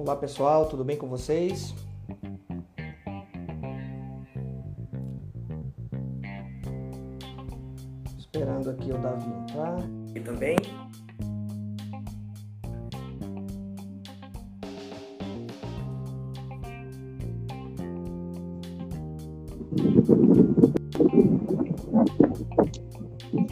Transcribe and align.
Olá 0.00 0.16
pessoal, 0.16 0.64
tudo 0.64 0.82
bem 0.82 0.96
com 0.96 1.06
vocês? 1.06 1.74
Esperando 8.18 8.70
aqui 8.70 8.90
o 8.92 8.96
Davi 8.96 9.30
entrar. 9.42 9.76
E 10.14 10.20
também. 10.20 10.56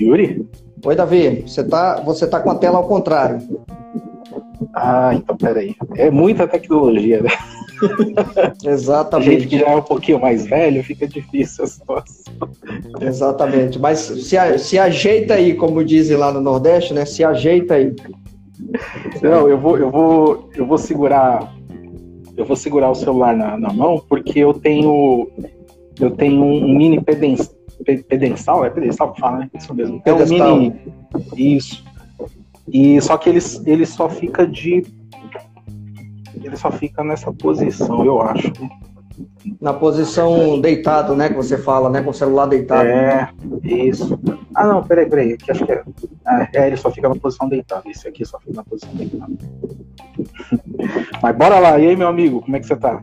Yuri? 0.00 0.48
Oi, 0.82 0.96
Davi. 0.96 1.42
Você 1.42 1.62
tá, 1.62 2.00
você 2.00 2.26
tá 2.26 2.40
com 2.40 2.50
a 2.50 2.54
tela 2.54 2.78
ao 2.78 2.88
contrário. 2.88 3.57
Ah, 4.80 5.10
então 5.14 5.36
peraí. 5.36 5.74
É 5.96 6.10
muita 6.10 6.46
tecnologia, 6.46 7.22
né? 7.22 7.30
Exatamente. 8.64 9.30
Gente 9.30 9.46
que 9.46 9.58
já 9.58 9.68
é 9.68 9.76
um 9.76 9.82
pouquinho 9.82 10.20
mais 10.20 10.46
velho, 10.46 10.82
fica 10.82 11.06
difícil 11.06 11.64
a 11.64 11.66
situação. 11.66 12.34
Exatamente. 13.00 13.78
Mas 13.78 13.98
se, 13.98 14.58
se 14.58 14.78
ajeita 14.78 15.34
aí, 15.34 15.54
como 15.54 15.84
dizem 15.84 16.16
lá 16.16 16.32
no 16.32 16.40
Nordeste, 16.40 16.94
né? 16.94 17.04
Se 17.04 17.24
ajeita 17.24 17.74
aí. 17.74 17.94
Não, 19.22 19.48
eu 19.48 19.58
vou, 19.58 19.78
eu 19.78 19.90
vou, 19.90 20.50
eu 20.54 20.66
vou 20.66 20.78
segurar, 20.78 21.52
eu 22.36 22.44
vou 22.44 22.56
segurar 22.56 22.90
o 22.90 22.94
celular 22.94 23.36
na, 23.36 23.56
na 23.56 23.72
mão 23.72 24.02
porque 24.08 24.40
eu 24.40 24.52
tenho, 24.52 25.28
eu 26.00 26.10
tenho 26.10 26.42
um 26.42 26.76
mini 26.76 27.00
pedestal, 27.00 27.54
pedestal 28.08 28.64
é 28.64 28.70
pedestal 28.70 29.14
fala, 29.18 29.38
né? 29.38 29.50
Isso 29.54 29.72
mesmo. 29.74 30.02
É 30.04 30.12
um 30.12 30.26
mini, 30.26 30.74
isso. 31.36 31.87
E 32.72 33.00
só 33.00 33.16
que 33.16 33.28
ele, 33.28 33.40
ele 33.66 33.86
só 33.86 34.08
fica 34.08 34.46
de. 34.46 34.84
Ele 36.42 36.56
só 36.56 36.70
fica 36.70 37.02
nessa 37.02 37.32
posição, 37.32 38.04
eu 38.04 38.20
acho. 38.20 38.52
Na 39.60 39.72
posição 39.72 40.60
deitado, 40.60 41.16
né? 41.16 41.28
Que 41.28 41.34
você 41.34 41.58
fala, 41.58 41.90
né? 41.90 42.02
Com 42.02 42.10
o 42.10 42.14
celular 42.14 42.46
deitado. 42.46 42.88
É, 42.88 43.28
isso. 43.64 44.18
Ah, 44.54 44.66
não, 44.66 44.82
peraí, 44.82 45.06
peraí. 45.06 45.32
Aqui 45.32 45.50
acho 45.50 45.64
que 45.64 45.72
é. 45.72 45.82
É, 46.54 46.66
ele 46.66 46.76
só 46.76 46.90
fica 46.90 47.08
na 47.08 47.16
posição 47.16 47.48
deitado. 47.48 47.88
Esse 47.88 48.06
aqui 48.06 48.24
só 48.24 48.38
fica 48.38 48.54
na 48.54 48.64
posição 48.64 48.94
deitado. 48.94 49.36
Mas 51.22 51.36
bora 51.36 51.58
lá. 51.58 51.78
E 51.78 51.88
aí, 51.88 51.96
meu 51.96 52.08
amigo, 52.08 52.40
como 52.42 52.56
é 52.56 52.60
que 52.60 52.66
você 52.66 52.76
tá? 52.76 53.02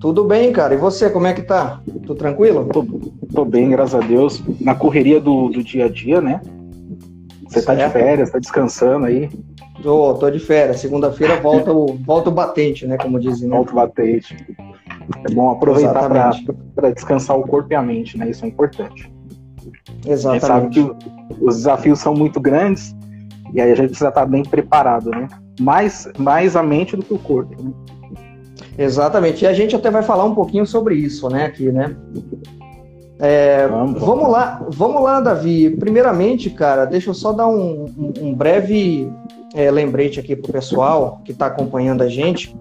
Tudo 0.00 0.24
bem, 0.24 0.52
cara. 0.52 0.74
E 0.74 0.76
você, 0.76 1.08
como 1.08 1.26
é 1.26 1.32
que 1.32 1.42
tá? 1.42 1.80
Tudo 1.86 2.14
tranquilo? 2.14 2.66
Tô, 2.66 2.84
tô 3.32 3.44
bem, 3.44 3.70
graças 3.70 3.94
a 3.94 4.06
Deus. 4.06 4.42
Na 4.60 4.74
correria 4.74 5.20
do, 5.20 5.48
do 5.48 5.62
dia 5.62 5.86
a 5.86 5.88
dia, 5.88 6.20
né? 6.20 6.40
Você 7.48 7.60
certo. 7.60 7.78
tá 7.78 7.86
de 7.86 7.92
férias, 7.92 8.30
tá 8.30 8.38
descansando 8.38 9.06
aí? 9.06 9.30
Tô, 9.82 10.14
tô 10.14 10.30
de 10.30 10.38
férias. 10.38 10.80
Segunda-feira 10.80 11.40
volta 11.40 11.72
o, 11.72 11.94
volta 12.04 12.28
o 12.28 12.32
batente, 12.32 12.86
né? 12.86 12.98
Como 12.98 13.18
dizem. 13.18 13.48
Né? 13.48 13.56
Volta 13.56 13.72
o 13.72 13.74
batente. 13.74 14.36
É 15.28 15.32
bom 15.32 15.50
aproveitar 15.50 16.08
para 16.74 16.90
descansar 16.90 17.38
o 17.38 17.42
corpo 17.42 17.72
e 17.72 17.74
a 17.74 17.82
mente, 17.82 18.18
né? 18.18 18.28
Isso 18.28 18.44
é 18.44 18.48
importante. 18.48 19.10
Exatamente. 20.06 20.44
A 20.44 20.60
gente 20.60 20.74
sabe 20.74 20.96
que 21.38 21.44
os 21.44 21.56
desafios 21.56 21.98
são 22.00 22.14
muito 22.14 22.38
grandes 22.38 22.94
e 23.54 23.60
aí 23.60 23.72
a 23.72 23.74
gente 23.74 23.88
precisa 23.88 24.10
estar 24.10 24.26
bem 24.26 24.42
preparado, 24.42 25.10
né? 25.10 25.26
Mais, 25.58 26.08
mais 26.18 26.54
a 26.54 26.62
mente 26.62 26.96
do 26.96 27.02
que 27.02 27.14
o 27.14 27.18
corpo. 27.18 27.62
Né? 27.62 27.72
Exatamente. 28.76 29.44
E 29.44 29.48
a 29.48 29.54
gente 29.54 29.74
até 29.74 29.90
vai 29.90 30.02
falar 30.02 30.24
um 30.24 30.34
pouquinho 30.34 30.66
sobre 30.66 30.96
isso, 30.96 31.28
né? 31.30 31.46
Aqui, 31.46 31.72
né? 31.72 31.96
É, 33.20 33.66
vamos, 33.66 34.30
lá, 34.30 34.64
vamos 34.68 35.02
lá, 35.02 35.20
Davi. 35.20 35.70
Primeiramente, 35.70 36.50
cara, 36.50 36.84
deixa 36.84 37.10
eu 37.10 37.14
só 37.14 37.32
dar 37.32 37.48
um, 37.48 37.84
um, 37.84 38.12
um 38.28 38.34
breve 38.34 39.10
é, 39.54 39.70
lembrete 39.70 40.20
aqui 40.20 40.36
para 40.36 40.48
o 40.48 40.52
pessoal 40.52 41.20
que 41.24 41.32
está 41.32 41.46
acompanhando 41.46 42.02
a 42.02 42.08
gente. 42.08 42.54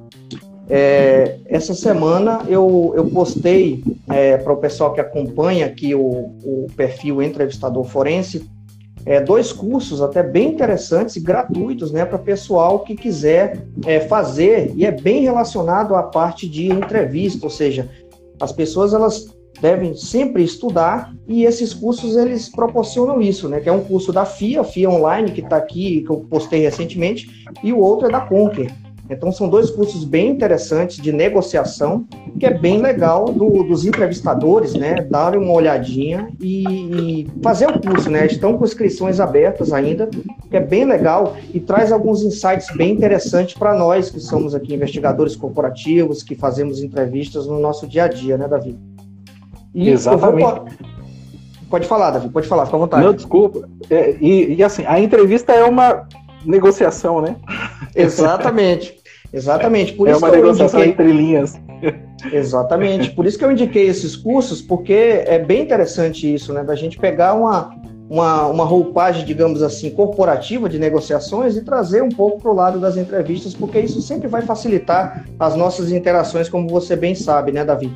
É, 0.69 1.38
essa 1.45 1.73
semana 1.73 2.41
eu, 2.47 2.91
eu 2.95 3.06
postei 3.06 3.84
é, 4.09 4.38
para 4.38 4.51
o 4.51 4.57
pessoal 4.57 4.94
que 4.94 5.00
acompanha 5.00 5.66
aqui 5.66 5.95
o, 5.95 6.01
o 6.01 6.68
perfil 6.75 7.22
Entrevistador 7.22 7.85
Forense 7.85 8.50
é, 9.07 9.22
dois 9.22 9.53
cursos 9.53 10.01
até 10.01 10.22
bem 10.22 10.50
interessantes 10.50 11.16
e 11.16 11.22
gratuitos 11.22 11.94
né, 11.94 12.03
para 12.03 12.18
pessoal 12.18 12.79
que 12.79 12.94
quiser 12.94 13.66
é, 13.85 14.01
fazer 14.01 14.74
e 14.75 14.85
é 14.85 14.91
bem 14.91 15.24
relacionado 15.24 15.95
à 15.95 16.03
parte 16.03 16.45
de 16.45 16.68
entrevista, 16.69 17.45
ou 17.45 17.50
seja, 17.50 17.89
as 18.41 18.51
pessoas 18.51 18.94
elas 18.94 19.34
devem 19.62 19.95
sempre 19.95 20.44
estudar 20.44 21.13
e 21.28 21.44
esses 21.44 21.73
cursos 21.73 22.16
eles 22.16 22.50
proporcionam 22.50 23.22
isso, 23.22 23.50
né? 23.50 23.59
Que 23.59 23.69
é 23.69 23.72
um 23.72 23.84
curso 23.84 24.13
da 24.13 24.25
FIA, 24.25 24.63
FIA 24.63 24.90
Online, 24.90 25.31
que 25.31 25.41
está 25.41 25.57
aqui, 25.57 26.01
que 26.01 26.09
eu 26.09 26.25
postei 26.29 26.62
recentemente, 26.62 27.45
e 27.63 27.73
o 27.73 27.79
outro 27.79 28.07
é 28.07 28.12
da 28.12 28.22
Conquer. 28.22 28.72
Então 29.09 29.31
são 29.31 29.47
dois 29.50 29.72
cursos 29.72 30.03
bem 30.03 30.29
interessantes 30.29 30.97
de 30.97 31.12
negociação, 31.12 32.06
que 32.38 32.45
é 32.45 32.53
bem 32.53 32.81
legal 32.81 33.25
do, 33.25 33.63
dos 33.63 33.85
entrevistadores, 33.85 34.73
né? 34.73 34.95
Darem 34.95 35.40
uma 35.40 35.53
olhadinha 35.53 36.29
e, 36.41 36.63
e, 36.63 37.28
fazer 37.41 37.68
o 37.68 37.79
curso, 37.79 38.09
né? 38.09 38.25
Estão 38.25 38.57
com 38.57 38.66
inscrições 38.66 39.19
abertas 39.19 39.72
ainda, 39.72 40.07
que 40.07 40.57
é 40.57 40.59
bem 40.59 40.85
legal 40.85 41.38
e 41.53 41.59
traz 41.59 41.91
alguns 41.91 42.22
insights 42.22 42.68
bem 42.75 42.94
interessantes 42.94 43.57
para 43.57 43.78
nós 43.78 44.09
que 44.09 44.19
somos 44.19 44.53
aqui 44.53 44.74
investigadores 44.74 45.35
corporativos, 45.35 46.22
que 46.22 46.35
fazemos 46.35 46.81
entrevistas 46.81 47.47
no 47.47 47.59
nosso 47.59 47.88
dia 47.88 48.03
a 48.03 48.07
dia, 48.07 48.38
né, 48.38 48.47
Davi? 48.47 48.78
E 49.73 49.89
Exatamente. 49.89 50.78
Pode 51.69 51.85
falar, 51.85 52.11
Davi, 52.11 52.29
pode 52.29 52.47
falar, 52.47 52.66
fica 52.66 52.78
à 52.78 52.79
vontade. 52.79 53.05
Não, 53.05 53.13
desculpa. 53.13 53.67
É, 53.89 54.16
e, 54.22 54.55
e, 54.55 54.63
assim, 54.63 54.85
a 54.85 55.00
entrevista 55.00 55.51
é 55.51 55.63
uma 55.66 56.07
negociação, 56.45 57.22
né? 57.22 57.35
Exatamente. 57.94 58.95
Exatamente. 59.33 59.94
Por 59.94 60.07
é 60.07 60.11
isso 60.11 60.19
uma 60.19 60.31
negociação 60.31 60.79
indiquei... 60.79 61.06
entre 61.06 61.17
linhas. 61.17 61.59
Exatamente. 62.31 63.11
Por 63.11 63.25
isso 63.25 63.38
que 63.38 63.44
eu 63.44 63.51
indiquei 63.51 63.88
esses 63.88 64.16
cursos, 64.16 64.61
porque 64.61 65.23
é 65.25 65.39
bem 65.39 65.61
interessante 65.61 66.33
isso, 66.33 66.53
né? 66.53 66.63
Da 66.63 66.75
gente 66.75 66.97
pegar 66.97 67.33
uma, 67.33 67.75
uma, 68.09 68.47
uma 68.47 68.63
roupagem, 68.63 69.25
digamos 69.25 69.61
assim, 69.61 69.89
corporativa 69.89 70.69
de 70.69 70.79
negociações 70.79 71.57
e 71.57 71.63
trazer 71.63 72.01
um 72.01 72.09
pouco 72.09 72.41
para 72.41 72.51
o 72.51 72.56
lado 72.56 72.79
das 72.79 72.95
entrevistas, 72.95 73.53
porque 73.53 73.79
isso 73.79 74.01
sempre 74.01 74.27
vai 74.27 74.41
facilitar 74.41 75.25
as 75.38 75.56
nossas 75.56 75.91
interações, 75.91 76.47
como 76.47 76.69
você 76.69 76.95
bem 76.95 77.13
sabe, 77.13 77.51
né, 77.51 77.66
Davi? 77.66 77.94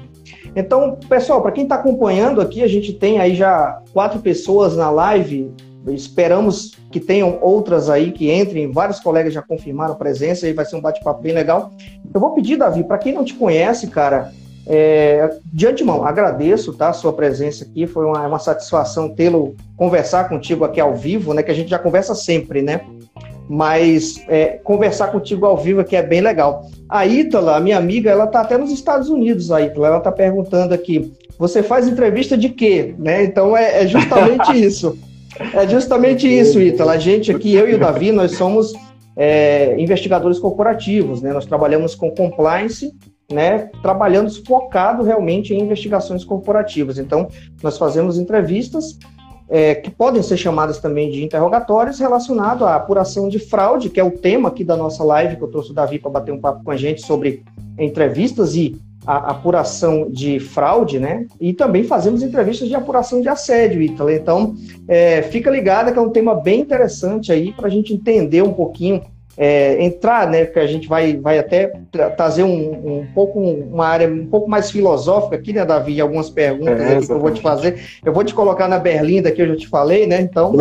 Então, 0.56 0.98
pessoal, 1.08 1.42
para 1.42 1.52
quem 1.52 1.64
está 1.64 1.76
acompanhando 1.76 2.42
aqui, 2.42 2.62
a 2.62 2.68
gente 2.68 2.94
tem 2.94 3.20
aí 3.20 3.36
já 3.36 3.82
quatro 3.94 4.20
pessoas 4.20 4.76
na 4.76 4.90
live. 4.90 5.52
Esperamos 5.88 6.74
que 6.92 7.00
tenham 7.00 7.40
outras 7.42 7.90
aí 7.90 8.12
que 8.12 8.32
entrem. 8.32 8.72
Vários 8.72 9.00
colegas 9.00 9.34
já 9.34 9.42
confirmaram 9.42 9.94
a 9.94 9.98
presença 9.98 10.48
e 10.48 10.54
vai 10.54 10.66
ser 10.66 10.76
um 10.76 10.82
bate-papo 10.82 11.22
bem 11.22 11.34
legal. 11.34 11.72
Eu 12.14 12.20
vou 12.20 12.34
pedir, 12.34 12.58
Davi, 12.58 12.84
para 12.84 12.98
quem 12.98 13.14
não 13.14 13.24
te 13.24 13.34
conhece, 13.34 13.88
cara, 13.88 14.32
é, 14.68 15.38
de 15.46 15.66
antemão, 15.66 16.06
agradeço 16.06 16.74
tá, 16.74 16.90
a 16.90 16.94
sua 16.94 17.14
presença 17.14 17.64
aqui. 17.64 17.88
Foi 17.88 18.06
uma, 18.06 18.28
uma 18.28 18.40
satisfação 18.40 19.10
tê-lo 19.10 19.56
conversar 19.76 20.30
contigo 20.30 20.64
aqui 20.64 20.80
ao 20.80 20.96
vivo, 20.96 21.34
né? 21.34 21.42
Que 21.42 21.52
a 21.52 21.56
gente 21.56 21.70
já 21.70 21.80
conversa 21.80 22.14
sempre, 22.14 22.62
né? 22.62 22.82
Mas 23.52 24.24
é, 24.30 24.62
conversar 24.64 25.10
contigo 25.10 25.46
ao 25.46 25.58
vivo 25.58 25.82
aqui 25.82 25.94
é 25.98 26.02
bem 26.02 26.22
legal. 26.22 26.70
A 26.88 27.06
Ítala, 27.06 27.60
minha 27.60 27.78
amiga, 27.78 28.10
ela 28.10 28.24
está 28.24 28.40
até 28.40 28.58
nos 28.58 28.72
Estados 28.72 29.10
Unidos, 29.10 29.52
a 29.52 29.62
Ítala, 29.62 29.88
ela 29.88 29.98
está 29.98 30.10
perguntando 30.10 30.74
aqui, 30.74 31.12
você 31.38 31.62
faz 31.62 31.86
entrevista 31.86 32.38
de 32.38 32.48
quê? 32.48 32.96
Né? 32.98 33.26
Então 33.26 33.56
é, 33.58 33.84
é 33.84 33.88
justamente 33.88 34.52
isso. 34.58 34.98
É 35.54 35.68
justamente 35.68 36.26
isso, 36.26 36.62
Ítala. 36.62 36.94
A 36.94 36.98
gente 36.98 37.30
aqui, 37.30 37.54
eu 37.54 37.70
e 37.70 37.74
o 37.76 37.78
Davi, 37.78 38.14
nós 38.14 38.38
somos 38.38 38.72
é, 39.18 39.76
investigadores 39.78 40.40
corporativos, 40.40 41.22
né? 41.22 41.34
Nós 41.34 41.46
trabalhamos 41.46 41.94
com 41.94 42.10
compliance, 42.12 42.94
né? 43.30 43.70
Trabalhando 43.82 44.32
focado 44.46 45.04
realmente 45.04 45.54
em 45.54 45.60
investigações 45.60 46.24
corporativas. 46.24 46.98
Então, 46.98 47.28
nós 47.62 47.78
fazemos 47.78 48.18
entrevistas 48.18 48.98
é, 49.52 49.76
que 49.76 49.92
podem 49.92 50.24
ser 50.24 50.38
chamadas 50.38 50.80
também 50.80 51.12
de 51.12 51.22
interrogatórios 51.22 52.00
relacionado 52.00 52.66
à 52.66 52.76
apuração 52.76 53.28
de 53.28 53.38
fraude, 53.38 53.90
que 53.90 54.00
é 54.00 54.04
o 54.04 54.12
tema 54.12 54.48
aqui 54.48 54.64
da 54.64 54.78
nossa 54.78 55.04
live, 55.04 55.36
que 55.36 55.44
eu 55.44 55.50
trouxe 55.50 55.72
o 55.72 55.74
Davi 55.74 56.00
para 56.00 56.10
bater 56.10 56.32
um 56.32 56.40
papo 56.40 56.64
com 56.64 56.72
a 56.72 56.78
gente 56.78 57.02
sobre 57.02 57.44
entrevistas 57.78 58.56
e 58.56 58.80
a 59.06 59.32
apuração 59.32 60.10
de 60.10 60.40
fraude, 60.40 61.00
né? 61.00 61.26
E 61.40 61.52
também 61.54 61.84
fazemos 61.84 62.24
entrevistas 62.24 62.70
de 62.70 62.76
apuração 62.76 63.20
de 63.20 63.28
assédio, 63.28 63.82
Ítala. 63.82 64.14
Então, 64.14 64.56
é, 64.88 65.22
fica 65.24 65.50
ligada 65.50 65.92
que 65.92 66.00
é 66.00 66.02
um 66.02 66.12
tema 66.12 66.36
bem 66.36 66.62
interessante 66.62 67.32
aí 67.32 67.52
para 67.52 67.68
a 67.68 67.70
gente 67.70 67.94
entender 67.94 68.44
um 68.44 68.54
pouquinho 68.54 69.02
é, 69.44 69.84
entrar, 69.84 70.30
né, 70.30 70.46
que 70.46 70.60
a 70.60 70.68
gente 70.68 70.88
vai, 70.88 71.18
vai 71.18 71.40
até 71.40 71.74
trazer 72.16 72.44
um, 72.44 73.00
um 73.00 73.08
pouco 73.12 73.40
uma 73.40 73.88
área 73.88 74.08
um 74.08 74.28
pouco 74.28 74.48
mais 74.48 74.70
filosófica 74.70 75.36
aqui, 75.36 75.52
né, 75.52 75.66
Davi, 75.66 76.00
algumas 76.00 76.30
perguntas 76.30 76.80
é, 76.80 77.00
que 77.00 77.12
eu 77.12 77.20
vou 77.20 77.32
te 77.32 77.42
fazer. 77.42 77.82
Eu 78.06 78.14
vou 78.14 78.24
te 78.24 78.36
colocar 78.36 78.68
na 78.68 78.78
berlinda 78.78 79.32
que 79.32 79.42
eu 79.42 79.48
já 79.48 79.56
te 79.56 79.68
falei, 79.68 80.06
né? 80.06 80.22
Então, 80.22 80.54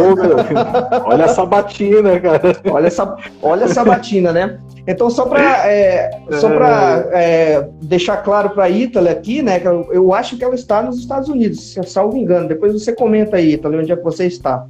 olha 1.04 1.24
essa 1.24 1.44
batina, 1.44 2.18
cara. 2.18 2.40
Olha 2.70 2.86
essa, 2.86 3.16
olha 3.42 3.64
essa 3.64 3.84
batina, 3.84 4.32
né? 4.32 4.58
Então, 4.86 5.10
só 5.10 5.26
para 5.26 5.70
é, 5.70 6.10
só 6.40 6.48
para 6.48 7.06
é, 7.12 7.68
deixar 7.82 8.16
claro 8.18 8.48
para 8.48 8.64
a 8.64 8.70
Ítala 8.70 9.10
aqui, 9.10 9.42
né, 9.42 9.60
que 9.60 9.68
eu, 9.68 9.88
eu, 9.92 10.14
acho 10.14 10.38
que 10.38 10.44
ela 10.44 10.54
está 10.54 10.82
nos 10.82 10.98
Estados 10.98 11.28
Unidos, 11.28 11.74
se 11.74 11.82
salvo 11.82 12.16
engano. 12.16 12.48
Depois 12.48 12.72
você 12.72 12.94
comenta 12.94 13.36
aí, 13.36 13.52
Ítala, 13.52 13.76
onde 13.76 13.92
é 13.92 13.96
que 13.96 14.02
você 14.02 14.24
está. 14.26 14.66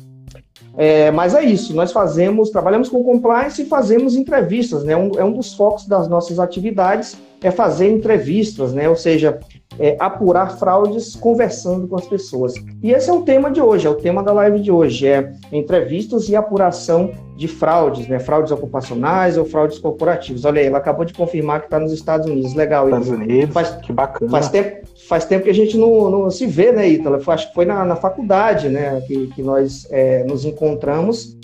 É, 0.76 1.10
mas 1.10 1.34
é 1.34 1.42
isso, 1.42 1.74
nós 1.74 1.92
fazemos, 1.92 2.50
trabalhamos 2.50 2.88
com 2.88 3.02
compliance 3.02 3.62
e 3.62 3.66
fazemos 3.66 4.14
entrevistas, 4.14 4.84
né? 4.84 4.96
Um, 4.96 5.10
é 5.16 5.24
um 5.24 5.32
dos 5.32 5.52
focos 5.54 5.86
das 5.86 6.08
nossas 6.08 6.38
atividades 6.38 7.16
é 7.42 7.50
fazer 7.50 7.90
entrevistas, 7.90 8.72
né? 8.72 8.88
Ou 8.88 8.96
seja, 8.96 9.40
é, 9.78 9.96
apurar 9.98 10.58
fraudes 10.58 11.16
conversando 11.16 11.88
com 11.88 11.96
as 11.96 12.06
pessoas. 12.06 12.54
E 12.82 12.90
esse 12.90 13.08
é 13.08 13.12
o 13.12 13.22
tema 13.22 13.50
de 13.50 13.60
hoje, 13.60 13.86
é 13.86 13.90
o 13.90 13.94
tema 13.94 14.22
da 14.22 14.32
live 14.32 14.60
de 14.60 14.70
hoje, 14.70 15.06
é 15.06 15.32
entrevistas 15.52 16.28
e 16.28 16.36
apuração 16.36 17.12
de 17.36 17.48
fraudes, 17.48 18.06
né? 18.06 18.18
Fraudes 18.18 18.52
ocupacionais 18.52 19.38
ou 19.38 19.46
fraudes 19.46 19.78
corporativas. 19.78 20.44
Olha 20.44 20.60
aí, 20.60 20.66
ela 20.66 20.78
acabou 20.78 21.04
de 21.04 21.14
confirmar 21.14 21.60
que 21.60 21.66
está 21.66 21.78
nos 21.78 21.92
Estados 21.92 22.26
Unidos. 22.26 22.54
Legal, 22.54 22.86
Estados 22.86 23.08
Unidos, 23.08 23.54
faz, 23.54 23.70
que 23.76 23.92
bacana. 23.92 24.30
Faz 24.30 24.48
tempo, 24.50 24.86
faz 25.10 25.24
tempo 25.24 25.42
que 25.42 25.50
a 25.50 25.54
gente 25.54 25.76
não, 25.76 26.08
não 26.08 26.30
se 26.30 26.46
vê, 26.46 26.70
né, 26.70 26.88
Ítala? 26.88 27.20
Acho 27.26 27.48
que 27.48 27.54
foi 27.54 27.64
na, 27.64 27.84
na 27.84 27.96
faculdade, 27.96 28.68
né, 28.68 29.00
que, 29.08 29.26
que 29.26 29.42
nós 29.42 29.84
é, 29.90 30.22
nos 30.22 30.44
encontramos 30.44 31.36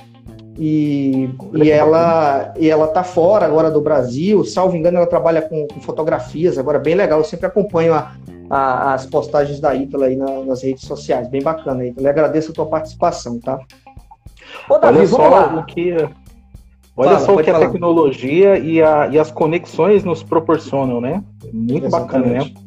e, 0.56 1.28
e 1.52 1.68
ela 1.68 2.54
e 2.56 2.70
ela 2.70 2.86
tá 2.86 3.02
fora 3.02 3.44
agora 3.44 3.68
do 3.68 3.80
Brasil, 3.80 4.44
salvo 4.44 4.76
engano, 4.76 4.98
ela 4.98 5.06
trabalha 5.08 5.42
com, 5.42 5.66
com 5.66 5.80
fotografias 5.80 6.56
agora, 6.58 6.78
bem 6.78 6.94
legal. 6.94 7.18
Eu 7.18 7.24
sempre 7.24 7.46
acompanho 7.46 7.92
a, 7.92 8.12
a, 8.48 8.94
as 8.94 9.04
postagens 9.04 9.58
da 9.58 9.74
Ítala 9.74 10.06
aí 10.06 10.14
na, 10.14 10.44
nas 10.44 10.62
redes 10.62 10.84
sociais, 10.84 11.28
bem 11.28 11.42
bacana. 11.42 11.84
Ítala. 11.84 12.08
Agradeço 12.08 12.52
a 12.52 12.54
tua 12.54 12.66
participação, 12.66 13.40
tá? 13.40 13.58
Ô, 14.70 14.78
Davi, 14.78 14.98
olha 14.98 15.08
só 15.08 15.28
lá. 15.28 15.56
o 15.56 15.66
que, 15.66 15.92
olha 16.96 17.10
Fala, 17.10 17.18
só 17.18 17.34
o 17.34 17.38
que 17.38 17.50
falar. 17.50 17.64
a 17.64 17.68
tecnologia 17.68 18.58
e, 18.60 18.80
a, 18.80 19.08
e 19.08 19.18
as 19.18 19.32
conexões 19.32 20.04
nos 20.04 20.22
proporcionam, 20.22 21.00
né? 21.00 21.20
Muito 21.52 21.86
Exatamente. 21.86 21.90
bacana, 21.90 22.44
né? 22.44 22.66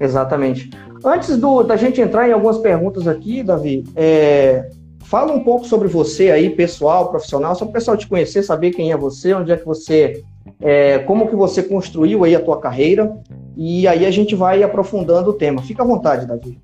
Exatamente. 0.00 0.70
Antes 1.04 1.36
do, 1.36 1.62
da 1.62 1.76
gente 1.76 2.00
entrar 2.00 2.28
em 2.28 2.32
algumas 2.32 2.58
perguntas 2.58 3.06
aqui, 3.06 3.42
Davi, 3.42 3.84
é, 3.94 4.68
Fala 5.10 5.32
um 5.32 5.40
pouco 5.40 5.66
sobre 5.66 5.88
você 5.88 6.30
aí, 6.30 6.50
pessoal, 6.50 7.10
profissional, 7.10 7.52
só 7.56 7.64
para 7.64 7.70
o 7.70 7.72
pessoal 7.72 7.96
te 7.96 8.06
conhecer, 8.06 8.44
saber 8.44 8.70
quem 8.70 8.92
é 8.92 8.96
você, 8.96 9.34
onde 9.34 9.50
é 9.50 9.56
que 9.56 9.66
você, 9.66 10.22
é, 10.60 11.00
como 11.00 11.26
que 11.26 11.34
você 11.34 11.64
construiu 11.64 12.22
aí 12.22 12.32
a 12.32 12.40
tua 12.40 12.60
carreira, 12.60 13.12
e 13.56 13.88
aí 13.88 14.06
a 14.06 14.10
gente 14.12 14.36
vai 14.36 14.62
aprofundando 14.62 15.30
o 15.30 15.32
tema. 15.32 15.62
Fica 15.62 15.82
à 15.82 15.84
vontade, 15.84 16.26
Davi. 16.26 16.56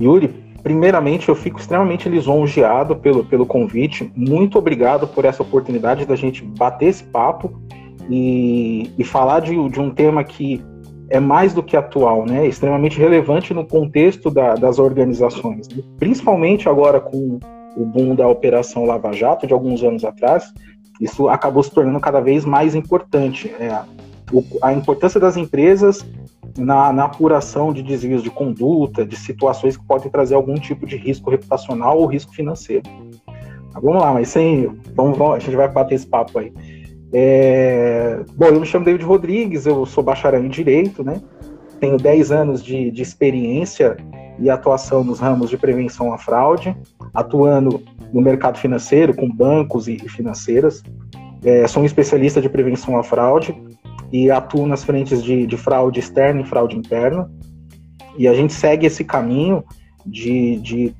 Yuri, 0.00 0.28
primeiramente 0.62 1.28
eu 1.28 1.34
fico 1.34 1.58
extremamente 1.58 2.08
lisonjeado 2.08 2.94
pelo, 2.94 3.24
pelo 3.24 3.44
convite. 3.44 4.08
Muito 4.14 4.56
obrigado 4.56 5.08
por 5.08 5.24
essa 5.24 5.42
oportunidade 5.42 6.06
da 6.06 6.14
gente 6.14 6.44
bater 6.44 6.90
esse 6.90 7.02
papo 7.02 7.60
e, 8.08 8.92
e 8.96 9.02
falar 9.02 9.40
de, 9.40 9.68
de 9.68 9.80
um 9.80 9.90
tema 9.90 10.22
que 10.22 10.62
é 11.08 11.20
mais 11.20 11.52
do 11.52 11.62
que 11.62 11.76
atual, 11.76 12.24
né? 12.24 12.44
É 12.44 12.48
extremamente 12.48 12.98
relevante 12.98 13.52
no 13.52 13.64
contexto 13.66 14.30
da, 14.30 14.54
das 14.54 14.78
organizações, 14.78 15.68
né? 15.68 15.82
principalmente 15.98 16.68
agora 16.68 17.00
com 17.00 17.38
o 17.76 17.84
boom 17.84 18.14
da 18.14 18.26
Operação 18.26 18.84
Lava 18.84 19.12
Jato 19.12 19.46
de 19.46 19.52
alguns 19.52 19.82
anos 19.82 20.04
atrás, 20.04 20.52
isso 21.00 21.28
acabou 21.28 21.62
se 21.62 21.70
tornando 21.70 22.00
cada 22.00 22.20
vez 22.20 22.44
mais 22.44 22.74
importante. 22.74 23.48
É, 23.58 23.82
o, 24.32 24.44
a 24.62 24.72
importância 24.72 25.18
das 25.18 25.36
empresas 25.36 26.06
na, 26.56 26.92
na, 26.92 27.04
apuração 27.04 27.72
de 27.72 27.82
desvios 27.82 28.22
de 28.22 28.30
conduta, 28.30 29.04
de 29.04 29.16
situações 29.16 29.76
que 29.76 29.84
podem 29.84 30.10
trazer 30.10 30.34
algum 30.34 30.54
tipo 30.54 30.86
de 30.86 30.96
risco 30.96 31.30
reputacional 31.30 31.98
ou 31.98 32.06
risco 32.06 32.32
financeiro. 32.32 32.88
Mas 33.72 33.82
vamos 33.82 34.00
lá, 34.00 34.12
mas 34.12 34.28
sem. 34.28 34.70
Vamos, 34.94 35.18
vamos, 35.18 35.34
a 35.34 35.38
gente 35.40 35.56
vai 35.56 35.68
bater 35.68 35.96
esse 35.96 36.06
papo 36.06 36.38
aí. 36.38 36.52
É... 37.16 38.24
Bom, 38.36 38.46
eu 38.46 38.60
me 38.60 38.66
chamo 38.66 38.84
David 38.84 39.04
Rodrigues, 39.04 39.66
eu 39.66 39.86
sou 39.86 40.02
bacharel 40.02 40.44
em 40.44 40.48
Direito, 40.48 41.04
né? 41.04 41.22
Tenho 41.78 41.96
10 41.96 42.32
anos 42.32 42.62
de, 42.62 42.90
de 42.90 43.02
experiência 43.02 43.96
e 44.38 44.50
atuação 44.50 45.04
nos 45.04 45.20
ramos 45.20 45.48
de 45.48 45.56
prevenção 45.56 46.12
à 46.12 46.18
fraude, 46.18 46.76
atuando 47.12 47.80
no 48.12 48.20
mercado 48.20 48.58
financeiro, 48.58 49.14
com 49.14 49.30
bancos 49.30 49.86
e 49.86 49.96
financeiras. 50.08 50.82
É, 51.44 51.66
sou 51.68 51.82
um 51.82 51.86
especialista 51.86 52.40
de 52.40 52.48
prevenção 52.48 52.98
à 52.98 53.04
fraude 53.04 53.54
e 54.12 54.30
atuo 54.30 54.66
nas 54.66 54.82
frentes 54.82 55.22
de, 55.22 55.46
de 55.46 55.56
fraude 55.56 56.00
externa 56.00 56.40
e 56.40 56.44
fraude 56.44 56.76
interna. 56.76 57.30
E 58.18 58.26
a 58.26 58.34
gente 58.34 58.52
segue 58.52 58.86
esse 58.86 59.04
caminho 59.04 59.62
de, 60.04 60.56
de 60.56 60.94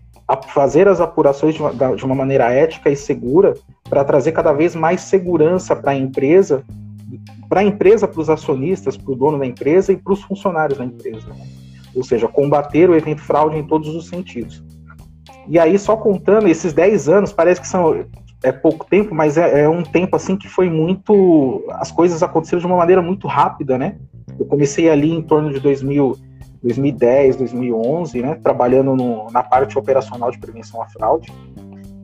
fazer 0.49 0.89
as 0.89 1.01
apurações 1.01 1.55
de 1.55 1.61
uma, 1.61 1.97
de 1.97 2.05
uma 2.05 2.15
maneira 2.15 2.51
ética 2.51 2.91
e 2.91 2.97
segura 2.97 3.55
para 3.89 4.05
trazer 4.05 4.33
cada 4.33 4.53
vez 4.53 4.75
mais 4.75 5.03
segurança 5.03 5.77
para 5.77 5.93
a 5.93 5.95
empresa, 5.95 6.65
para 7.49 7.61
a 7.61 7.65
empresa, 7.65 8.09
para 8.09 8.21
os 8.21 8.31
acionistas, 8.31 8.97
para 8.97 9.13
o 9.13 9.17
dono 9.17 9.39
da 9.39 9.47
empresa 9.47 9.93
e 9.93 9.97
para 9.97 10.13
os 10.13 10.23
funcionários 10.23 10.79
da 10.79 10.85
empresa. 10.85 11.29
Ou 11.95 12.03
seja, 12.03 12.27
combater 12.27 12.89
o 12.89 12.95
evento 12.95 13.21
fraude 13.21 13.57
em 13.57 13.67
todos 13.67 13.89
os 13.89 14.09
sentidos. 14.09 14.65
E 15.47 15.59
aí, 15.59 15.79
só 15.79 15.97
contando 15.97 16.49
esses 16.49 16.73
10 16.73 17.09
anos, 17.09 17.33
parece 17.33 17.61
que 17.61 17.69
são 17.69 18.07
é 18.45 18.53
pouco 18.53 18.87
tempo, 18.87 19.15
mas 19.15 19.39
é, 19.39 19.63
é, 19.63 19.69
um 19.69 19.83
tempo 19.83 20.15
assim 20.15 20.37
que 20.37 20.49
foi 20.49 20.69
muito. 20.69 21.65
As 21.71 21.91
coisas 21.91 22.23
aconteceram 22.23 22.61
de 22.61 22.67
uma 22.67 22.77
maneira 22.77 23.01
muito 23.01 23.27
rápida, 23.27 23.79
né? 23.79 23.97
Eu 24.39 24.45
comecei 24.45 24.91
ali 24.91 25.11
em 25.11 25.23
torno 25.23 25.53
de 25.53 25.59
2000, 25.61 26.17
2010, 26.65 27.37
2011, 27.37 28.23
né? 28.23 28.41
Trabalhando 28.43 28.97
no, 28.97 29.31
na 29.31 29.43
parte 29.43 29.79
operacional 29.79 30.31
de 30.31 30.39
prevenção 30.39 30.81
à 30.83 30.87
fraude. 30.89 31.31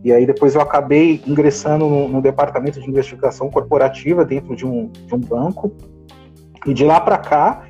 E 0.04 0.12
aí 0.12 0.26
depois 0.26 0.54
eu 0.54 0.60
acabei 0.60 1.20
ingressando 1.26 1.86
no, 1.86 2.08
no 2.08 2.22
departamento 2.22 2.78
de 2.78 2.88
investigação 2.88 3.50
corporativa 3.50 4.24
dentro 4.24 4.54
de 4.54 4.66
um, 4.66 4.88
de 4.88 5.14
um 5.14 5.18
banco. 5.18 5.72
E 6.66 6.74
de 6.74 6.84
lá 6.84 7.00
para 7.00 7.16
cá 7.16 7.66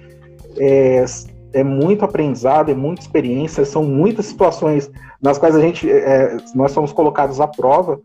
é, 0.58 1.04
é, 1.52 1.62
muito 1.62 2.04
aprendizado, 2.04 2.70
é 2.70 2.75
muita 2.75 3.02
experiência, 3.02 3.64
são 3.64 3.84
muitas 3.84 4.26
situações 4.26 4.90
nas 5.22 5.38
quais 5.38 5.54
a 5.54 5.60
gente 5.60 5.88
é, 5.88 6.37
nós 6.56 6.72
somos 6.72 6.92
colocados 6.92 7.40
à 7.40 7.46
prova. 7.46 8.00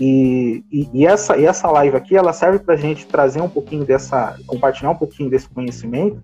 E, 0.00 0.64
e, 0.72 0.88
e, 0.92 1.06
essa, 1.06 1.36
e 1.36 1.44
essa 1.44 1.70
live 1.70 1.96
aqui 1.96 2.16
ela 2.16 2.32
serve 2.32 2.60
para 2.60 2.74
a 2.74 2.76
gente 2.76 3.06
trazer 3.06 3.40
um 3.40 3.48
pouquinho 3.48 3.84
dessa, 3.84 4.36
compartilhar 4.46 4.90
um 4.90 4.96
pouquinho 4.96 5.30
desse 5.30 5.48
conhecimento, 5.48 6.20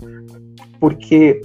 porque 0.79 1.41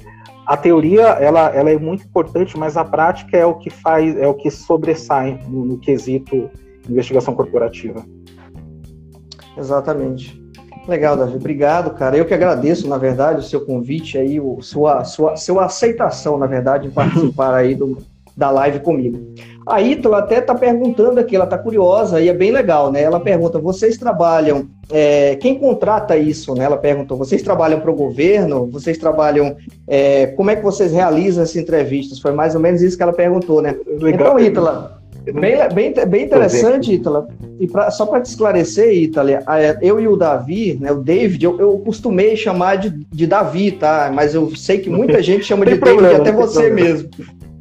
a 0.49 0.57
teoria 0.57 1.03
ela, 1.19 1.55
ela 1.55 1.69
é 1.69 1.77
muito 1.77 2.03
importante, 2.03 2.57
mas 2.57 2.75
a 2.75 2.83
prática 2.83 3.37
é 3.37 3.45
o 3.45 3.53
que 3.53 3.69
faz, 3.69 4.17
é 4.17 4.27
o 4.27 4.33
que 4.33 4.49
sobressai 4.49 5.39
no, 5.47 5.63
no 5.63 5.77
quesito 5.77 6.49
investigação 6.89 7.35
corporativa. 7.35 8.03
Exatamente. 9.55 10.41
Legal, 10.87 11.15
Davi. 11.15 11.35
Obrigado, 11.35 11.91
cara. 11.91 12.17
Eu 12.17 12.25
que 12.25 12.33
agradeço, 12.33 12.87
na 12.87 12.97
verdade, 12.97 13.41
o 13.41 13.43
seu 13.43 13.63
convite 13.63 14.17
aí, 14.17 14.39
o, 14.39 14.59
sua, 14.59 15.03
sua, 15.03 15.35
sua 15.35 15.65
aceitação, 15.65 16.35
na 16.35 16.47
verdade, 16.47 16.87
em 16.87 16.91
participar 16.91 17.53
aí 17.53 17.75
do, 17.75 17.99
da 18.35 18.49
live 18.49 18.79
comigo. 18.79 19.35
A 19.67 19.83
Ítala 19.83 20.17
até 20.17 20.39
está 20.39 20.55
perguntando 20.55 21.19
aqui, 21.19 21.35
ela 21.35 21.45
está 21.45 21.59
curiosa 21.59 22.19
e 22.19 22.27
é 22.27 22.33
bem 22.33 22.51
legal, 22.51 22.91
né? 22.91 23.03
Ela 23.03 23.19
pergunta: 23.19 23.59
vocês 23.59 23.99
trabalham, 23.99 24.67
é, 24.91 25.35
quem 25.35 25.57
contrata 25.57 26.17
isso? 26.17 26.53
Né? 26.55 26.65
Ela 26.65 26.77
perguntou: 26.77 27.17
vocês 27.17 27.41
trabalham 27.41 27.79
para 27.79 27.91
o 27.91 27.95
governo? 27.95 28.67
Vocês 28.67 28.97
trabalham, 28.97 29.55
é, 29.87 30.27
como 30.27 30.49
é 30.49 30.55
que 30.55 30.63
vocês 30.63 30.91
realizam 30.91 31.43
essas 31.43 31.55
entrevistas? 31.55 32.19
Foi 32.19 32.31
mais 32.31 32.55
ou 32.55 32.61
menos 32.61 32.81
isso 32.81 32.97
que 32.97 33.03
ela 33.03 33.13
perguntou, 33.13 33.61
né? 33.61 33.75
Legal. 33.85 34.39
Então, 34.39 34.39
Ítala, 34.39 35.01
bem, 35.25 35.57
bem, 35.73 35.93
bem 36.07 36.25
interessante, 36.25 36.93
Ítala. 36.93 37.27
E 37.59 37.67
pra, 37.67 37.91
só 37.91 38.05
para 38.05 38.21
te 38.21 38.29
esclarecer, 38.29 38.91
Ítala, 38.93 39.43
eu 39.81 39.99
e 39.99 40.07
o 40.07 40.15
Davi, 40.15 40.77
né, 40.79 40.91
o 40.91 41.03
David, 41.03 41.43
eu, 41.45 41.59
eu 41.59 41.77
costumei 41.79 42.35
chamar 42.35 42.77
de, 42.77 42.89
de 42.89 43.27
Davi, 43.27 43.71
tá? 43.71 44.11
Mas 44.13 44.33
eu 44.33 44.55
sei 44.55 44.79
que 44.79 44.89
muita 44.89 45.21
gente 45.21 45.45
chama 45.45 45.65
de 45.67 45.77
David, 45.77 46.15
até 46.15 46.31
você 46.31 46.63
problema. 46.63 46.89
mesmo 46.89 47.09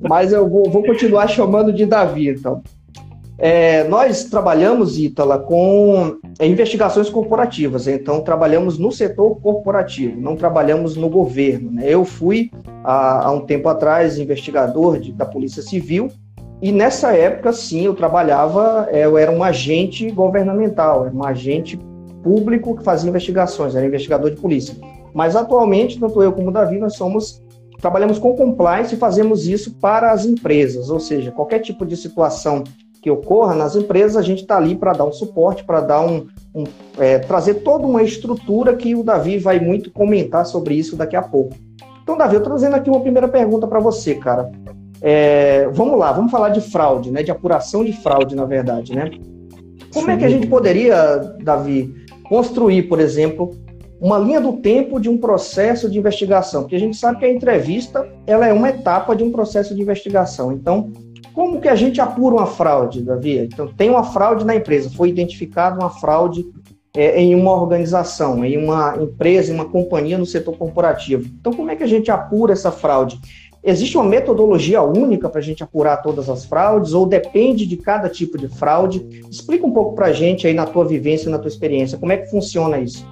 mas 0.00 0.32
eu 0.32 0.48
vou, 0.48 0.70
vou, 0.70 0.82
continuar 0.82 1.26
chamando 1.26 1.72
de 1.72 1.84
Davi, 1.84 2.28
então. 2.28 2.62
É, 3.40 3.84
nós 3.84 4.24
trabalhamos, 4.24 4.98
Ítala, 4.98 5.38
com 5.38 6.18
é, 6.40 6.46
investigações 6.46 7.08
corporativas, 7.08 7.86
então 7.86 8.20
trabalhamos 8.20 8.78
no 8.78 8.90
setor 8.90 9.36
corporativo, 9.40 10.20
não 10.20 10.34
trabalhamos 10.34 10.96
no 10.96 11.08
governo. 11.08 11.70
Né? 11.70 11.84
Eu 11.86 12.04
fui, 12.04 12.50
há, 12.82 13.28
há, 13.28 13.30
um 13.30 13.42
tempo 13.46 13.68
atrás, 13.68 14.18
investigador 14.18 14.98
de, 14.98 15.12
da 15.12 15.24
Polícia 15.24 15.62
Civil, 15.62 16.10
e 16.60 16.72
nessa 16.72 17.12
época, 17.12 17.52
sim, 17.52 17.82
eu 17.82 17.94
trabalhava, 17.94 18.88
é, 18.90 19.04
eu 19.04 19.16
era 19.16 19.30
um 19.30 19.44
agente 19.44 20.10
governamental, 20.10 21.06
era 21.06 21.14
um 21.14 21.22
agente 21.22 21.78
público 22.24 22.76
que 22.76 22.82
fazia 22.82 23.08
investigações, 23.08 23.76
era 23.76 23.86
investigador 23.86 24.32
de 24.32 24.40
polícia. 24.40 24.74
Mas 25.14 25.36
atualmente, 25.36 26.00
tanto 26.00 26.20
eu 26.20 26.32
como 26.32 26.48
o 26.48 26.52
Davi, 26.52 26.78
nós 26.78 26.96
somos 26.96 27.40
trabalhamos 27.80 28.18
com 28.18 28.34
compliance 28.34 28.96
e 28.96 28.98
fazemos 28.98 29.46
isso 29.46 29.76
para 29.76 30.10
as 30.10 30.26
empresas, 30.26 30.90
ou 30.90 30.98
seja, 30.98 31.30
qualquer 31.30 31.60
tipo 31.60 31.86
de 31.86 31.96
situação 31.96 32.64
que 33.08 33.10
ocorra 33.10 33.54
nas 33.54 33.74
empresas, 33.74 34.16
a 34.18 34.22
gente 34.22 34.42
está 34.42 34.58
ali 34.58 34.76
para 34.76 34.92
dar 34.92 35.06
um 35.06 35.12
suporte, 35.12 35.64
para 35.64 35.80
dar 35.80 36.02
um, 36.02 36.26
um 36.54 36.64
é, 36.98 37.18
trazer 37.18 37.54
toda 37.54 37.86
uma 37.86 38.02
estrutura 38.02 38.76
que 38.76 38.94
o 38.94 39.02
Davi 39.02 39.38
vai 39.38 39.58
muito 39.58 39.90
comentar 39.90 40.44
sobre 40.44 40.74
isso 40.74 40.94
daqui 40.94 41.16
a 41.16 41.22
pouco. 41.22 41.56
Então, 42.02 42.18
Davi, 42.18 42.34
eu 42.34 42.42
trazendo 42.42 42.76
aqui 42.76 42.90
uma 42.90 43.00
primeira 43.00 43.26
pergunta 43.26 43.66
para 43.66 43.80
você, 43.80 44.14
cara. 44.14 44.50
É, 45.00 45.68
vamos 45.72 45.98
lá, 45.98 46.12
vamos 46.12 46.30
falar 46.30 46.50
de 46.50 46.60
fraude, 46.60 47.10
né? 47.10 47.22
De 47.22 47.30
apuração 47.30 47.82
de 47.82 47.92
fraude, 47.92 48.36
na 48.36 48.44
verdade, 48.44 48.94
né? 48.94 49.10
Como 49.94 50.06
Sim. 50.06 50.12
é 50.12 50.16
que 50.18 50.24
a 50.24 50.28
gente 50.28 50.46
poderia, 50.46 51.16
Davi, 51.42 51.94
construir, 52.28 52.82
por 52.84 53.00
exemplo, 53.00 53.52
uma 54.00 54.18
linha 54.18 54.40
do 54.40 54.54
tempo 54.54 55.00
de 55.00 55.08
um 55.08 55.16
processo 55.16 55.88
de 55.88 55.98
investigação, 55.98 56.62
porque 56.62 56.76
a 56.76 56.80
gente 56.80 56.96
sabe 56.96 57.18
que 57.18 57.24
a 57.24 57.32
entrevista 57.32 58.06
ela 58.26 58.46
é 58.46 58.52
uma 58.52 58.68
etapa 58.68 59.16
de 59.16 59.24
um 59.24 59.32
processo 59.32 59.74
de 59.74 59.80
investigação. 59.80 60.52
Então, 60.52 60.92
como 61.38 61.60
que 61.60 61.68
a 61.68 61.76
gente 61.76 62.00
apura 62.00 62.34
uma 62.34 62.46
fraude, 62.46 63.00
Davi? 63.00 63.38
Então, 63.38 63.68
tem 63.68 63.88
uma 63.88 64.02
fraude 64.02 64.44
na 64.44 64.56
empresa, 64.56 64.90
foi 64.90 65.08
identificada 65.08 65.78
uma 65.78 65.88
fraude 65.88 66.44
é, 66.96 67.22
em 67.22 67.32
uma 67.32 67.52
organização, 67.52 68.44
em 68.44 68.56
uma 68.58 68.96
empresa, 69.00 69.52
em 69.52 69.54
uma 69.54 69.66
companhia 69.66 70.18
no 70.18 70.26
setor 70.26 70.56
corporativo. 70.56 71.30
Então, 71.38 71.52
como 71.52 71.70
é 71.70 71.76
que 71.76 71.84
a 71.84 71.86
gente 71.86 72.10
apura 72.10 72.52
essa 72.52 72.72
fraude? 72.72 73.20
Existe 73.62 73.96
uma 73.96 74.02
metodologia 74.02 74.82
única 74.82 75.28
para 75.28 75.38
a 75.38 75.42
gente 75.42 75.62
apurar 75.62 75.98
todas 75.98 76.28
as 76.28 76.44
fraudes 76.44 76.92
ou 76.92 77.06
depende 77.06 77.66
de 77.66 77.76
cada 77.76 78.08
tipo 78.08 78.36
de 78.36 78.48
fraude? 78.48 79.22
Explica 79.30 79.64
um 79.64 79.72
pouco 79.72 79.94
para 79.94 80.06
a 80.06 80.12
gente 80.12 80.44
aí 80.44 80.54
na 80.54 80.66
tua 80.66 80.84
vivência, 80.84 81.30
na 81.30 81.38
tua 81.38 81.46
experiência, 81.46 81.98
como 81.98 82.10
é 82.10 82.16
que 82.16 82.28
funciona 82.28 82.80
isso? 82.80 83.06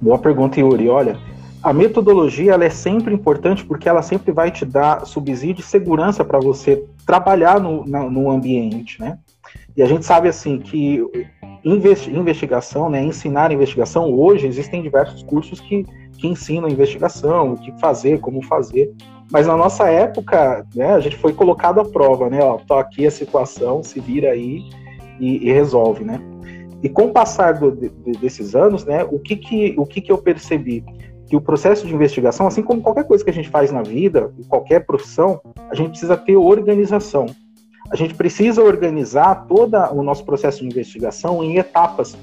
Boa 0.00 0.18
pergunta, 0.18 0.60
Yuri. 0.60 0.88
Olha, 0.88 1.18
a 1.66 1.72
metodologia 1.72 2.52
ela 2.52 2.64
é 2.64 2.70
sempre 2.70 3.12
importante 3.12 3.64
porque 3.64 3.88
ela 3.88 4.00
sempre 4.00 4.30
vai 4.30 4.52
te 4.52 4.64
dar 4.64 5.04
subsídio 5.04 5.62
e 5.62 5.64
segurança 5.64 6.24
para 6.24 6.38
você 6.38 6.84
trabalhar 7.04 7.58
no, 7.58 7.84
na, 7.84 8.08
no 8.08 8.30
ambiente, 8.30 9.00
né? 9.00 9.18
E 9.76 9.82
a 9.82 9.86
gente 9.86 10.06
sabe 10.06 10.28
assim 10.28 10.60
que 10.60 11.04
investigação, 11.64 12.88
né, 12.88 13.02
ensinar 13.02 13.50
investigação, 13.50 14.14
hoje 14.14 14.46
existem 14.46 14.80
diversos 14.80 15.24
cursos 15.24 15.58
que, 15.58 15.84
que 16.16 16.28
ensinam 16.28 16.68
investigação, 16.68 17.54
o 17.54 17.56
que 17.56 17.72
fazer, 17.80 18.20
como 18.20 18.40
fazer. 18.44 18.94
Mas 19.32 19.48
na 19.48 19.56
nossa 19.56 19.90
época, 19.90 20.64
né, 20.72 20.94
a 20.94 21.00
gente 21.00 21.16
foi 21.16 21.32
colocado 21.32 21.80
à 21.80 21.84
prova, 21.84 22.30
né? 22.30 22.44
Ó, 22.44 22.58
tô 22.58 22.74
aqui 22.74 23.04
a 23.04 23.10
situação, 23.10 23.82
se 23.82 23.98
vira 23.98 24.30
aí 24.30 24.62
e, 25.18 25.48
e 25.48 25.52
resolve, 25.52 26.04
né? 26.04 26.20
E 26.80 26.88
com 26.88 27.06
o 27.06 27.12
passar 27.12 27.54
do, 27.54 27.72
de, 27.72 27.88
desses 28.20 28.54
anos, 28.54 28.84
né, 28.84 29.02
o 29.02 29.18
que 29.18 29.34
que, 29.34 29.74
o 29.76 29.84
que 29.84 30.00
que 30.00 30.12
eu 30.12 30.18
percebi? 30.18 30.84
Que 31.28 31.36
o 31.36 31.40
processo 31.40 31.86
de 31.86 31.94
investigação, 31.94 32.46
assim 32.46 32.62
como 32.62 32.80
qualquer 32.80 33.04
coisa 33.04 33.24
que 33.24 33.30
a 33.30 33.34
gente 33.34 33.48
faz 33.48 33.72
na 33.72 33.82
vida, 33.82 34.32
qualquer 34.48 34.86
profissão, 34.86 35.40
a 35.70 35.74
gente 35.74 35.90
precisa 35.90 36.16
ter 36.16 36.36
organização 36.36 37.26
a 37.90 37.96
gente 37.96 38.14
precisa 38.14 38.62
organizar 38.62 39.46
todo 39.46 39.76
o 39.92 40.02
nosso 40.02 40.24
processo 40.24 40.60
de 40.60 40.66
investigação 40.66 41.42
em 41.42 41.56
etapas. 41.56 42.16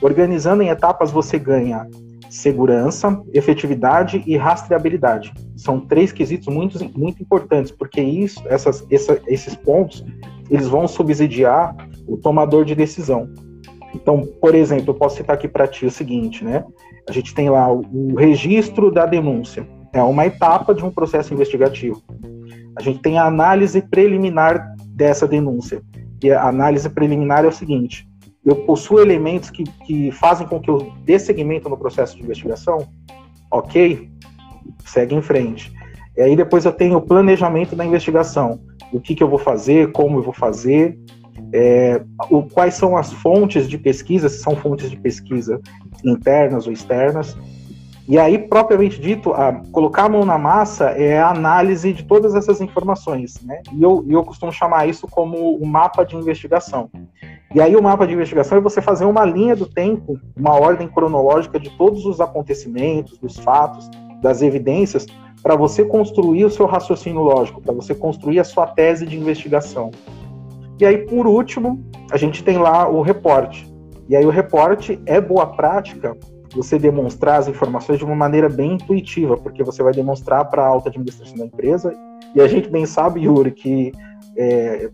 Organizando 0.00 0.62
em 0.62 0.68
etapas, 0.68 1.10
você 1.10 1.38
ganha 1.38 1.86
segurança, 2.30 3.20
efetividade 3.34 4.22
e 4.26 4.36
rastreabilidade. 4.36 5.32
São 5.56 5.80
três 5.80 6.12
quesitos 6.12 6.48
muito, 6.48 6.78
muito 6.98 7.22
importantes, 7.22 7.72
porque 7.72 8.00
isso, 8.00 8.42
essas, 8.46 8.86
essa, 8.90 9.20
esses 9.26 9.54
pontos 9.54 10.04
eles 10.48 10.66
vão 10.66 10.88
subsidiar 10.88 11.76
o 12.08 12.16
tomador 12.16 12.64
de 12.64 12.74
decisão. 12.74 13.28
Então, 13.94 14.26
por 14.40 14.54
exemplo, 14.54 14.90
eu 14.90 14.94
posso 14.94 15.16
citar 15.16 15.34
aqui 15.34 15.48
para 15.48 15.66
ti 15.66 15.84
o 15.84 15.90
seguinte, 15.90 16.44
né? 16.44 16.64
A 17.08 17.12
gente 17.12 17.34
tem 17.34 17.48
lá 17.48 17.70
o, 17.72 18.14
registro 18.14 18.90
da 18.90 19.06
denúncia. 19.06 19.66
É 19.92 20.02
uma 20.02 20.26
etapa 20.26 20.74
de 20.74 20.84
um 20.84 20.90
processo 20.90 21.34
investigativo. 21.34 22.02
A 22.76 22.82
gente 22.82 23.00
tem 23.00 23.18
a 23.18 23.26
análise 23.26 23.82
preliminar 23.82 24.74
dessa 24.88 25.26
denúncia. 25.26 25.82
E 26.22 26.30
a 26.30 26.46
análise 26.46 26.88
preliminar 26.88 27.44
é 27.44 27.48
o 27.48 27.52
seguinte: 27.52 28.08
eu 28.44 28.56
possuo 28.56 29.00
elementos 29.00 29.50
que, 29.50 29.64
que 29.64 30.10
fazem 30.12 30.46
com 30.46 30.60
que 30.60 30.70
eu 30.70 30.92
dê 31.04 31.18
seguimento 31.18 31.68
no 31.68 31.76
processo 31.76 32.16
de 32.16 32.22
investigação? 32.22 32.88
Ok, 33.50 34.10
segue 34.84 35.14
em 35.14 35.22
frente. 35.22 35.72
E 36.16 36.22
aí 36.22 36.36
depois 36.36 36.64
eu 36.64 36.72
tenho 36.72 36.98
o 36.98 37.02
planejamento 37.02 37.74
da 37.74 37.84
investigação. 37.84 38.60
O 38.92 39.00
que, 39.00 39.14
que 39.14 39.22
eu 39.22 39.28
vou 39.28 39.38
fazer, 39.38 39.92
como 39.92 40.18
eu 40.18 40.22
vou 40.22 40.32
fazer, 40.32 40.98
é, 41.52 42.02
o, 42.30 42.42
quais 42.42 42.74
são 42.74 42.96
as 42.96 43.12
fontes 43.12 43.68
de 43.68 43.78
pesquisa, 43.78 44.28
se 44.28 44.42
são 44.42 44.56
fontes 44.56 44.90
de 44.90 44.96
pesquisa 44.96 45.60
internas 46.04 46.66
ou 46.66 46.72
externas, 46.72 47.36
e 48.10 48.18
aí, 48.18 48.38
propriamente 48.38 49.00
dito, 49.00 49.32
a, 49.32 49.52
colocar 49.70 50.06
a 50.06 50.08
mão 50.08 50.24
na 50.24 50.36
massa 50.36 50.86
é 50.86 51.20
a 51.20 51.30
análise 51.30 51.92
de 51.92 52.02
todas 52.02 52.34
essas 52.34 52.60
informações, 52.60 53.40
né? 53.40 53.62
E 53.72 53.80
eu, 53.80 54.04
eu 54.08 54.24
costumo 54.24 54.50
chamar 54.50 54.88
isso 54.88 55.06
como 55.06 55.56
o 55.56 55.64
mapa 55.64 56.02
de 56.04 56.16
investigação. 56.16 56.90
E 57.54 57.60
aí, 57.60 57.76
o 57.76 57.82
mapa 57.82 58.08
de 58.08 58.12
investigação 58.12 58.58
é 58.58 58.60
você 58.60 58.82
fazer 58.82 59.04
uma 59.04 59.24
linha 59.24 59.54
do 59.54 59.64
tempo, 59.64 60.18
uma 60.36 60.58
ordem 60.58 60.88
cronológica 60.88 61.60
de 61.60 61.70
todos 61.78 62.04
os 62.04 62.20
acontecimentos, 62.20 63.16
dos 63.16 63.38
fatos, 63.38 63.88
das 64.20 64.42
evidências, 64.42 65.06
para 65.40 65.54
você 65.54 65.84
construir 65.84 66.44
o 66.44 66.50
seu 66.50 66.66
raciocínio 66.66 67.22
lógico, 67.22 67.60
para 67.60 67.72
você 67.72 67.94
construir 67.94 68.40
a 68.40 68.44
sua 68.44 68.66
tese 68.66 69.06
de 69.06 69.16
investigação. 69.16 69.92
E 70.80 70.86
aí, 70.86 70.98
por 70.98 71.26
último, 71.26 71.84
a 72.10 72.16
gente 72.16 72.42
tem 72.42 72.56
lá 72.56 72.88
o 72.88 73.02
reporte. 73.02 73.70
E 74.08 74.16
aí, 74.16 74.24
o 74.24 74.30
reporte 74.30 74.98
é 75.04 75.20
boa 75.20 75.46
prática 75.46 76.16
você 76.54 76.78
demonstrar 76.78 77.38
as 77.38 77.48
informações 77.48 77.98
de 77.98 78.04
uma 78.04 78.16
maneira 78.16 78.48
bem 78.48 78.72
intuitiva, 78.72 79.36
porque 79.36 79.62
você 79.62 79.82
vai 79.82 79.92
demonstrar 79.92 80.46
para 80.46 80.64
a 80.64 80.66
alta 80.66 80.88
administração 80.88 81.36
da 81.36 81.44
empresa, 81.44 81.94
e 82.34 82.40
a 82.40 82.48
gente 82.48 82.68
bem 82.68 82.86
sabe, 82.86 83.20
Yuri, 83.20 83.52
que 83.52 83.92
é, 84.36 84.90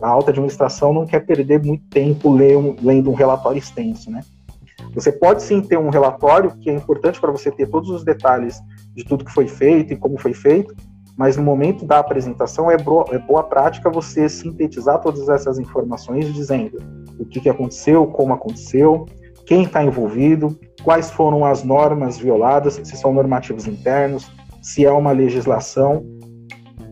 a 0.00 0.08
alta 0.08 0.30
administração 0.30 0.92
não 0.92 1.06
quer 1.06 1.20
perder 1.20 1.62
muito 1.62 1.84
tempo 1.90 2.32
lendo 2.32 3.10
um 3.10 3.14
relatório 3.14 3.58
extenso, 3.58 4.10
né? 4.10 4.22
Você 4.94 5.12
pode 5.12 5.42
sim 5.42 5.60
ter 5.60 5.78
um 5.78 5.90
relatório 5.90 6.50
que 6.50 6.70
é 6.70 6.74
importante 6.74 7.20
para 7.20 7.30
você 7.30 7.50
ter 7.50 7.68
todos 7.68 7.90
os 7.90 8.02
detalhes 8.02 8.60
de 8.94 9.04
tudo 9.04 9.24
que 9.24 9.32
foi 9.32 9.46
feito 9.46 9.92
e 9.92 9.96
como 9.96 10.18
foi 10.18 10.32
feito, 10.32 10.74
mas 11.16 11.36
no 11.36 11.42
momento 11.42 11.86
da 11.86 11.98
apresentação 11.98 12.70
é 12.70 12.76
boa, 12.76 13.06
é 13.10 13.18
boa 13.18 13.42
prática 13.42 13.90
você 13.90 14.28
sintetizar 14.28 15.00
todas 15.00 15.28
essas 15.28 15.58
informações 15.58 16.32
dizendo 16.32 16.78
o 17.18 17.24
que, 17.24 17.40
que 17.40 17.48
aconteceu, 17.48 18.06
como 18.06 18.34
aconteceu, 18.34 19.06
quem 19.46 19.62
está 19.62 19.82
envolvido, 19.82 20.58
quais 20.82 21.10
foram 21.10 21.44
as 21.44 21.62
normas 21.62 22.18
violadas, 22.18 22.80
se 22.82 22.96
são 22.96 23.14
normativos 23.14 23.66
internos, 23.66 24.30
se 24.60 24.84
é 24.84 24.90
uma 24.90 25.12
legislação. 25.12 26.04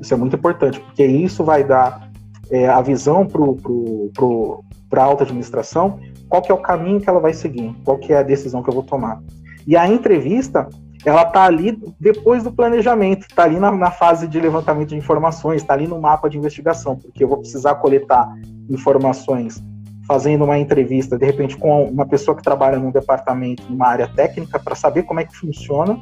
Isso 0.00 0.14
é 0.14 0.16
muito 0.16 0.36
importante, 0.36 0.80
porque 0.80 1.04
isso 1.04 1.44
vai 1.44 1.62
dar 1.62 2.10
é, 2.50 2.68
a 2.68 2.80
visão 2.80 3.26
para 3.26 5.02
a 5.02 5.04
alta 5.04 5.24
administração, 5.24 5.98
qual 6.28 6.40
que 6.40 6.50
é 6.50 6.54
o 6.54 6.58
caminho 6.58 7.00
que 7.00 7.10
ela 7.10 7.20
vai 7.20 7.34
seguir, 7.34 7.74
qual 7.84 7.98
que 7.98 8.12
é 8.12 8.18
a 8.18 8.22
decisão 8.22 8.62
que 8.62 8.70
eu 8.70 8.74
vou 8.74 8.82
tomar. 8.82 9.20
E 9.66 9.76
a 9.76 9.88
entrevista, 9.88 10.68
ela 11.04 11.22
está 11.22 11.44
ali 11.44 11.78
depois 12.00 12.42
do 12.42 12.50
planejamento, 12.50 13.26
está 13.28 13.44
ali 13.44 13.58
na, 13.58 13.70
na, 13.70 13.90
fase 13.90 14.26
de 14.26 14.40
levantamento 14.40 14.88
de 14.88 14.96
informações, 14.96 15.60
está 15.60 15.74
ali 15.74 15.86
no 15.86 16.00
mapa 16.00 16.30
de 16.30 16.38
investigação, 16.38 16.96
porque 16.96 17.22
eu 17.22 17.28
vou 17.28 17.38
precisar 17.38 17.74
coletar 17.76 18.26
informações 18.70 19.62
fazendo 20.06 20.44
uma 20.44 20.58
entrevista, 20.58 21.18
de 21.18 21.24
repente, 21.24 21.56
com 21.56 21.84
uma 21.84 22.06
pessoa 22.06 22.36
que 22.36 22.42
trabalha 22.42 22.78
num 22.78 22.90
departamento, 22.90 23.64
numa 23.70 23.88
área 23.88 24.06
técnica, 24.06 24.58
para 24.58 24.74
saber 24.74 25.02
como 25.04 25.20
é 25.20 25.24
que 25.24 25.36
funciona. 25.36 25.98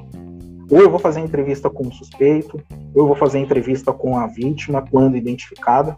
Ou 0.71 0.81
eu 0.81 0.91
vou 0.91 0.99
fazer 0.99 1.21
entrevista 1.21 1.71
com 1.71 1.87
o 1.87 1.93
suspeito, 1.93 2.61
ou 2.95 3.03
eu 3.03 3.07
vou 3.07 3.17
fazer 3.17 3.39
entrevista 3.39 3.93
com 3.93 4.17
a 4.19 4.27
vítima, 4.27 4.85
quando 4.91 5.17
identificada. 5.17 5.97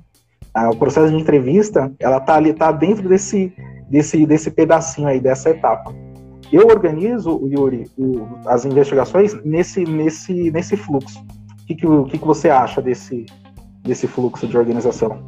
Ah, 0.52 0.70
o 0.70 0.76
processo 0.76 1.12
de 1.12 1.20
entrevista, 1.20 1.92
ela 1.99 2.20
tá 2.20 2.34
ali, 2.34 2.52
tá 2.52 2.70
dentro 2.70 3.08
desse, 3.08 3.52
desse, 3.88 4.26
desse 4.26 4.50
pedacinho 4.50 5.08
aí, 5.08 5.20
dessa 5.20 5.50
etapa. 5.50 5.94
Eu 6.54 6.68
organizo, 6.68 7.40
Yuri, 7.49 7.90
o, 7.99 8.28
as 8.46 8.64
investigações 8.64 9.34
nesse, 9.44 9.82
nesse, 9.82 10.52
nesse 10.52 10.76
fluxo. 10.76 11.18
O 11.18 11.66
que, 11.66 11.75
que, 11.75 11.84
o 11.84 12.04
que, 12.04 12.16
que 12.16 12.25
você 12.25 12.49
acha 12.49 12.80
desse, 12.80 13.26
desse 13.82 14.06
fluxo 14.06 14.46
de 14.46 14.56
organização? 14.56 15.18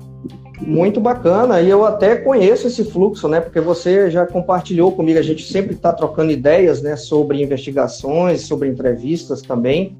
Muito 0.60 1.00
bacana, 1.00 1.60
e 1.60 1.68
eu 1.68 1.84
até 1.84 2.14
conheço 2.14 2.68
esse 2.68 2.84
fluxo, 2.84 3.26
né? 3.26 3.40
Porque 3.40 3.60
você 3.60 4.08
já 4.08 4.24
compartilhou 4.24 4.92
comigo, 4.92 5.18
a 5.18 5.22
gente 5.22 5.50
sempre 5.50 5.74
está 5.74 5.92
trocando 5.92 6.30
ideias, 6.30 6.80
né? 6.80 6.94
Sobre 6.94 7.42
investigações, 7.42 8.42
sobre 8.42 8.68
entrevistas 8.68 9.42
também. 9.42 9.96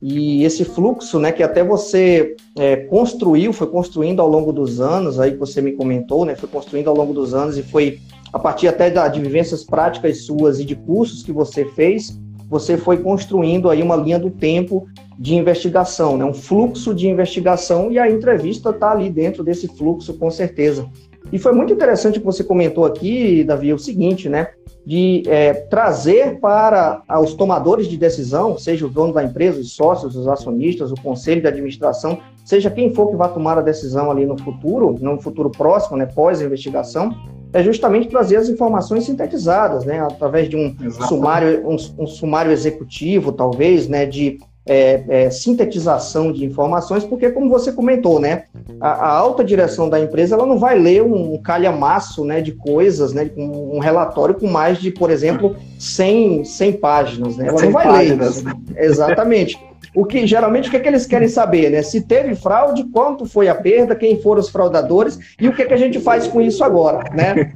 E 0.00 0.44
esse 0.44 0.64
fluxo, 0.64 1.18
né? 1.18 1.32
Que 1.32 1.42
até 1.42 1.64
você 1.64 2.36
é, 2.56 2.76
construiu, 2.76 3.52
foi 3.52 3.66
construindo 3.66 4.22
ao 4.22 4.28
longo 4.28 4.52
dos 4.52 4.80
anos, 4.80 5.18
aí 5.18 5.34
você 5.34 5.60
me 5.60 5.72
comentou, 5.72 6.24
né? 6.24 6.36
Foi 6.36 6.48
construindo 6.48 6.86
ao 6.86 6.94
longo 6.94 7.12
dos 7.12 7.34
anos 7.34 7.58
e 7.58 7.64
foi 7.64 7.98
a 8.32 8.38
partir 8.38 8.68
até 8.68 8.90
da, 8.90 9.08
de 9.08 9.20
vivências 9.20 9.64
práticas 9.64 10.24
suas 10.24 10.60
e 10.60 10.64
de 10.64 10.74
cursos 10.74 11.22
que 11.22 11.32
você 11.32 11.64
fez, 11.64 12.18
você 12.48 12.76
foi 12.76 12.98
construindo 12.98 13.68
aí 13.68 13.82
uma 13.82 13.96
linha 13.96 14.18
do 14.18 14.30
tempo 14.30 14.86
de 15.18 15.34
investigação, 15.34 16.16
né? 16.16 16.24
um 16.24 16.32
fluxo 16.32 16.94
de 16.94 17.08
investigação, 17.08 17.90
e 17.90 17.98
a 17.98 18.10
entrevista 18.10 18.70
está 18.70 18.92
ali 18.92 19.10
dentro 19.10 19.42
desse 19.42 19.68
fluxo, 19.68 20.14
com 20.14 20.30
certeza. 20.30 20.88
E 21.32 21.38
foi 21.38 21.52
muito 21.52 21.72
interessante 21.72 22.18
que 22.18 22.24
você 22.24 22.42
comentou 22.42 22.84
aqui, 22.84 23.44
Davi, 23.44 23.72
o 23.72 23.78
seguinte, 23.78 24.28
né? 24.28 24.48
De 24.86 25.22
é, 25.26 25.52
trazer 25.52 26.38
para 26.40 27.02
os 27.20 27.34
tomadores 27.34 27.86
de 27.86 27.98
decisão, 27.98 28.56
seja 28.56 28.86
o 28.86 28.88
dono 28.88 29.12
da 29.12 29.22
empresa, 29.22 29.60
os 29.60 29.74
sócios, 29.74 30.16
os 30.16 30.26
acionistas, 30.26 30.90
o 30.90 30.94
conselho 30.94 31.42
de 31.42 31.48
administração, 31.48 32.18
seja 32.46 32.70
quem 32.70 32.94
for 32.94 33.10
que 33.10 33.16
vai 33.16 33.30
tomar 33.30 33.58
a 33.58 33.60
decisão 33.60 34.10
ali 34.10 34.24
no 34.24 34.38
futuro, 34.38 34.96
no 34.98 35.20
futuro 35.20 35.50
próximo, 35.50 35.98
né, 35.98 36.06
pós-investigação, 36.06 37.14
é 37.52 37.62
justamente 37.62 38.08
trazer 38.08 38.36
as 38.36 38.48
informações 38.48 39.04
sintetizadas, 39.04 39.84
né, 39.84 40.00
através 40.00 40.48
de 40.48 40.56
um 40.56 40.74
sumário, 40.90 41.66
um, 41.66 41.76
um, 41.98 42.06
sumário 42.06 42.52
executivo, 42.52 43.32
talvez, 43.32 43.88
né, 43.88 44.06
de 44.06 44.38
é, 44.66 45.02
é, 45.08 45.30
sintetização 45.30 46.30
de 46.30 46.44
informações, 46.44 47.02
porque 47.02 47.30
como 47.30 47.48
você 47.48 47.72
comentou, 47.72 48.20
né, 48.20 48.44
a, 48.80 48.90
a, 48.90 49.08
alta 49.08 49.42
direção 49.42 49.88
da 49.88 49.98
empresa 49.98 50.34
ela 50.34 50.44
não 50.44 50.58
vai 50.58 50.78
ler 50.78 51.02
um 51.02 51.38
calhamaço, 51.38 52.22
né, 52.24 52.42
de 52.42 52.52
coisas, 52.52 53.14
né, 53.14 53.30
um, 53.36 53.76
um 53.76 53.78
relatório 53.78 54.34
com 54.34 54.46
mais 54.46 54.78
de, 54.78 54.90
por 54.90 55.10
exemplo, 55.10 55.56
100, 55.78 56.44
100 56.44 56.72
páginas, 56.74 57.36
né, 57.38 57.48
ela 57.48 57.62
não 57.62 57.72
vai 57.72 57.86
páginas. 57.86 58.42
ler 58.42 58.52
isso. 58.52 58.74
Exatamente. 58.76 59.67
O 59.94 60.04
que 60.04 60.26
geralmente 60.26 60.68
o 60.68 60.70
que, 60.70 60.76
é 60.76 60.80
que 60.80 60.88
eles 60.88 61.06
querem 61.06 61.28
saber, 61.28 61.70
né? 61.70 61.82
Se 61.82 62.02
teve 62.02 62.34
fraude, 62.34 62.84
quanto 62.84 63.26
foi 63.26 63.48
a 63.48 63.54
perda, 63.54 63.94
quem 63.94 64.20
foram 64.20 64.40
os 64.40 64.48
fraudadores 64.48 65.18
e 65.40 65.48
o 65.48 65.52
que, 65.52 65.62
é 65.62 65.66
que 65.66 65.74
a 65.74 65.78
gente 65.78 65.98
faz 65.98 66.26
com 66.26 66.40
isso 66.40 66.62
agora, 66.62 67.04
né? 67.14 67.52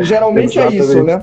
Geralmente 0.00 0.58
é 0.58 0.68
isso, 0.70 1.02
né? 1.02 1.22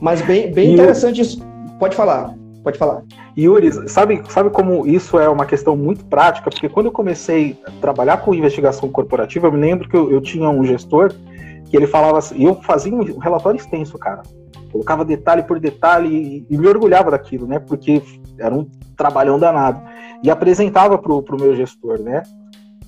Mas 0.00 0.20
bem, 0.22 0.52
bem 0.52 0.74
interessante 0.74 1.20
isso. 1.20 1.42
Pode 1.78 1.96
falar, 1.96 2.34
pode 2.62 2.78
falar. 2.78 3.02
Yuri, 3.36 3.88
sabe, 3.88 4.22
sabe 4.28 4.50
como 4.50 4.86
isso 4.86 5.18
é 5.18 5.28
uma 5.28 5.44
questão 5.44 5.76
muito 5.76 6.04
prática? 6.04 6.50
Porque 6.50 6.68
quando 6.68 6.86
eu 6.86 6.92
comecei 6.92 7.58
a 7.66 7.70
trabalhar 7.80 8.18
com 8.18 8.34
investigação 8.34 8.88
corporativa, 8.88 9.48
eu 9.48 9.52
me 9.52 9.60
lembro 9.60 9.88
que 9.88 9.96
eu, 9.96 10.10
eu 10.10 10.20
tinha 10.20 10.48
um 10.48 10.64
gestor 10.64 11.12
que 11.68 11.76
ele 11.76 11.86
falava 11.86 12.18
assim, 12.18 12.36
e 12.38 12.44
eu 12.44 12.54
fazia 12.62 12.94
um 12.94 13.18
relatório 13.18 13.58
extenso, 13.58 13.98
cara. 13.98 14.22
Colocava 14.70 15.04
detalhe 15.04 15.42
por 15.42 15.58
detalhe 15.58 16.08
e, 16.48 16.54
e 16.54 16.56
me 16.56 16.68
orgulhava 16.68 17.10
daquilo, 17.10 17.46
né? 17.46 17.58
Porque 17.58 18.00
era 18.38 18.54
um 18.54 18.66
trabalhão 18.96 19.38
danado. 19.38 19.80
E 20.22 20.30
apresentava 20.30 20.98
pro, 20.98 21.22
pro 21.22 21.40
meu 21.40 21.54
gestor, 21.54 22.00
né? 22.00 22.22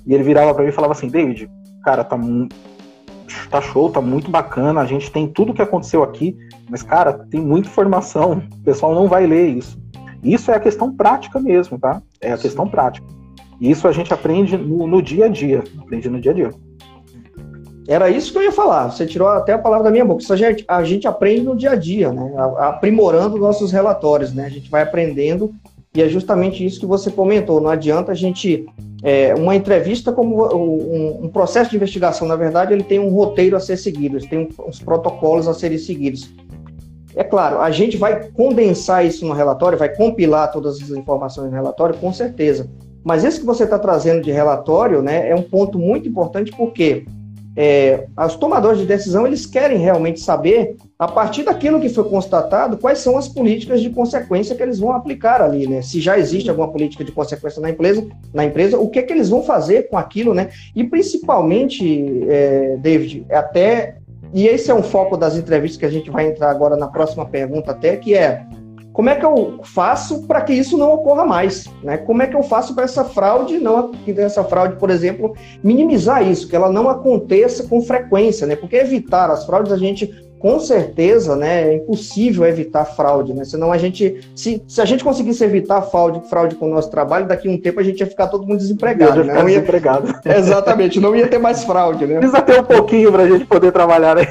E 0.07 0.15
ele 0.15 0.23
virava 0.23 0.55
para 0.55 0.63
mim 0.63 0.71
e 0.71 0.73
falava 0.73 0.93
assim, 0.93 1.09
David, 1.09 1.51
cara, 1.83 2.05
tá, 2.05 2.19
tá 3.51 3.61
show, 3.61 3.91
tá 3.91 4.01
muito 4.01 4.31
bacana, 4.31 4.81
a 4.81 4.87
gente 4.87 5.11
tem 5.11 5.27
tudo 5.27 5.53
que 5.53 5.63
aconteceu 5.63 6.03
aqui, 6.03 6.37
mas, 6.71 6.83
cara, 6.83 7.13
tem 7.13 7.41
muita 7.41 7.69
informação, 7.69 8.43
o 8.53 8.65
pessoal 8.65 8.95
não 8.95 9.09
vai 9.09 9.27
ler 9.27 9.49
isso. 9.49 9.79
Isso 10.23 10.51
é 10.51 10.55
a 10.55 10.61
questão 10.61 10.95
prática 10.95 11.41
mesmo, 11.41 11.79
tá? 11.79 12.03
É 12.21 12.33
a 12.33 12.39
questão 12.39 12.69
prática. 12.69 13.07
E 13.61 13.71
isso 13.71 13.87
a 13.89 13.93
gente 13.93 14.13
aprende 14.13 14.57
no, 14.57 14.87
no 14.87 15.03
dia 15.03 15.27
a 15.27 15.29
dia, 15.29 15.63
aprende 15.79 16.09
no 16.09 16.21
dia 16.21 16.33
a 16.33 16.35
dia. 16.35 16.51
Era 17.89 18.11
isso 18.11 18.33
que 18.33 18.39
eu 18.39 18.43
ia 18.43 18.53
falar. 18.53 18.91
Você 18.91 19.07
tirou 19.07 19.29
até 19.29 19.53
a 19.53 19.59
palavra 19.59 19.85
da 19.85 19.91
minha 19.91 20.05
boca. 20.05 20.23
Isso 20.23 20.33
a 20.33 20.37
gente, 20.37 20.65
a 20.67 20.83
gente 20.83 21.07
aprende 21.07 21.43
no 21.43 21.57
dia 21.57 21.71
a 21.71 21.77
dia, 21.77 22.13
né? 22.13 22.33
Aprimorando 22.59 23.39
nossos 23.39 23.71
relatórios, 23.71 24.33
né? 24.33 24.47
A 24.47 24.51
gente 24.51 24.69
vai 24.69 24.83
aprendendo 24.83 25.55
e 25.95 26.03
é 26.03 26.09
justamente 26.09 26.65
isso 26.65 26.81
que 26.81 26.87
você 26.87 27.11
comentou. 27.11 27.61
Não 27.61 27.71
adianta 27.71 28.13
a 28.13 28.15
gente. 28.15 28.67
É, 29.03 29.35
uma 29.35 29.55
entrevista, 29.55 30.11
como 30.11 30.43
um, 30.55 31.27
um, 31.27 31.29
processo 31.29 31.71
de 31.71 31.77
investigação, 31.77 32.27
na 32.27 32.35
verdade, 32.35 32.73
ele 32.73 32.83
tem 32.83 32.99
um 32.99 33.11
roteiro 33.11 33.55
a 33.55 33.61
ser 33.61 33.77
seguido, 33.77 34.19
tem 34.27 34.49
uns 34.67 34.81
protocolos 34.81 35.47
a 35.47 35.55
serem 35.55 35.79
seguidos. 35.79 36.29
É 37.15 37.23
claro, 37.23 37.61
a 37.61 37.71
gente 37.71 37.97
vai 37.97 38.29
condensar 38.31 39.05
isso 39.05 39.25
no 39.25 39.33
relatório, 39.33 39.79
vai 39.79 39.95
compilar 39.95 40.51
todas 40.51 40.83
as 40.83 40.91
informações 40.91 41.51
no 41.51 41.55
relatório, 41.55 41.97
com 41.97 42.13
certeza. 42.13 42.69
Mas 43.05 43.23
esse 43.23 43.39
que 43.39 43.47
você 43.47 43.65
está 43.65 43.79
trazendo 43.79 44.23
de 44.23 44.33
relatório 44.33 45.01
né, 45.01 45.31
é 45.31 45.35
um 45.35 45.43
ponto 45.43 45.79
muito 45.79 46.09
importante, 46.09 46.51
porque 46.51 47.07
é, 47.57 48.07
os 48.19 48.37
tomadores 48.37 48.81
de 48.81 48.87
decisão 48.87 49.27
eles 49.27 49.47
querem 49.47 49.79
realmente 49.79 50.21
saber, 50.21 50.77
a 50.99 51.09
partir 51.09 51.43
daquilo 51.43 51.81
que 51.81 51.89
foi 51.89 52.05
constatado, 52.05 52.77
quais 52.77 52.99
são 52.99 53.17
as 53.17 53.29
políticas 53.29 53.81
de 53.81 53.89
consequência 53.89 54.55
que 54.55 54.63
eles 54.63 54.79
vão 54.79 54.93
aplicar 54.93 55.41
ali, 55.41 55.67
né? 55.67 55.81
Se 55.81 56.01
já 56.01 56.19
existe 56.19 56.51
alguma 56.51 56.71
política 56.71 57.03
de 57.03 57.13
consequência 57.13 57.63
na 57.63 57.71
empresa, 57.71 58.07
na 58.35 58.45
empresa, 58.45 58.79
o 58.79 58.91
que, 58.91 58.99
é 58.99 59.03
que 59.03 59.13
eles 59.13 59.31
vão 59.31 59.43
fazer 59.43 59.89
com 59.89 59.97
aquilo, 59.97 60.35
né? 60.35 60.51
E 60.75 60.85
principalmente, 60.85 62.25
é, 62.29 62.77
David, 62.79 63.25
até 63.31 63.97
e 64.35 64.47
esse 64.47 64.71
é 64.71 64.75
um 64.75 64.83
foco 64.83 65.17
das 65.17 65.37
entrevistas 65.37 65.79
que 65.79 65.87
a 65.87 65.91
gente 65.91 66.11
vai 66.11 66.27
entrar 66.27 66.51
agora 66.51 66.77
na 66.77 66.89
próxima 66.89 67.25
pergunta, 67.25 67.71
até 67.71 67.97
que 67.97 68.15
é 68.15 68.45
como 68.97 69.11
é 69.11 69.15
que 69.15 69.27
eu 69.27 69.61
faço 69.63 70.23
para 70.23 70.41
que 70.41 70.55
isso 70.55 70.79
não 70.79 70.95
ocorra 70.95 71.27
mais? 71.27 71.67
Né? 71.83 71.99
Como 71.99 72.23
é 72.23 72.27
que 72.27 72.35
eu 72.35 72.43
faço 72.43 72.75
para 72.75 72.85
essa 72.85 73.05
fraude, 73.05 73.59
não 73.59 73.91
essa 74.17 74.43
fraude, 74.43 74.77
por 74.77 74.89
exemplo, 74.89 75.37
minimizar 75.63 76.27
isso, 76.27 76.49
que 76.49 76.57
ela 76.57 76.73
não 76.73 76.89
aconteça 76.89 77.65
com 77.65 77.83
frequência, 77.83 78.47
né? 78.47 78.57
Porque 78.57 78.75
evitar 78.75 79.31
as 79.31 79.45
fraudes 79.45 79.71
a 79.71 79.77
gente 79.77 80.26
com 80.39 80.61
certeza, 80.61 81.35
né, 81.35 81.71
é 81.71 81.75
impossível 81.75 82.45
evitar 82.45 82.85
fraude, 82.85 83.33
né? 83.33 83.45
Senão 83.45 83.73
a 83.73 83.79
gente, 83.79 84.21
se, 84.35 84.63
se 84.69 84.81
a 84.81 84.85
gente 84.85 85.03
conseguisse 85.03 85.43
evitar 85.43 85.81
fraude, 85.83 86.29
fraude 86.29 86.57
com 86.57 86.67
o 86.67 86.75
nosso 86.75 86.91
trabalho, 86.91 87.27
daqui 87.27 87.49
a 87.49 87.51
um 87.51 87.61
tempo 87.61 87.81
a 87.81 87.83
gente 87.83 88.01
ia 88.01 88.07
ficar 88.07 88.27
todo 88.27 88.47
mundo 88.47 88.59
desempregado, 88.59 89.25
né? 89.25 89.35
Não 89.35 89.49
ia 89.49 89.57
desempregado. 89.57 90.15
Exatamente, 90.25 91.01
não 91.01 91.17
ia 91.17 91.27
ter 91.27 91.39
mais 91.39 91.65
fraude, 91.65 92.07
né? 92.07 92.19
Precisa 92.19 92.43
ter 92.43 92.61
um 92.61 92.65
pouquinho 92.65 93.11
para 93.11 93.23
a 93.23 93.29
gente 93.29 93.47
poder 93.47 93.73
trabalhar, 93.73 94.17
né? 94.17 94.27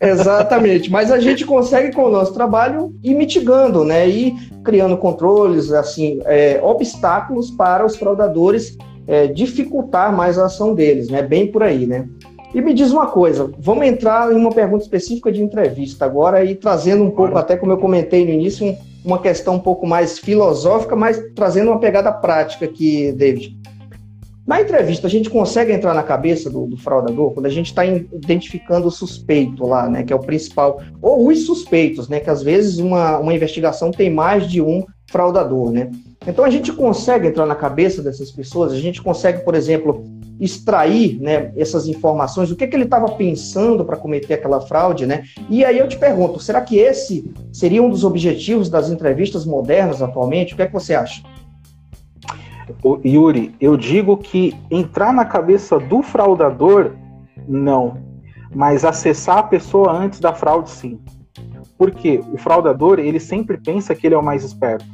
Exatamente, 0.00 0.90
mas 0.90 1.10
a 1.10 1.18
gente 1.18 1.44
consegue 1.44 1.94
com 1.94 2.04
o 2.04 2.10
nosso 2.10 2.32
trabalho 2.32 2.94
ir 3.02 3.14
mitigando, 3.14 3.84
né? 3.84 4.08
E 4.08 4.34
criando 4.64 4.96
controles, 4.96 5.72
assim, 5.72 6.20
é, 6.24 6.60
obstáculos 6.62 7.50
para 7.50 7.84
os 7.84 7.96
fraudadores 7.96 8.78
é, 9.06 9.26
dificultar 9.26 10.14
mais 10.14 10.38
a 10.38 10.46
ação 10.46 10.74
deles, 10.74 11.08
né? 11.08 11.20
Bem 11.20 11.50
por 11.50 11.64
aí, 11.64 11.84
né? 11.84 12.06
E 12.52 12.60
me 12.60 12.74
diz 12.74 12.90
uma 12.90 13.06
coisa, 13.06 13.48
vamos 13.58 13.86
entrar 13.86 14.32
em 14.32 14.36
uma 14.36 14.50
pergunta 14.50 14.82
específica 14.82 15.30
de 15.30 15.40
entrevista 15.40 16.04
agora 16.04 16.44
e 16.44 16.56
trazendo 16.56 17.04
um 17.04 17.10
pouco, 17.10 17.38
até 17.38 17.56
como 17.56 17.70
eu 17.70 17.78
comentei 17.78 18.24
no 18.24 18.32
início, 18.32 18.76
uma 19.04 19.20
questão 19.20 19.54
um 19.54 19.60
pouco 19.60 19.86
mais 19.86 20.18
filosófica, 20.18 20.96
mas 20.96 21.22
trazendo 21.34 21.70
uma 21.70 21.78
pegada 21.78 22.10
prática 22.10 22.64
aqui, 22.64 23.12
David. 23.12 23.56
Na 24.44 24.60
entrevista, 24.60 25.06
a 25.06 25.10
gente 25.10 25.30
consegue 25.30 25.72
entrar 25.72 25.94
na 25.94 26.02
cabeça 26.02 26.50
do, 26.50 26.66
do 26.66 26.76
fraudador 26.76 27.30
quando 27.30 27.46
a 27.46 27.50
gente 27.50 27.66
está 27.66 27.86
identificando 27.86 28.88
o 28.88 28.90
suspeito 28.90 29.64
lá, 29.64 29.88
né, 29.88 30.02
que 30.02 30.12
é 30.12 30.16
o 30.16 30.18
principal, 30.18 30.82
ou 31.00 31.28
os 31.28 31.46
suspeitos, 31.46 32.08
né, 32.08 32.18
que 32.18 32.30
às 32.30 32.42
vezes 32.42 32.78
uma, 32.78 33.18
uma 33.18 33.32
investigação 33.32 33.92
tem 33.92 34.10
mais 34.10 34.50
de 34.50 34.60
um 34.60 34.84
fraudador, 35.06 35.70
né? 35.70 35.88
Então 36.26 36.44
a 36.44 36.50
gente 36.50 36.72
consegue 36.72 37.28
entrar 37.28 37.46
na 37.46 37.54
cabeça 37.54 38.02
dessas 38.02 38.30
pessoas, 38.30 38.72
a 38.72 38.76
gente 38.76 39.00
consegue, 39.00 39.44
por 39.44 39.54
exemplo, 39.54 40.04
extrair 40.40 41.20
né, 41.20 41.52
essas 41.54 41.86
informações, 41.86 42.50
o 42.50 42.56
que, 42.56 42.66
que 42.66 42.74
ele 42.74 42.84
estava 42.84 43.08
pensando 43.10 43.84
para 43.84 43.96
cometer 43.96 44.34
aquela 44.34 44.60
fraude, 44.60 45.04
né? 45.04 45.24
E 45.50 45.64
aí 45.64 45.78
eu 45.78 45.86
te 45.86 45.98
pergunto, 45.98 46.40
será 46.40 46.62
que 46.62 46.78
esse 46.78 47.30
seria 47.52 47.82
um 47.82 47.90
dos 47.90 48.04
objetivos 48.04 48.70
das 48.70 48.88
entrevistas 48.88 49.44
modernas 49.44 50.00
atualmente? 50.00 50.54
O 50.54 50.56
que 50.56 50.62
é 50.62 50.66
que 50.66 50.72
você 50.72 50.94
acha? 50.94 51.22
O 52.82 52.98
Yuri, 53.04 53.54
eu 53.60 53.76
digo 53.76 54.16
que 54.16 54.56
entrar 54.70 55.12
na 55.12 55.24
cabeça 55.24 55.78
do 55.78 56.02
fraudador, 56.02 56.92
não. 57.46 57.98
Mas 58.54 58.84
acessar 58.84 59.38
a 59.38 59.42
pessoa 59.42 59.92
antes 59.92 60.20
da 60.20 60.32
fraude, 60.32 60.70
sim. 60.70 60.98
Porque 61.76 62.22
o 62.32 62.38
fraudador, 62.38 62.98
ele 62.98 63.20
sempre 63.20 63.58
pensa 63.58 63.94
que 63.94 64.06
ele 64.06 64.14
é 64.14 64.18
o 64.18 64.24
mais 64.24 64.44
esperto. 64.44 64.86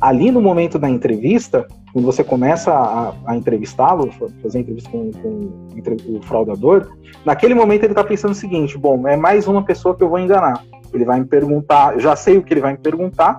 Ali 0.00 0.30
no 0.30 0.40
momento 0.40 0.78
da 0.78 0.88
entrevista, 0.88 1.66
quando 1.94 2.06
você 2.06 2.24
começa 2.24 2.72
a, 2.72 3.14
a 3.24 3.36
entrevistá-lo, 3.36 4.10
fazer 4.42 4.58
entrevista 4.58 4.90
com, 4.90 5.12
com, 5.12 6.16
o 6.16 6.22
fraudador, 6.22 6.90
naquele 7.24 7.54
momento 7.54 7.84
ele 7.84 7.92
está 7.92 8.02
pensando 8.02 8.32
o 8.32 8.34
seguinte: 8.34 8.76
bom, 8.76 9.06
é 9.06 9.16
mais 9.16 9.46
uma 9.46 9.62
pessoa 9.62 9.94
que 9.94 10.02
eu 10.02 10.08
vou 10.08 10.18
enganar. 10.18 10.64
Ele 10.92 11.04
vai 11.04 11.20
me 11.20 11.26
perguntar, 11.26 11.96
já 12.00 12.16
sei 12.16 12.36
o 12.36 12.42
que 12.42 12.52
ele 12.52 12.60
vai 12.60 12.72
me 12.72 12.78
perguntar, 12.78 13.38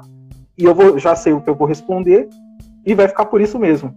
e 0.58 0.64
eu 0.64 0.74
vou, 0.74 0.98
já 0.98 1.18
sei 1.18 1.34
o 1.34 1.42
que 1.42 1.50
eu 1.50 1.56
vou 1.56 1.68
responder, 1.68 2.30
e 2.86 2.96
vai 2.96 3.10
ficar 3.10 3.26
por 3.26 3.42
isso 3.42 3.60
mesmo. 3.60 3.94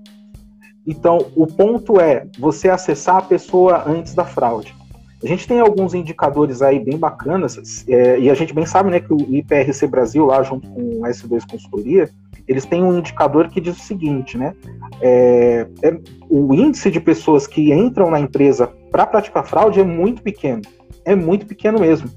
Então, 0.85 1.19
o 1.37 1.47
ponto 1.47 2.01
é 2.01 2.27
você 2.37 2.69
acessar 2.69 3.19
a 3.19 3.23
pessoa 3.23 3.85
antes 3.87 4.13
da 4.13 4.25
fraude. 4.25 4.75
A 5.23 5.27
gente 5.27 5.49
tem 5.49 5.59
alguns 5.59 5.95
indicadores 5.95 6.63
aí 6.63 6.79
bem 6.79 6.97
bacanas, 6.97 7.85
é, 7.89 8.21
e 8.21 8.31
a 8.31 8.35
gente 8.35 8.55
bem 8.55 8.65
sabe 8.65 8.91
né, 8.91 9.01
que 9.01 9.13
o 9.13 9.19
IPRC 9.19 9.87
Brasil, 9.89 10.25
lá 10.25 10.43
junto 10.45 10.69
com 10.69 10.81
o 10.81 11.03
S2 11.03 11.43
Consultoria, 11.51 12.09
eles 12.47 12.65
têm 12.65 12.83
um 12.85 12.97
indicador 12.97 13.49
que 13.49 13.61
diz 13.61 13.77
o 13.77 13.81
seguinte, 13.81 14.39
né? 14.39 14.55
É, 15.03 15.67
é, 15.83 15.99
o 16.31 16.55
índice 16.55 16.91
de 16.91 17.01
pessoas 17.01 17.47
que 17.47 17.73
entram 17.73 18.11
na 18.11 18.19
empresa 18.19 18.73
para 18.91 19.05
praticar 19.07 19.45
fraude 19.45 19.81
é 19.81 19.85
muito 19.85 20.23
pequeno. 20.23 20.63
É 21.05 21.15
muito 21.15 21.47
pequeno 21.47 21.79
mesmo. 21.79 22.09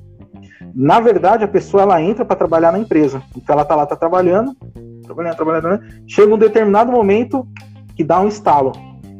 Na 0.74 1.00
verdade, 1.00 1.44
a 1.44 1.48
pessoa 1.48 1.84
ela 1.84 2.02
entra 2.02 2.24
para 2.24 2.36
trabalhar 2.36 2.72
na 2.72 2.80
empresa. 2.80 3.22
Então 3.36 3.54
ela 3.54 3.64
está 3.64 3.76
lá, 3.76 3.84
está 3.84 3.96
trabalhando, 3.96 4.56
trabalhando, 5.04 5.36
trabalhando, 5.36 5.68
né? 5.70 5.80
chega 6.08 6.34
um 6.34 6.38
determinado 6.38 6.92
momento 6.92 7.46
que 7.96 8.04
dá 8.04 8.22
um 8.22 8.28
estalo. 8.28 8.72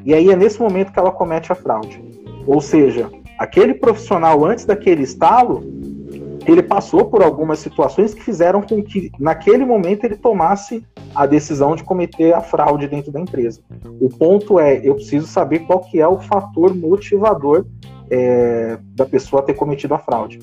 E 0.06 0.14
aí 0.14 0.30
é 0.30 0.36
nesse 0.36 0.60
momento 0.62 0.94
que 0.94 1.00
ela 1.00 1.12
comete 1.12 1.52
a 1.52 1.56
fraude. 1.56 2.02
Ou 2.48 2.62
seja, 2.62 3.10
aquele 3.42 3.74
profissional 3.74 4.46
antes 4.46 4.66
daquele 4.66 5.02
estalo, 5.02 5.64
ele 6.46 6.62
passou 6.62 7.06
por 7.06 7.24
algumas 7.24 7.58
situações 7.58 8.14
que 8.14 8.22
fizeram 8.22 8.62
com 8.62 8.84
que, 8.84 9.12
naquele 9.20 9.66
momento, 9.66 10.04
ele 10.04 10.16
tomasse 10.16 10.86
a 11.16 11.26
decisão 11.26 11.76
de 11.76 11.84
cometer 11.84 12.36
a 12.36 12.42
fraude 12.42 12.88
dentro 12.88 13.12
da 13.12 13.20
empresa. 13.20 13.60
O 14.00 14.10
ponto 14.10 14.60
é, 14.60 14.80
eu 14.88 14.94
preciso 14.94 15.26
saber 15.26 15.60
qual 15.60 15.80
que 15.80 16.00
é 16.00 16.08
o 16.08 16.20
fator 16.20 16.76
motivador 16.76 17.66
é, 18.12 18.78
da 18.96 19.08
pessoa 19.08 19.42
ter 19.42 19.56
cometido 19.56 19.96
a 19.96 20.00
fraude. 20.00 20.38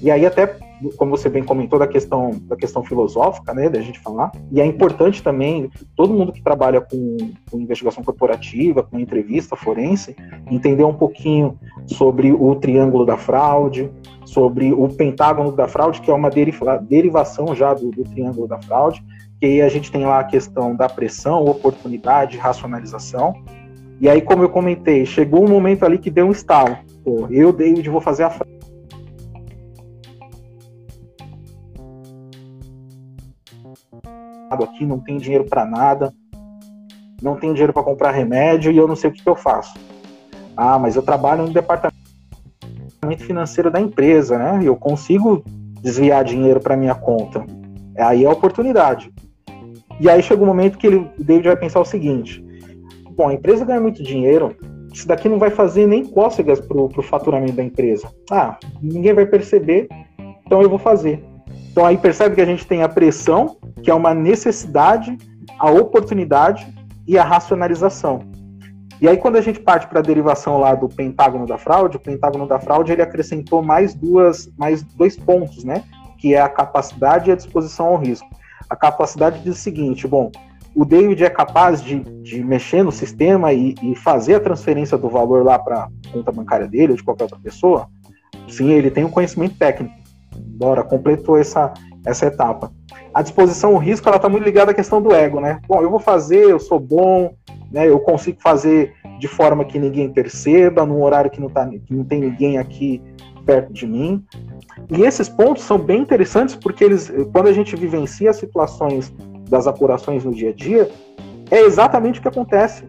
E 0.00 0.10
aí 0.10 0.24
até, 0.24 0.56
como 0.96 1.16
você 1.16 1.28
bem 1.28 1.42
comentou, 1.42 1.78
da 1.78 1.86
questão, 1.86 2.30
da 2.42 2.56
questão 2.56 2.82
filosófica, 2.82 3.52
né, 3.52 3.68
da 3.68 3.80
gente 3.80 3.98
falar, 3.98 4.32
e 4.50 4.60
é 4.60 4.66
importante 4.66 5.22
também, 5.22 5.70
todo 5.96 6.14
mundo 6.14 6.32
que 6.32 6.42
trabalha 6.42 6.80
com, 6.80 7.16
com 7.50 7.60
investigação 7.60 8.02
corporativa, 8.02 8.82
com 8.82 8.98
entrevista 8.98 9.56
forense, 9.56 10.16
entender 10.50 10.84
um 10.84 10.94
pouquinho 10.94 11.58
sobre 11.86 12.32
o 12.32 12.54
triângulo 12.56 13.04
da 13.04 13.16
fraude, 13.16 13.90
sobre 14.24 14.72
o 14.72 14.88
pentágono 14.88 15.52
da 15.52 15.66
fraude, 15.66 16.00
que 16.00 16.10
é 16.10 16.14
uma 16.14 16.30
deriva, 16.30 16.78
derivação 16.78 17.54
já 17.54 17.72
do, 17.74 17.90
do 17.90 18.04
triângulo 18.04 18.46
da 18.46 18.60
fraude, 18.60 19.02
que 19.40 19.46
aí 19.46 19.62
a 19.62 19.68
gente 19.68 19.90
tem 19.90 20.04
lá 20.04 20.20
a 20.20 20.24
questão 20.24 20.74
da 20.74 20.88
pressão, 20.88 21.44
oportunidade, 21.44 22.36
racionalização. 22.36 23.34
E 24.00 24.08
aí, 24.08 24.20
como 24.20 24.42
eu 24.42 24.48
comentei, 24.48 25.06
chegou 25.06 25.44
um 25.44 25.48
momento 25.48 25.84
ali 25.84 25.98
que 25.98 26.10
deu 26.10 26.26
um 26.26 26.30
estalo. 26.30 26.76
Pô, 27.04 27.26
eu, 27.30 27.52
David, 27.52 27.88
vou 27.88 28.00
fazer 28.00 28.24
a 28.24 28.30
fraude. 28.30 28.57
Aqui 34.50 34.84
não 34.84 34.98
tem 34.98 35.18
dinheiro 35.18 35.44
para 35.44 35.64
nada. 35.64 36.12
não 37.22 37.36
tenho 37.36 37.52
dinheiro 37.52 37.72
para 37.72 37.82
comprar 37.82 38.12
remédio 38.12 38.70
e 38.70 38.76
eu 38.76 38.86
não 38.86 38.96
sei 38.96 39.10
o 39.10 39.12
que, 39.12 39.22
que 39.22 39.28
eu 39.28 39.36
faço. 39.36 39.74
Ah, 40.56 40.78
mas 40.78 40.96
eu 40.96 41.02
trabalho 41.02 41.44
no 41.44 41.52
departamento 41.52 41.98
financeiro 43.18 43.70
da 43.70 43.80
empresa, 43.80 44.38
né? 44.38 44.60
Eu 44.62 44.76
consigo 44.76 45.42
desviar 45.80 46.24
dinheiro 46.24 46.60
para 46.60 46.76
minha 46.76 46.94
conta. 46.94 47.44
Aí 47.96 48.24
é 48.24 48.26
a 48.26 48.32
oportunidade. 48.32 49.12
E 50.00 50.08
aí 50.08 50.22
chega 50.22 50.42
um 50.42 50.46
momento 50.46 50.78
que 50.78 50.86
ele, 50.86 50.96
o 50.96 51.24
David 51.24 51.48
vai 51.48 51.56
pensar 51.56 51.80
o 51.80 51.84
seguinte: 51.84 52.44
bom, 53.10 53.28
a 53.28 53.34
empresa 53.34 53.64
ganha 53.64 53.80
muito 53.80 54.02
dinheiro, 54.02 54.56
isso 54.92 55.06
daqui 55.06 55.28
não 55.28 55.38
vai 55.38 55.50
fazer 55.50 55.86
nem 55.86 56.04
cócegas 56.04 56.60
para 56.60 56.78
o 56.78 57.02
faturamento 57.02 57.54
da 57.54 57.64
empresa. 57.64 58.08
Ah, 58.30 58.56
ninguém 58.80 59.12
vai 59.12 59.26
perceber, 59.26 59.88
então 60.46 60.62
eu 60.62 60.68
vou 60.68 60.78
fazer. 60.78 61.22
Então 61.70 61.84
aí 61.84 61.96
percebe 61.96 62.34
que 62.34 62.40
a 62.40 62.46
gente 62.46 62.66
tem 62.66 62.82
a 62.82 62.88
pressão, 62.88 63.56
que 63.82 63.90
é 63.90 63.94
uma 63.94 64.14
necessidade, 64.14 65.16
a 65.58 65.70
oportunidade 65.70 66.66
e 67.06 67.18
a 67.18 67.24
racionalização. 67.24 68.20
E 69.00 69.08
aí 69.08 69.16
quando 69.16 69.36
a 69.36 69.40
gente 69.40 69.60
parte 69.60 69.86
para 69.86 70.00
a 70.00 70.02
derivação 70.02 70.58
lá 70.58 70.74
do 70.74 70.88
pentágono 70.88 71.46
da 71.46 71.56
fraude, 71.56 71.96
o 71.96 72.00
pentágono 72.00 72.46
da 72.46 72.58
fraude 72.58 72.92
ele 72.92 73.02
acrescentou 73.02 73.62
mais 73.62 73.94
duas, 73.94 74.50
mais 74.58 74.82
dois 74.82 75.16
pontos, 75.16 75.62
né? 75.62 75.84
Que 76.18 76.34
é 76.34 76.40
a 76.40 76.48
capacidade 76.48 77.30
e 77.30 77.32
a 77.32 77.36
disposição 77.36 77.86
ao 77.86 77.96
risco. 77.96 78.28
A 78.68 78.74
capacidade 78.74 79.40
diz 79.40 79.56
o 79.56 79.60
seguinte, 79.60 80.06
bom, 80.06 80.32
o 80.74 80.84
David 80.84 81.24
é 81.24 81.30
capaz 81.30 81.82
de, 81.82 82.00
de 82.22 82.42
mexer 82.42 82.82
no 82.82 82.92
sistema 82.92 83.52
e, 83.52 83.74
e 83.82 83.94
fazer 83.94 84.34
a 84.34 84.40
transferência 84.40 84.98
do 84.98 85.08
valor 85.08 85.44
lá 85.44 85.58
para 85.58 85.88
conta 86.12 86.32
bancária 86.32 86.66
dele 86.66 86.92
ou 86.92 86.96
de 86.96 87.02
qualquer 87.02 87.24
outra 87.24 87.38
pessoa? 87.38 87.88
Sim, 88.48 88.70
ele 88.70 88.90
tem 88.90 89.04
um 89.04 89.10
conhecimento 89.10 89.56
técnico. 89.56 89.94
Bora, 90.36 90.82
completou 90.82 91.38
essa, 91.38 91.72
essa 92.08 92.26
etapa. 92.26 92.72
A 93.12 93.22
disposição 93.22 93.74
ao 93.74 93.78
risco 93.78 94.08
ela 94.08 94.16
está 94.16 94.28
muito 94.28 94.44
ligada 94.44 94.70
à 94.70 94.74
questão 94.74 95.00
do 95.00 95.12
ego, 95.12 95.40
né? 95.40 95.60
Bom, 95.68 95.82
eu 95.82 95.90
vou 95.90 96.00
fazer, 96.00 96.44
eu 96.44 96.58
sou 96.58 96.80
bom, 96.80 97.34
né? 97.70 97.88
Eu 97.88 98.00
consigo 98.00 98.38
fazer 98.40 98.94
de 99.18 99.28
forma 99.28 99.64
que 99.64 99.78
ninguém 99.78 100.10
perceba, 100.10 100.86
num 100.86 101.02
horário 101.02 101.30
que 101.30 101.40
não, 101.40 101.48
tá, 101.48 101.66
que 101.68 101.94
não 101.94 102.04
tem 102.04 102.20
ninguém 102.20 102.58
aqui 102.58 103.02
perto 103.44 103.72
de 103.72 103.86
mim. 103.86 104.24
E 104.90 105.02
esses 105.02 105.28
pontos 105.28 105.64
são 105.64 105.78
bem 105.78 106.00
interessantes 106.00 106.54
porque 106.54 106.84
eles, 106.84 107.12
quando 107.32 107.48
a 107.48 107.52
gente 107.52 107.76
vivencia 107.76 108.32
situações 108.32 109.12
das 109.48 109.66
apurações 109.66 110.24
no 110.24 110.32
dia 110.32 110.50
a 110.50 110.52
dia, 110.52 110.90
é 111.50 111.60
exatamente 111.60 112.20
o 112.20 112.22
que 112.22 112.28
acontece. 112.28 112.84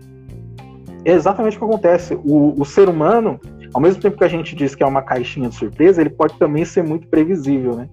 É 1.03 1.11
exatamente 1.11 1.57
o 1.57 1.59
que 1.59 1.65
acontece. 1.65 2.13
O, 2.25 2.53
o 2.61 2.65
ser 2.65 2.87
humano, 2.87 3.39
ao 3.73 3.81
mesmo 3.81 4.01
tempo 4.01 4.17
que 4.17 4.23
a 4.23 4.29
gente 4.29 4.55
diz 4.55 4.75
que 4.75 4.83
é 4.83 4.85
uma 4.85 5.01
caixinha 5.01 5.49
de 5.49 5.55
surpresa, 5.55 6.01
ele 6.01 6.09
pode 6.09 6.37
também 6.37 6.63
ser 6.65 6.83
muito 6.83 7.07
previsível, 7.07 7.75
né? 7.75 7.89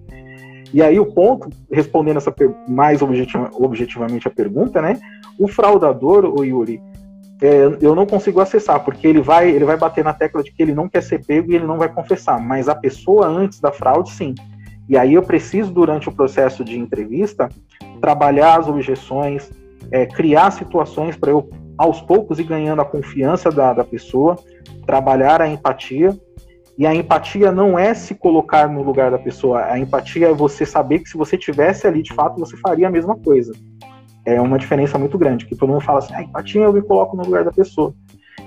E 0.73 0.81
aí 0.81 0.99
o 0.99 1.05
ponto, 1.05 1.49
respondendo 1.71 2.17
essa 2.17 2.33
mais 2.67 3.01
objetiva, 3.01 3.49
objetivamente 3.53 4.27
a 4.27 4.31
pergunta, 4.31 4.81
né? 4.81 4.99
O 5.39 5.47
fraudador, 5.47 6.25
o 6.25 6.43
Yuri, 6.43 6.81
é, 7.41 7.77
eu 7.81 7.93
não 7.93 8.05
consigo 8.05 8.39
acessar, 8.39 8.83
porque 8.83 9.07
ele 9.07 9.21
vai, 9.21 9.49
ele 9.49 9.65
vai 9.65 9.77
bater 9.77 10.03
na 10.03 10.13
tecla 10.13 10.43
de 10.43 10.51
que 10.51 10.61
ele 10.61 10.73
não 10.73 10.89
quer 10.89 11.01
ser 11.01 11.23
pego 11.23 11.51
e 11.51 11.55
ele 11.55 11.65
não 11.65 11.77
vai 11.77 11.87
confessar. 11.87 12.39
Mas 12.39 12.67
a 12.67 12.75
pessoa 12.75 13.27
antes 13.27 13.59
da 13.59 13.71
fraude, 13.71 14.11
sim. 14.11 14.33
E 14.89 14.97
aí 14.97 15.13
eu 15.13 15.21
preciso, 15.21 15.71
durante 15.71 16.09
o 16.09 16.11
processo 16.11 16.63
de 16.63 16.77
entrevista, 16.77 17.49
trabalhar 18.01 18.59
as 18.59 18.67
objeções, 18.67 19.51
é, 19.91 20.05
criar 20.05 20.51
situações 20.51 21.15
para 21.15 21.31
eu, 21.31 21.49
aos 21.77 22.01
poucos, 22.01 22.39
ir 22.39 22.45
ganhando 22.45 22.81
a 22.81 22.85
confiança 22.85 23.51
da, 23.51 23.73
da 23.73 23.83
pessoa, 23.83 24.37
trabalhar 24.85 25.41
a 25.41 25.47
empatia. 25.47 26.17
E 26.77 26.85
a 26.85 26.93
empatia 26.93 27.51
não 27.51 27.77
é 27.77 27.93
se 27.93 28.13
colocar 28.13 28.69
no 28.69 28.83
lugar 28.83 29.09
da 29.09 29.17
pessoa, 29.17 29.65
a 29.65 29.79
empatia 29.79 30.27
é 30.27 30.33
você 30.33 30.65
saber 30.65 30.99
que 30.99 31.09
se 31.09 31.17
você 31.17 31.35
tivesse 31.35 31.87
ali 31.87 32.03
de 32.03 32.13
fato, 32.13 32.39
você 32.39 32.55
faria 32.57 32.87
a 32.87 32.91
mesma 32.91 33.15
coisa. 33.15 33.51
É 34.23 34.39
uma 34.39 34.59
diferença 34.59 34.97
muito 34.97 35.17
grande, 35.17 35.45
que 35.45 35.55
todo 35.55 35.69
mundo 35.69 35.81
fala 35.81 35.99
assim, 35.99 36.13
a 36.13 36.21
empatia 36.21 36.61
eu 36.61 36.73
me 36.73 36.81
coloco 36.81 37.17
no 37.17 37.23
lugar 37.23 37.43
da 37.43 37.51
pessoa. 37.51 37.95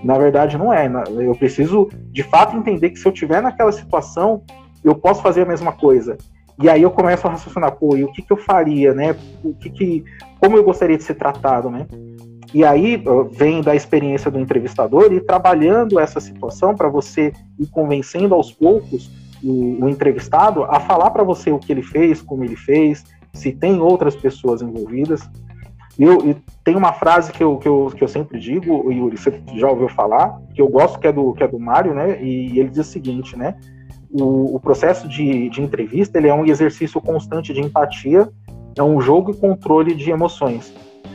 Na 0.04 0.16
verdade, 0.16 0.56
não 0.56 0.72
é. 0.72 0.88
Eu 1.18 1.34
preciso, 1.34 1.88
de 2.12 2.22
fato, 2.22 2.56
entender 2.56 2.90
que 2.90 2.98
se 2.98 3.06
eu 3.06 3.12
estiver 3.12 3.42
naquela 3.42 3.72
situação, 3.72 4.42
eu 4.84 4.94
posso 4.94 5.20
fazer 5.22 5.42
a 5.42 5.46
mesma 5.46 5.72
coisa. 5.72 6.16
E 6.62 6.68
aí 6.68 6.82
eu 6.82 6.90
começo 6.90 7.26
a 7.26 7.30
raciocinar, 7.30 7.72
pô, 7.72 7.96
e 7.96 8.04
o 8.04 8.12
que, 8.12 8.22
que 8.22 8.32
eu 8.32 8.36
faria, 8.36 8.94
né? 8.94 9.16
O 9.42 9.54
que, 9.54 9.70
que 9.70 10.04
como 10.38 10.56
eu 10.56 10.62
gostaria 10.62 10.96
de 10.96 11.02
ser 11.02 11.14
tratado, 11.14 11.70
né? 11.70 11.86
E 12.52 12.64
aí 12.64 13.02
vem 13.30 13.60
da 13.60 13.74
experiência 13.74 14.30
do 14.30 14.40
entrevistador 14.40 15.12
e 15.12 15.20
trabalhando 15.20 15.98
essa 15.98 16.20
situação 16.20 16.74
para 16.74 16.88
você 16.88 17.32
ir 17.58 17.66
convencendo 17.68 18.34
aos 18.34 18.52
poucos 18.52 19.10
o, 19.42 19.84
o 19.84 19.88
entrevistado 19.88 20.64
a 20.64 20.80
falar 20.80 21.10
para 21.10 21.22
você 21.22 21.50
o 21.50 21.58
que 21.58 21.72
ele 21.72 21.82
fez, 21.82 22.20
como 22.20 22.44
ele 22.44 22.56
fez, 22.56 23.04
se 23.32 23.52
tem 23.52 23.80
outras 23.80 24.16
pessoas 24.16 24.62
envolvidas. 24.62 25.28
Eu, 25.98 26.28
e 26.28 26.36
tem 26.64 26.76
uma 26.76 26.92
frase 26.92 27.30
que 27.30 27.42
eu, 27.42 27.56
que, 27.58 27.68
eu, 27.68 27.92
que 27.94 28.02
eu 28.02 28.08
sempre 28.08 28.38
digo, 28.38 28.90
Yuri, 28.90 29.16
você 29.16 29.40
já 29.54 29.68
ouviu 29.68 29.88
falar, 29.88 30.40
que 30.54 30.60
eu 30.60 30.68
gosto, 30.68 30.98
que 30.98 31.06
é 31.06 31.12
do, 31.12 31.32
que 31.34 31.44
é 31.44 31.48
do 31.48 31.58
Mário, 31.58 31.94
né? 31.94 32.22
E 32.22 32.58
ele 32.58 32.70
diz 32.70 32.88
o 32.88 32.90
seguinte, 32.90 33.36
né? 33.36 33.54
o, 34.12 34.56
o 34.56 34.60
processo 34.60 35.08
de, 35.08 35.48
de 35.48 35.62
entrevista 35.62 36.18
ele 36.18 36.28
é 36.28 36.34
um 36.34 36.44
exercício 36.44 37.00
constante 37.00 37.52
de 37.52 37.60
empatia, 37.60 38.28
é 38.76 38.82
um 38.82 39.00
jogo 39.00 39.30
e 39.30 39.36
controle 39.36 39.94
de 39.94 40.10
emoções. 40.10 40.72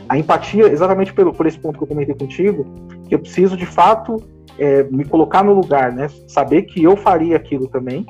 A 0.08 0.18
empatia, 0.18 0.68
exatamente 0.68 1.12
pelo, 1.12 1.32
por 1.32 1.46
esse 1.46 1.58
ponto 1.58 1.78
que 1.78 1.84
eu 1.84 1.88
comentei 1.88 2.14
contigo, 2.14 2.64
que 3.08 3.14
eu 3.14 3.18
preciso 3.18 3.56
de 3.56 3.66
fato 3.66 4.22
é, 4.58 4.84
me 4.84 5.04
colocar 5.04 5.42
no 5.42 5.52
lugar, 5.52 5.92
né? 5.92 6.08
Saber 6.28 6.62
que 6.62 6.82
eu 6.82 6.96
faria 6.96 7.36
aquilo 7.36 7.68
também. 7.68 8.06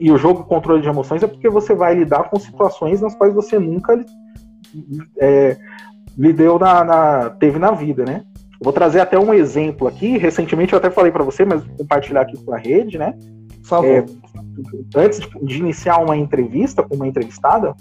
E 0.00 0.12
o 0.12 0.18
jogo 0.18 0.44
controle 0.44 0.80
de 0.80 0.88
emoções 0.88 1.22
é 1.22 1.26
porque 1.26 1.48
você 1.48 1.74
vai 1.74 1.94
lidar 1.94 2.24
com 2.24 2.38
situações 2.38 3.00
nas 3.00 3.14
quais 3.14 3.34
você 3.34 3.58
nunca 3.58 4.04
é, 5.18 5.56
lidou 6.16 6.58
na, 6.58 6.84
na, 6.84 7.30
teve 7.30 7.58
na 7.58 7.72
vida, 7.72 8.04
né? 8.04 8.24
Vou 8.60 8.72
trazer 8.72 9.00
até 9.00 9.18
um 9.18 9.32
exemplo 9.32 9.86
aqui. 9.86 10.18
Recentemente 10.18 10.72
eu 10.72 10.78
até 10.78 10.90
falei 10.90 11.12
para 11.12 11.24
você, 11.24 11.44
mas 11.44 11.64
vou 11.64 11.76
compartilhar 11.78 12.22
aqui 12.22 12.36
com 12.44 12.52
a 12.52 12.58
rede, 12.58 12.98
né? 12.98 13.14
É, 13.84 14.04
antes 14.96 15.20
de 15.42 15.58
iniciar 15.58 15.98
uma 15.98 16.16
entrevista 16.16 16.82
com 16.82 16.94
uma 16.94 17.06
entrevistada, 17.06 17.74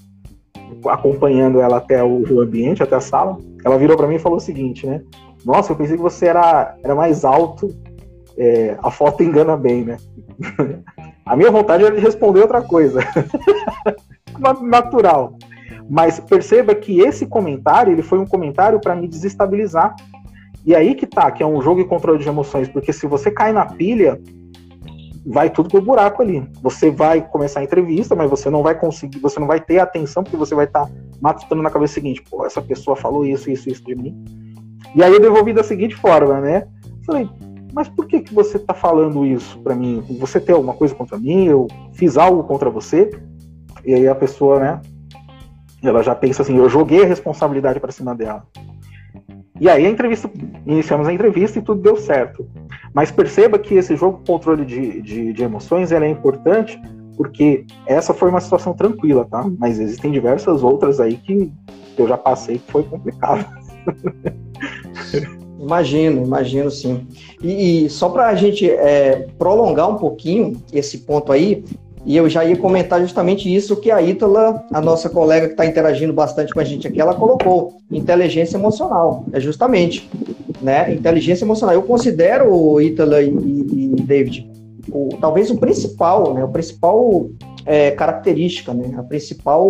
acompanhando 0.87 1.59
ela 1.59 1.77
até 1.77 2.03
o, 2.03 2.41
ambiente, 2.41 2.83
até 2.83 2.95
a 2.95 3.01
sala, 3.01 3.37
ela 3.63 3.77
virou 3.77 3.97
para 3.97 4.07
mim 4.07 4.15
e 4.15 4.19
falou 4.19 4.37
o 4.37 4.41
seguinte, 4.41 4.85
né? 4.85 5.01
Nossa, 5.45 5.71
eu 5.71 5.75
pensei 5.75 5.95
que 5.95 6.01
você 6.01 6.27
era, 6.27 6.75
era 6.83 6.95
mais 6.95 7.23
alto, 7.23 7.69
é, 8.37 8.77
a 8.81 8.91
foto 8.91 9.23
engana 9.23 9.55
bem, 9.57 9.83
né? 9.83 9.97
a 11.25 11.35
minha 11.35 11.51
vontade 11.51 11.83
era 11.83 11.95
de 11.95 12.01
responder 12.01 12.41
outra 12.41 12.61
coisa. 12.61 12.99
Natural. 14.61 15.33
Mas 15.89 16.19
perceba 16.19 16.75
que 16.75 16.99
esse 16.99 17.25
comentário, 17.25 17.91
ele 17.91 18.01
foi 18.01 18.19
um 18.19 18.25
comentário 18.25 18.79
para 18.79 18.95
me 18.95 19.07
desestabilizar. 19.07 19.95
E 20.65 20.75
aí 20.75 20.95
que 20.95 21.07
tá, 21.07 21.31
que 21.31 21.41
é 21.41 21.45
um 21.45 21.61
jogo 21.61 21.81
de 21.81 21.87
controle 21.87 22.19
de 22.19 22.27
emoções, 22.27 22.67
porque 22.67 22.91
se 22.91 23.07
você 23.07 23.31
cai 23.31 23.53
na 23.53 23.65
pilha, 23.65 24.19
vai 25.27 25.49
tudo 25.49 25.69
pro 25.69 25.81
buraco 25.81 26.21
ali. 26.21 26.47
Você 26.61 26.89
vai 26.89 27.21
começar 27.21 27.59
a 27.59 27.63
entrevista, 27.63 28.15
mas 28.15 28.29
você 28.29 28.49
não 28.49 28.63
vai 28.63 28.79
conseguir, 28.79 29.19
você 29.19 29.39
não 29.39 29.47
vai 29.47 29.59
ter 29.59 29.79
atenção, 29.79 30.23
porque 30.23 30.37
você 30.37 30.55
vai 30.55 30.65
estar 30.65 30.85
tá 30.85 30.91
matutando 31.21 31.61
na 31.61 31.69
cabeça 31.69 31.95
seguinte, 31.95 32.23
pô, 32.29 32.45
essa 32.45 32.61
pessoa 32.61 32.95
falou 32.95 33.25
isso, 33.25 33.49
isso, 33.51 33.69
isso 33.69 33.83
de 33.83 33.95
mim. 33.95 34.25
E 34.95 35.03
aí 35.03 35.11
eu 35.11 35.19
devolvi 35.19 35.53
da 35.53 35.63
seguinte 35.63 35.95
forma, 35.95 36.39
né? 36.39 36.65
Falei, 37.05 37.29
mas 37.73 37.89
por 37.89 38.07
que, 38.07 38.21
que 38.21 38.33
você 38.33 38.57
tá 38.57 38.73
falando 38.73 39.25
isso 39.25 39.59
para 39.59 39.75
mim? 39.75 40.03
Você 40.19 40.39
tem 40.39 40.55
alguma 40.55 40.73
coisa 40.73 40.95
contra 40.95 41.17
mim? 41.17 41.45
Eu 41.45 41.67
fiz 41.93 42.17
algo 42.17 42.43
contra 42.43 42.69
você? 42.69 43.09
E 43.85 43.93
aí 43.93 44.07
a 44.07 44.15
pessoa, 44.15 44.59
né? 44.59 44.81
Ela 45.83 46.01
já 46.01 46.15
pensa 46.15 46.41
assim, 46.41 46.57
eu 46.57 46.69
joguei 46.69 47.03
a 47.03 47.07
responsabilidade 47.07 47.79
para 47.79 47.91
cima 47.91 48.15
dela. 48.15 48.45
E 49.59 49.69
aí 49.69 49.85
a 49.85 49.89
entrevista, 49.89 50.29
iniciamos 50.65 51.07
a 51.07 51.13
entrevista 51.13 51.59
e 51.59 51.61
tudo 51.61 51.81
deu 51.81 51.97
certo. 51.97 52.47
Mas 52.93 53.11
perceba 53.11 53.57
que 53.57 53.75
esse 53.75 53.95
jogo 53.95 54.21
controle 54.25 54.65
de, 54.65 55.01
de, 55.01 55.33
de 55.33 55.43
emoções 55.43 55.91
é 55.91 56.07
importante 56.07 56.79
porque 57.15 57.65
essa 57.87 58.13
foi 58.13 58.29
uma 58.29 58.39
situação 58.39 58.73
tranquila, 58.73 59.25
tá? 59.25 59.49
Mas 59.57 59.79
existem 59.79 60.11
diversas 60.11 60.63
outras 60.63 60.99
aí 60.99 61.17
que 61.17 61.51
eu 61.97 62.07
já 62.07 62.17
passei 62.17 62.59
que 62.59 62.71
foi 62.71 62.83
complicado. 62.83 63.45
Imagino, 65.59 66.23
imagino 66.23 66.69
sim. 66.69 67.07
E, 67.41 67.85
e 67.85 67.89
só 67.89 68.09
para 68.09 68.27
a 68.27 68.35
gente 68.35 68.69
é, 68.69 69.27
prolongar 69.37 69.89
um 69.89 69.95
pouquinho 69.95 70.61
esse 70.71 70.99
ponto 70.99 71.31
aí, 71.31 71.63
e 72.07 72.15
eu 72.15 72.29
já 72.29 72.45
ia 72.45 72.55
comentar 72.55 73.01
justamente 73.01 73.53
isso 73.53 73.75
que 73.75 73.91
a 73.91 74.01
Ítala, 74.01 74.63
a 74.71 74.79
nossa 74.79 75.09
colega 75.09 75.47
que 75.47 75.51
está 75.51 75.65
interagindo 75.65 76.13
bastante 76.13 76.53
com 76.53 76.59
a 76.61 76.63
gente 76.63 76.87
aqui, 76.87 77.01
ela 77.01 77.13
colocou: 77.13 77.81
inteligência 77.91 78.55
emocional. 78.55 79.25
É 79.33 79.41
justamente, 79.41 80.09
né? 80.61 80.93
Inteligência 80.93 81.43
emocional. 81.43 81.75
Eu 81.75 81.83
considero, 81.83 82.79
Ítala 82.79 83.21
e, 83.21 83.27
e, 83.27 83.95
David, 84.01 84.49
o, 84.89 85.09
talvez 85.19 85.51
o 85.51 85.57
principal, 85.57 86.33
né? 86.33 86.45
O 86.45 86.47
principal 86.47 87.29
é, 87.65 87.91
característica, 87.91 88.73
né? 88.73 88.95
A 88.97 89.03
principal 89.03 89.67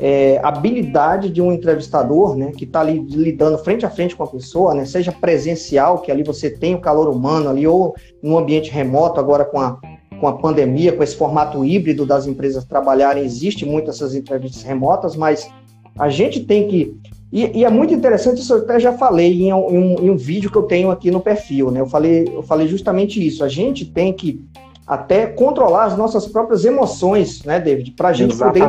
é, 0.00 0.40
habilidade 0.42 1.30
de 1.30 1.40
um 1.40 1.52
entrevistador, 1.52 2.36
né, 2.36 2.50
que 2.56 2.64
está 2.64 2.80
ali 2.80 2.98
lidando 2.98 3.58
frente 3.58 3.86
a 3.86 3.90
frente 3.90 4.16
com 4.16 4.22
a 4.22 4.28
pessoa, 4.28 4.72
né, 4.74 4.84
seja 4.84 5.10
presencial, 5.10 5.98
que 5.98 6.10
ali 6.10 6.22
você 6.22 6.50
tem 6.50 6.74
o 6.74 6.80
calor 6.80 7.08
humano 7.08 7.50
ali, 7.50 7.66
ou 7.66 7.96
num 8.22 8.38
ambiente 8.38 8.70
remoto, 8.70 9.18
agora 9.18 9.44
com 9.44 9.60
a, 9.60 9.76
com 10.20 10.26
a 10.26 10.32
pandemia, 10.32 10.92
com 10.92 11.02
esse 11.02 11.16
formato 11.16 11.64
híbrido 11.64 12.04
das 12.04 12.26
empresas 12.26 12.64
trabalharem, 12.64 13.24
existe 13.24 13.64
muito 13.64 13.90
essas 13.90 14.14
entrevistas 14.14 14.62
remotas, 14.62 15.16
mas 15.16 15.50
a 15.98 16.08
gente 16.08 16.40
tem 16.40 16.68
que 16.68 16.96
E, 17.32 17.58
e, 17.60 17.64
é 17.64 17.70
muito 17.70 17.92
interessante, 17.92 18.40
isso 18.40 18.54
eu 18.54 18.58
até 18.58 18.80
já 18.80 18.92
falei 18.92 19.42
em 19.42 19.52
um, 19.52 19.96
em 20.00 20.10
um, 20.10 20.16
vídeo 20.16 20.50
que 20.50 20.56
eu 20.56 20.62
tenho 20.62 20.90
aqui 20.90 21.10
no 21.10 21.20
perfil, 21.20 21.70
né? 21.70 21.80
Eu 21.80 21.86
falei, 21.86 22.26
eu 22.32 22.42
falei 22.42 22.66
justamente 22.66 23.24
isso. 23.24 23.44
A 23.44 23.48
gente 23.48 23.84
tem 23.84 24.14
que 24.14 24.42
até 24.86 25.26
controlar 25.26 25.84
as 25.84 25.96
nossas 25.98 26.26
próprias 26.26 26.64
emoções, 26.64 27.44
né, 27.44 27.60
David? 27.60 27.90
Para 27.90 28.08
gente 28.14 28.34
poder 28.34 28.62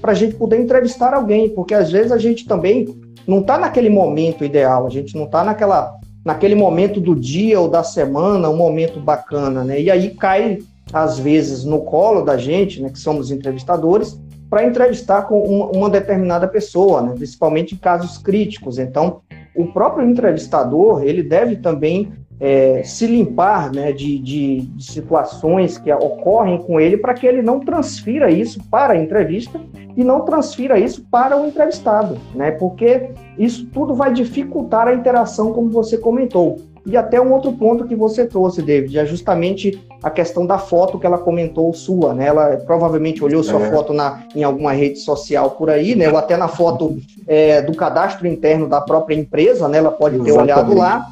para 0.00 0.12
a 0.12 0.14
gente 0.14 0.34
poder 0.36 0.60
entrevistar 0.60 1.12
alguém, 1.12 1.48
porque 1.50 1.74
às 1.74 1.90
vezes 1.90 2.12
a 2.12 2.16
gente 2.16 2.46
também 2.46 2.88
não 3.26 3.40
está 3.40 3.58
naquele 3.58 3.90
momento 3.90 4.44
ideal, 4.44 4.86
a 4.86 4.90
gente 4.90 5.14
não 5.14 5.24
está 5.24 5.44
naquela 5.44 5.99
naquele 6.30 6.54
momento 6.54 7.00
do 7.00 7.12
dia 7.12 7.58
ou 7.58 7.68
da 7.68 7.82
semana, 7.82 8.48
um 8.48 8.56
momento 8.56 9.00
bacana, 9.00 9.64
né? 9.64 9.80
E 9.80 9.90
aí 9.90 10.10
cai 10.10 10.58
às 10.92 11.18
vezes 11.18 11.64
no 11.64 11.80
colo 11.80 12.22
da 12.22 12.36
gente, 12.36 12.80
né, 12.80 12.88
que 12.88 13.00
somos 13.00 13.32
entrevistadores, 13.32 14.18
para 14.48 14.64
entrevistar 14.64 15.22
com 15.22 15.42
uma, 15.42 15.90
determinada 15.90 16.46
pessoa, 16.46 17.02
né, 17.02 17.14
principalmente 17.16 17.74
em 17.74 17.78
casos 17.78 18.16
críticos. 18.16 18.78
Então, 18.78 19.20
o 19.56 19.66
próprio 19.72 20.08
entrevistador 20.08 21.02
ele 21.02 21.22
deve 21.22 21.56
também 21.56 22.12
é, 22.40 22.82
se 22.82 23.06
limpar 23.06 23.70
né, 23.70 23.92
de, 23.92 24.18
de, 24.18 24.60
de, 24.62 24.84
situações 24.84 25.76
que 25.76 25.92
ocorrem 25.92 26.58
com 26.58 26.80
ele 26.80 26.96
para 26.96 27.12
que 27.12 27.26
ele 27.26 27.42
não 27.42 27.60
transfira 27.60 28.30
isso 28.30 28.58
para 28.70 28.94
a 28.94 28.96
entrevista 28.96 29.60
e 29.94 30.02
não 30.02 30.22
transfira 30.22 30.78
isso 30.78 31.04
para 31.10 31.36
o 31.36 31.46
entrevistado, 31.46 32.16
né? 32.34 32.52
Porque 32.52 33.10
isso 33.38 33.66
tudo 33.66 33.94
vai 33.94 34.12
dificultar 34.12 34.88
a 34.88 34.94
interação, 34.94 35.52
como 35.52 35.68
você 35.68 35.98
comentou. 35.98 36.56
E 36.86 36.96
até 36.96 37.20
um 37.20 37.30
outro 37.34 37.52
ponto 37.52 37.86
que 37.86 37.94
você 37.94 38.24
trouxe, 38.24 38.62
David, 38.62 38.98
é 38.98 39.04
justamente 39.04 39.78
a 40.02 40.08
questão 40.08 40.46
da 40.46 40.56
foto 40.56 40.98
que 40.98 41.04
ela 41.04 41.18
comentou 41.18 41.70
sua, 41.74 42.14
né? 42.14 42.28
Ela 42.28 42.56
provavelmente 42.64 43.22
olhou 43.22 43.42
sua 43.42 43.60
é. 43.60 43.70
foto 43.70 43.92
na, 43.92 44.24
em 44.34 44.42
alguma 44.42 44.72
rede 44.72 44.98
social 44.98 45.50
por 45.50 45.68
aí, 45.68 45.94
né? 45.94 46.08
Ou 46.08 46.16
até 46.16 46.38
na 46.38 46.48
foto 46.48 46.96
é, 47.26 47.60
do 47.60 47.74
cadastro 47.74 48.26
interno 48.26 48.66
da 48.66 48.80
própria 48.80 49.14
empresa, 49.14 49.68
né? 49.68 49.76
Ela 49.76 49.90
pode 49.90 50.16
ter 50.20 50.30
Exatamente. 50.30 50.52
olhado 50.52 50.74
lá 50.74 51.10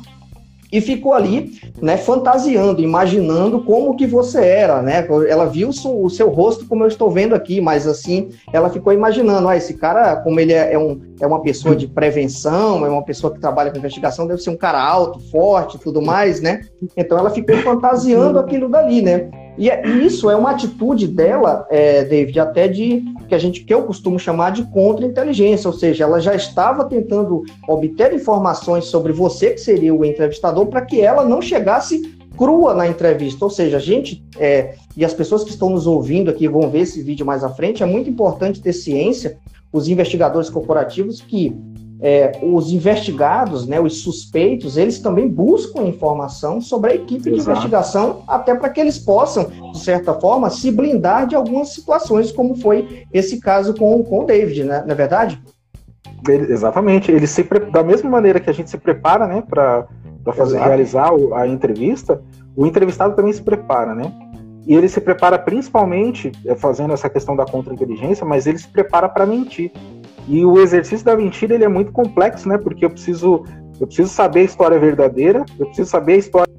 e 0.72 0.80
ficou 0.80 1.14
ali, 1.14 1.58
né, 1.80 1.96
fantasiando, 1.96 2.82
imaginando 2.82 3.62
como 3.62 3.96
que 3.96 4.06
você 4.06 4.44
era, 4.44 4.82
né? 4.82 5.06
Ela 5.28 5.46
viu 5.46 5.70
o 5.70 6.10
seu 6.10 6.28
rosto 6.28 6.66
como 6.66 6.84
eu 6.84 6.88
estou 6.88 7.10
vendo 7.10 7.34
aqui, 7.34 7.60
mas 7.60 7.86
assim, 7.86 8.28
ela 8.52 8.68
ficou 8.68 8.92
imaginando, 8.92 9.48
ah, 9.48 9.56
esse 9.56 9.74
cara, 9.74 10.16
como 10.16 10.38
ele 10.38 10.52
é, 10.52 10.74
é, 10.74 10.78
um, 10.78 11.00
é 11.20 11.26
uma 11.26 11.40
pessoa 11.40 11.74
de 11.74 11.86
prevenção, 11.86 12.84
é 12.84 12.88
uma 12.88 13.04
pessoa 13.04 13.32
que 13.32 13.40
trabalha 13.40 13.70
com 13.70 13.78
investigação, 13.78 14.26
deve 14.26 14.42
ser 14.42 14.50
um 14.50 14.56
cara 14.56 14.82
alto, 14.82 15.20
forte, 15.30 15.78
tudo 15.78 16.02
mais, 16.02 16.40
né? 16.40 16.60
Então 16.96 17.18
ela 17.18 17.30
ficou 17.30 17.56
fantasiando 17.58 18.38
aquilo 18.38 18.68
dali, 18.68 19.00
né? 19.00 19.47
E 19.58 19.68
é, 19.68 19.84
isso 19.86 20.30
é 20.30 20.36
uma 20.36 20.52
atitude 20.52 21.08
dela, 21.08 21.66
é, 21.68 22.04
David, 22.04 22.38
até 22.38 22.68
de 22.68 23.04
que 23.28 23.34
a 23.34 23.38
gente 23.38 23.64
que 23.64 23.74
eu 23.74 23.82
costumo 23.82 24.18
chamar 24.18 24.50
de 24.50 24.62
contra-inteligência, 24.70 25.68
ou 25.68 25.74
seja, 25.74 26.04
ela 26.04 26.20
já 26.20 26.34
estava 26.34 26.84
tentando 26.84 27.42
obter 27.68 28.14
informações 28.14 28.84
sobre 28.84 29.12
você, 29.12 29.50
que 29.50 29.60
seria 29.60 29.92
o 29.92 30.04
entrevistador, 30.04 30.66
para 30.66 30.82
que 30.82 31.00
ela 31.00 31.24
não 31.24 31.42
chegasse 31.42 32.16
crua 32.36 32.72
na 32.72 32.86
entrevista. 32.86 33.44
Ou 33.44 33.50
seja, 33.50 33.78
a 33.78 33.80
gente 33.80 34.24
é, 34.38 34.76
e 34.96 35.04
as 35.04 35.12
pessoas 35.12 35.42
que 35.42 35.50
estão 35.50 35.70
nos 35.70 35.88
ouvindo 35.88 36.30
aqui 36.30 36.46
vão 36.46 36.70
ver 36.70 36.80
esse 36.80 37.02
vídeo 37.02 37.26
mais 37.26 37.42
à 37.42 37.48
frente, 37.48 37.82
é 37.82 37.86
muito 37.86 38.08
importante 38.08 38.62
ter 38.62 38.72
ciência, 38.72 39.38
os 39.72 39.88
investigadores 39.88 40.48
corporativos, 40.48 41.20
que 41.20 41.54
é, 42.00 42.38
os 42.42 42.70
investigados, 42.70 43.66
né, 43.66 43.80
os 43.80 44.02
suspeitos, 44.02 44.76
eles 44.76 45.00
também 45.00 45.28
buscam 45.28 45.82
informação 45.82 46.60
sobre 46.60 46.92
a 46.92 46.94
equipe 46.94 47.28
Exato. 47.28 47.34
de 47.34 47.40
investigação, 47.40 48.22
até 48.26 48.54
para 48.54 48.68
que 48.68 48.80
eles 48.80 48.98
possam, 48.98 49.46
de 49.72 49.78
certa 49.78 50.14
forma, 50.14 50.48
se 50.50 50.70
blindar 50.70 51.26
de 51.26 51.34
algumas 51.34 51.70
situações, 51.70 52.30
como 52.30 52.54
foi 52.56 53.04
esse 53.12 53.40
caso 53.40 53.74
com, 53.74 54.02
com 54.04 54.20
o 54.20 54.24
David, 54.24 54.64
né? 54.64 54.82
não 54.86 54.92
é 54.92 54.94
verdade? 54.94 55.42
Exatamente. 56.28 57.10
Ele 57.10 57.26
se 57.26 57.42
da 57.72 57.82
mesma 57.82 58.10
maneira 58.10 58.40
que 58.40 58.50
a 58.50 58.52
gente 58.52 58.70
se 58.70 58.78
prepara, 58.78 59.26
né, 59.26 59.42
para 59.48 59.86
fazer 60.34 60.58
realizar 60.58 61.10
a 61.34 61.46
entrevista, 61.46 62.20
o 62.56 62.66
entrevistado 62.66 63.14
também 63.14 63.32
se 63.32 63.42
prepara, 63.42 63.94
né? 63.94 64.12
E 64.66 64.74
ele 64.74 64.88
se 64.88 65.00
prepara 65.00 65.38
principalmente 65.38 66.30
é, 66.44 66.54
fazendo 66.54 66.92
essa 66.92 67.08
questão 67.08 67.34
da 67.34 67.46
contra-inteligência, 67.46 68.26
mas 68.26 68.46
ele 68.46 68.58
se 68.58 68.68
prepara 68.68 69.08
para 69.08 69.24
mentir. 69.24 69.72
E 70.28 70.44
o 70.44 70.60
exercício 70.60 71.04
da 71.04 71.16
mentira 71.16 71.54
ele 71.54 71.64
é 71.64 71.68
muito 71.68 71.90
complexo, 71.90 72.46
né? 72.48 72.58
Porque 72.58 72.84
eu 72.84 72.90
preciso, 72.90 73.44
eu 73.80 73.86
preciso 73.86 74.10
saber 74.10 74.40
a 74.40 74.44
história 74.44 74.78
verdadeira, 74.78 75.44
eu 75.58 75.66
preciso 75.66 75.88
saber 75.88 76.12
a 76.12 76.16
história 76.16 76.54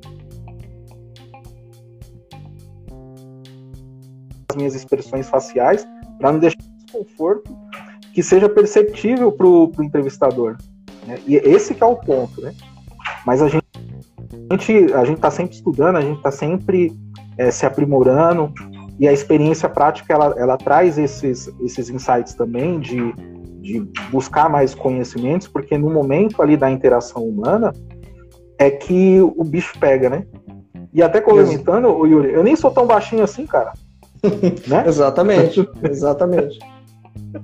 das 4.48 4.58
minhas 4.58 4.74
expressões 4.74 5.30
faciais 5.30 5.88
para 6.18 6.32
não 6.32 6.40
deixar 6.40 6.58
desconforto 6.84 7.56
que 8.12 8.24
seja 8.24 8.50
perceptível 8.50 9.32
para 9.32 9.46
o 9.46 9.72
entrevistador. 9.80 10.58
Né? 11.06 11.20
E 11.28 11.36
esse 11.36 11.76
que 11.76 11.84
é 11.84 11.86
o 11.86 11.96
ponto, 11.96 12.42
né? 12.42 12.54
Mas 13.24 13.40
a 13.42 13.48
gente 13.48 13.70
a 14.96 15.06
gente 15.06 15.18
está 15.18 15.30
sempre 15.30 15.56
estudando, 15.56 15.98
a 15.98 16.02
gente 16.02 16.18
está 16.18 16.32
sempre 16.32 16.92
é, 17.38 17.52
se 17.52 17.68
aprimorando 17.68 18.52
e 19.00 19.08
a 19.08 19.14
experiência 19.14 19.70
prática 19.70 20.12
ela, 20.12 20.34
ela 20.38 20.58
traz 20.58 20.98
esses, 20.98 21.48
esses 21.62 21.90
insights 21.90 22.34
também 22.34 22.80
de 22.80 23.14
de 23.62 23.82
buscar 24.12 24.50
mais 24.50 24.74
conhecimentos, 24.74 25.48
porque 25.48 25.78
no 25.78 25.90
momento 25.90 26.42
ali 26.42 26.56
da 26.56 26.70
interação 26.70 27.24
humana 27.24 27.74
é 28.58 28.70
que 28.70 29.20
o 29.22 29.44
bicho 29.44 29.78
pega, 29.80 30.10
né? 30.10 30.26
E 30.94 31.04
até 31.04 31.22
comentando, 31.22 31.88
o 31.88 32.06
Yuri, 32.06 32.34
eu 32.34 32.44
nem 32.44 32.56
sou 32.56 32.72
tão 32.72 32.86
baixinho 32.86 33.24
assim, 33.24 33.46
cara. 33.46 33.74
né? 34.68 34.84
exatamente, 34.88 35.68
exatamente. 35.84 36.60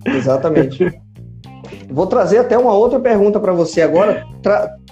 Exatamente. 0.06 1.02
Vou 1.90 2.08
trazer 2.08 2.40
até 2.40 2.58
uma 2.58 2.74
outra 2.74 3.00
pergunta 3.00 3.40
para 3.40 3.54
você 3.54 3.82
agora, 3.82 4.26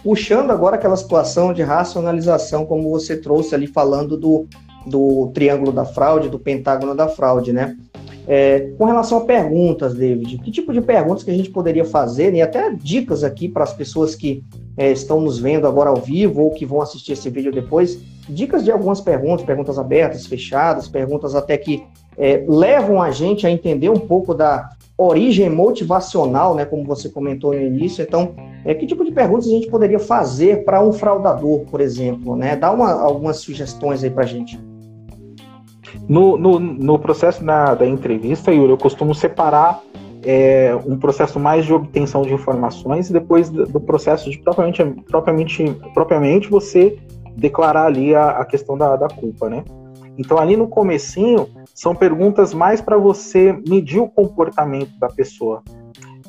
puxando 0.04 0.52
agora 0.52 0.76
aquela 0.76 0.96
situação 0.96 1.54
de 1.54 1.62
racionalização, 1.64 2.66
como 2.66 2.90
você 2.90 3.18
trouxe 3.18 3.56
ali, 3.56 3.68
falando 3.68 4.18
do, 4.18 4.48
do 4.86 5.32
triângulo 5.34 5.72
da 5.72 5.86
fraude, 5.86 6.30
do 6.30 6.40
pentágono 6.40 6.96
da 6.96 7.08
fraude, 7.08 7.52
né? 7.52 7.76
É, 8.28 8.72
com 8.78 8.86
relação 8.86 9.18
a 9.20 9.22
perguntas, 9.22 9.94
David, 9.94 10.38
que 10.38 10.52
tipo 10.52 10.72
de 10.72 10.82
perguntas 10.82 11.24
que 11.24 11.32
a 11.32 11.34
gente 11.34 11.50
poderia 11.50 11.84
fazer, 11.84 12.32
né, 12.32 12.38
e 12.38 12.42
até 12.42 12.72
dicas 12.72 13.24
aqui 13.24 13.50
para 13.50 13.64
as 13.64 13.74
pessoas 13.74 14.16
que 14.16 14.44
é, 14.78 14.92
estão 14.92 15.20
nos 15.20 15.38
vendo 15.40 15.68
agora 15.68 15.90
ao 15.90 15.98
vivo 15.98 16.42
ou 16.42 16.52
que 16.52 16.66
vão 16.66 16.82
assistir 16.82 17.14
esse 17.14 17.30
vídeo 17.30 17.52
depois, 17.52 18.00
dicas 18.30 18.64
de 18.64 18.72
algumas 18.72 19.02
perguntas, 19.02 19.46
perguntas 19.46 19.78
abertas, 19.78 20.26
fechadas, 20.26 20.88
perguntas 20.88 21.36
até 21.36 21.58
que 21.58 21.84
é, 22.18 22.46
levam 22.48 23.02
a 23.02 23.12
gente 23.12 23.46
a 23.46 23.52
entender 23.52 23.90
um 23.90 24.00
pouco 24.00 24.34
da 24.34 24.70
origem 24.98 25.50
motivacional, 25.50 26.56
né, 26.56 26.66
como 26.66 26.86
você 26.86 27.10
comentou 27.10 27.54
no 27.54 27.62
início. 27.62 28.04
Então, 28.04 28.36
é, 28.64 28.74
que 28.74 28.86
tipo 28.86 29.04
de 29.04 29.12
perguntas 29.12 29.48
a 29.48 29.52
gente 29.52 29.68
poderia 29.68 30.00
fazer 30.00 30.64
para 30.64 30.82
um 30.82 30.94
fraudador, 30.94 31.62
por 31.70 31.82
exemplo, 31.82 32.36
né? 32.36 32.56
Dá 32.56 32.72
uma, 32.72 32.92
algumas 32.92 33.38
sugestões 33.38 34.04
aí 34.04 34.10
para 34.10 34.24
a 34.24 34.28
gente. 34.28 34.58
No, 36.08 36.38
no, 36.38 36.60
no 36.60 37.00
processo 37.00 37.44
da, 37.44 37.76
da 37.76 37.86
entrevista, 37.86 38.52
Yuri, 38.52 38.72
eu 38.72 38.78
costumo 38.78 39.14
separar 39.14 39.82
é, 40.24 40.78
um 40.86 40.98
processo 40.98 41.40
mais 41.40 41.66
de 41.66 41.74
obtenção 41.74 42.22
de 42.22 42.34
informações 42.34 43.10
e 43.10 43.14
depois 43.14 43.50
do, 43.50 43.66
do 43.66 43.80
processo 43.80 44.30
de 44.30 44.40
propriamente, 44.40 44.84
propriamente, 45.10 45.78
propriamente 45.94 46.50
você 46.50 46.98
declarar 47.36 47.86
ali 47.86 48.16
a, 48.16 48.30
a 48.30 48.46
questão 48.46 48.78
da, 48.78 48.96
da 48.96 49.08
culpa, 49.08 49.50
né? 49.50 49.64
Então 50.18 50.38
ali 50.38 50.56
no 50.56 50.68
comecinho 50.68 51.48
são 51.74 51.96
perguntas 51.96 52.54
mais 52.54 52.80
para 52.80 52.98
você 52.98 53.54
medir 53.68 54.00
o 54.00 54.08
comportamento 54.08 54.98
da 55.00 55.08
pessoa. 55.08 55.64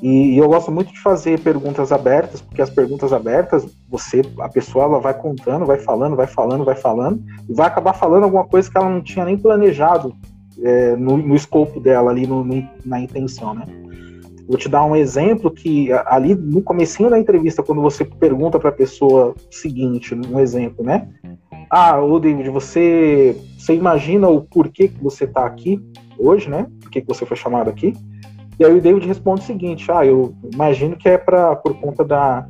E, 0.03 0.37
eu 0.37 0.49
gosto 0.49 0.71
muito 0.71 0.93
de 0.93 1.01
fazer 1.01 1.41
perguntas 1.41 1.93
abertas, 1.93 2.41
porque 2.41 2.61
as 2.61 2.71
perguntas 2.71 3.13
abertas, 3.13 3.67
você, 3.89 4.23
a 4.41 4.49
pessoa, 4.49 4.85
ela 4.85 5.01
vai 5.01 5.15
contando, 5.15 5.65
vai 5.65 5.79
falando, 5.79 6.17
vai 6.17 6.27
falando, 6.27 6.65
vai 6.65 6.77
falando, 6.77 7.23
e 7.49 7.55
vai 7.55 7.67
acabar 7.67 7.93
falando 7.93 8.25
alguma 8.25 8.45
coisa 8.45 8.71
que 8.71 8.77
ela 8.77 8.91
não 8.91 9.03
tinha 9.03 9.25
nem 9.25 9.39
planejado 9.39 10.15
é, 10.63 10.97
no, 10.97 11.17
no, 11.17 11.35
escopo 11.35 11.81
dela 11.81 12.11
ali, 12.11 12.27
no, 12.27 12.45
no, 12.45 12.69
na 12.85 13.01
intenção, 13.01 13.55
né? 13.55 13.65
Vou 14.47 14.59
te 14.59 14.69
dar 14.69 14.85
um 14.85 14.95
exemplo 14.95 15.51
que 15.51 15.91
ali 16.07 16.35
no 16.35 16.61
comecinho 16.61 17.09
da 17.09 17.19
entrevista, 17.19 17.63
quando 17.63 17.81
você 17.81 18.05
pergunta 18.05 18.59
para 18.59 18.69
a 18.69 18.73
pessoa 18.73 19.35
seguinte, 19.51 20.15
um 20.15 20.39
exemplo, 20.39 20.85
né? 20.85 21.09
Ah, 21.71 21.99
ô 22.01 22.21
David, 22.21 22.51
você, 22.51 23.35
você 23.59 23.75
imagina 23.75 24.29
o 24.29 24.43
porquê 24.43 24.89
que 24.89 25.03
você 25.03 25.25
está 25.25 25.47
aqui 25.47 25.81
hoje, 26.19 26.51
né? 26.51 26.67
Por 26.83 26.91
que, 26.91 27.01
que 27.01 27.09
você 27.09 27.25
foi 27.25 27.37
chamado 27.37 27.71
aqui? 27.71 27.95
E 28.59 28.65
aí 28.65 28.77
o 28.77 28.81
David 28.81 29.07
responde 29.07 29.43
o 29.43 29.45
seguinte: 29.45 29.91
ah, 29.91 30.05
eu 30.05 30.35
imagino 30.53 30.97
que 30.97 31.09
é 31.09 31.19
pra, 31.19 31.57
por 31.57 31.75
conta 31.81 32.05
da, 32.05 32.47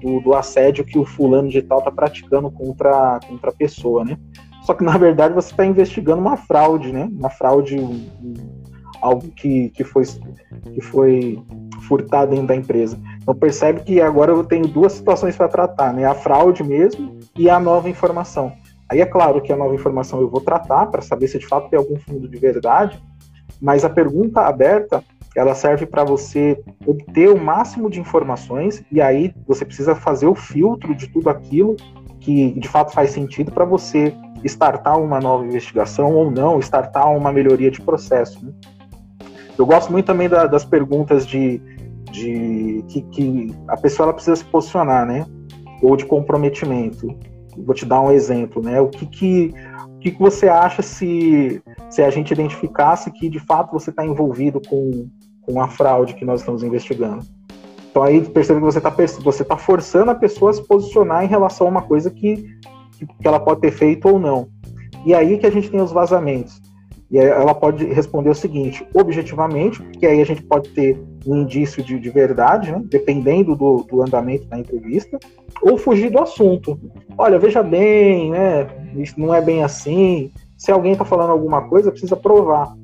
do, 0.00 0.20
do 0.20 0.34
assédio 0.34 0.84
que 0.84 0.98
o 0.98 1.04
fulano 1.04 1.48
de 1.48 1.62
tal 1.62 1.82
tá 1.82 1.90
praticando 1.90 2.50
contra, 2.50 3.20
contra 3.28 3.50
a 3.50 3.54
pessoa, 3.54 4.04
né? 4.04 4.16
Só 4.62 4.74
que 4.74 4.84
na 4.84 4.96
verdade 4.96 5.34
você 5.34 5.50
está 5.50 5.66
investigando 5.66 6.20
uma 6.20 6.36
fraude, 6.36 6.92
né? 6.92 7.08
Uma 7.12 7.30
fraude, 7.30 7.76
algo 9.00 9.28
que, 9.30 9.70
que, 9.70 9.82
foi, 9.82 10.04
que 10.72 10.80
foi 10.80 11.42
furtado 11.88 12.30
dentro 12.30 12.46
da 12.46 12.56
empresa. 12.56 12.98
Então 13.20 13.34
percebe 13.34 13.80
que 13.80 14.00
agora 14.00 14.30
eu 14.30 14.44
tenho 14.44 14.66
duas 14.68 14.92
situações 14.92 15.36
para 15.36 15.48
tratar, 15.48 15.92
né? 15.92 16.04
A 16.04 16.14
fraude 16.14 16.62
mesmo 16.62 17.18
e 17.36 17.50
a 17.50 17.58
nova 17.58 17.90
informação. 17.90 18.52
Aí 18.88 19.00
é 19.00 19.06
claro 19.06 19.40
que 19.40 19.52
a 19.52 19.56
nova 19.56 19.74
informação 19.74 20.20
eu 20.20 20.28
vou 20.28 20.40
tratar 20.40 20.86
para 20.86 21.02
saber 21.02 21.26
se 21.26 21.38
de 21.38 21.46
fato 21.46 21.68
tem 21.68 21.78
algum 21.78 21.98
fundo 21.98 22.28
de 22.28 22.38
verdade, 22.38 23.02
mas 23.60 23.84
a 23.84 23.90
pergunta 23.90 24.42
aberta 24.42 25.02
ela 25.34 25.54
serve 25.54 25.86
para 25.86 26.04
você 26.04 26.62
obter 26.86 27.28
o 27.28 27.40
máximo 27.40 27.90
de 27.90 28.00
informações 28.00 28.82
e 28.90 29.00
aí 29.00 29.34
você 29.46 29.64
precisa 29.64 29.94
fazer 29.94 30.26
o 30.26 30.34
filtro 30.34 30.94
de 30.94 31.08
tudo 31.08 31.30
aquilo 31.30 31.76
que 32.20 32.52
de 32.52 32.68
fato 32.68 32.92
faz 32.92 33.10
sentido 33.10 33.50
para 33.50 33.64
você 33.64 34.14
startar 34.44 34.98
uma 34.98 35.20
nova 35.20 35.44
investigação 35.44 36.14
ou 36.14 36.30
não, 36.30 36.58
startar 36.60 37.10
uma 37.14 37.32
melhoria 37.32 37.70
de 37.70 37.80
processo. 37.80 38.44
Né? 38.44 38.52
Eu 39.58 39.66
gosto 39.66 39.92
muito 39.92 40.06
também 40.06 40.28
da, 40.28 40.46
das 40.46 40.64
perguntas 40.64 41.26
de, 41.26 41.60
de 42.10 42.84
que, 42.88 43.02
que, 43.02 43.54
a 43.68 43.76
pessoa 43.76 44.06
ela 44.06 44.14
precisa 44.14 44.36
se 44.36 44.44
posicionar, 44.44 45.06
né? 45.06 45.26
Ou 45.82 45.96
de 45.96 46.06
comprometimento. 46.06 47.06
Vou 47.56 47.74
te 47.74 47.84
dar 47.84 48.00
um 48.00 48.10
exemplo, 48.10 48.62
né? 48.62 48.80
O 48.80 48.88
que, 48.88 49.06
que, 49.06 49.54
o 49.88 49.98
que, 49.98 50.10
que 50.12 50.18
você 50.18 50.48
acha 50.48 50.80
se, 50.80 51.62
se 51.90 52.02
a 52.02 52.10
gente 52.10 52.32
identificasse 52.32 53.10
que 53.10 53.28
de 53.28 53.38
fato 53.38 53.72
você 53.72 53.90
está 53.90 54.04
envolvido 54.04 54.60
com, 54.66 55.08
com 55.42 55.60
a 55.60 55.68
fraude 55.68 56.14
que 56.14 56.24
nós 56.24 56.40
estamos 56.40 56.62
investigando? 56.62 57.24
Então 57.90 58.02
aí 58.02 58.22
percebe 58.22 58.58
que 58.60 58.64
você 58.64 58.78
está 58.78 58.90
você 59.22 59.44
tá 59.44 59.56
forçando 59.56 60.10
a 60.10 60.14
pessoa 60.14 60.50
a 60.50 60.54
se 60.54 60.66
posicionar 60.66 61.24
em 61.24 61.28
relação 61.28 61.66
a 61.66 61.70
uma 61.70 61.82
coisa 61.82 62.10
que, 62.10 62.36
que, 62.98 63.06
ela 63.28 63.38
pode 63.38 63.60
ter 63.60 63.70
feito 63.70 64.08
ou 64.08 64.18
não. 64.18 64.48
E 65.04 65.14
aí 65.14 65.36
que 65.38 65.46
a 65.46 65.50
gente 65.50 65.70
tem 65.70 65.80
os 65.80 65.92
vazamentos. 65.92 66.60
E 67.10 67.18
ela 67.18 67.54
pode 67.54 67.84
responder 67.84 68.30
o 68.30 68.34
seguinte, 68.34 68.86
objetivamente, 68.94 69.82
porque 69.82 70.06
aí 70.06 70.22
a 70.22 70.24
gente 70.24 70.42
pode 70.42 70.70
ter 70.70 70.98
um 71.26 71.42
indício 71.42 71.84
de, 71.84 72.00
de 72.00 72.08
verdade, 72.08 72.72
né, 72.72 72.82
dependendo 72.86 73.54
do, 73.54 73.82
do, 73.82 74.00
andamento 74.00 74.46
da 74.46 74.58
entrevista, 74.58 75.18
ou 75.60 75.76
fugir 75.76 76.10
do 76.10 76.18
assunto. 76.18 76.80
Olha, 77.18 77.38
veja 77.38 77.62
bem, 77.62 78.30
né, 78.30 78.66
isso 78.96 79.20
não 79.20 79.34
é 79.34 79.42
bem 79.42 79.62
assim. 79.62 80.30
Se 80.56 80.72
alguém 80.72 80.92
está 80.92 81.04
falando 81.04 81.30
alguma 81.30 81.68
coisa, 81.68 81.90
precisa 81.90 82.16
provar. 82.16 82.74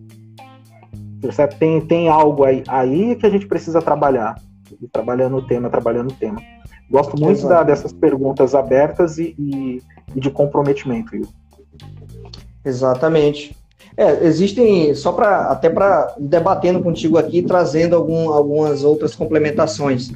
Percebe? 1.20 1.56
Tem, 1.56 1.80
tem 1.80 2.08
algo 2.08 2.44
aí, 2.44 2.62
aí 2.68 3.16
que 3.16 3.26
a 3.26 3.30
gente 3.30 3.46
precisa 3.46 3.80
trabalhar. 3.80 4.40
Trabalhando 4.92 5.36
o 5.36 5.42
tema, 5.46 5.70
trabalhando 5.70 6.10
o 6.10 6.14
tema. 6.14 6.40
Gosto 6.90 7.18
muito 7.18 7.46
da, 7.46 7.62
dessas 7.62 7.92
perguntas 7.92 8.54
abertas 8.54 9.18
e, 9.18 9.34
e, 9.38 9.82
e 10.14 10.20
de 10.20 10.30
comprometimento. 10.30 11.12
Viu? 11.12 11.26
Exatamente. 12.64 13.56
É, 13.96 14.24
existem, 14.24 14.94
só 14.94 15.10
para 15.12 15.46
até 15.50 15.68
para 15.68 16.14
debatendo 16.18 16.80
contigo 16.80 17.18
aqui, 17.18 17.42
trazendo 17.42 17.96
algum, 17.96 18.30
algumas 18.30 18.84
outras 18.84 19.14
complementações. 19.14 20.12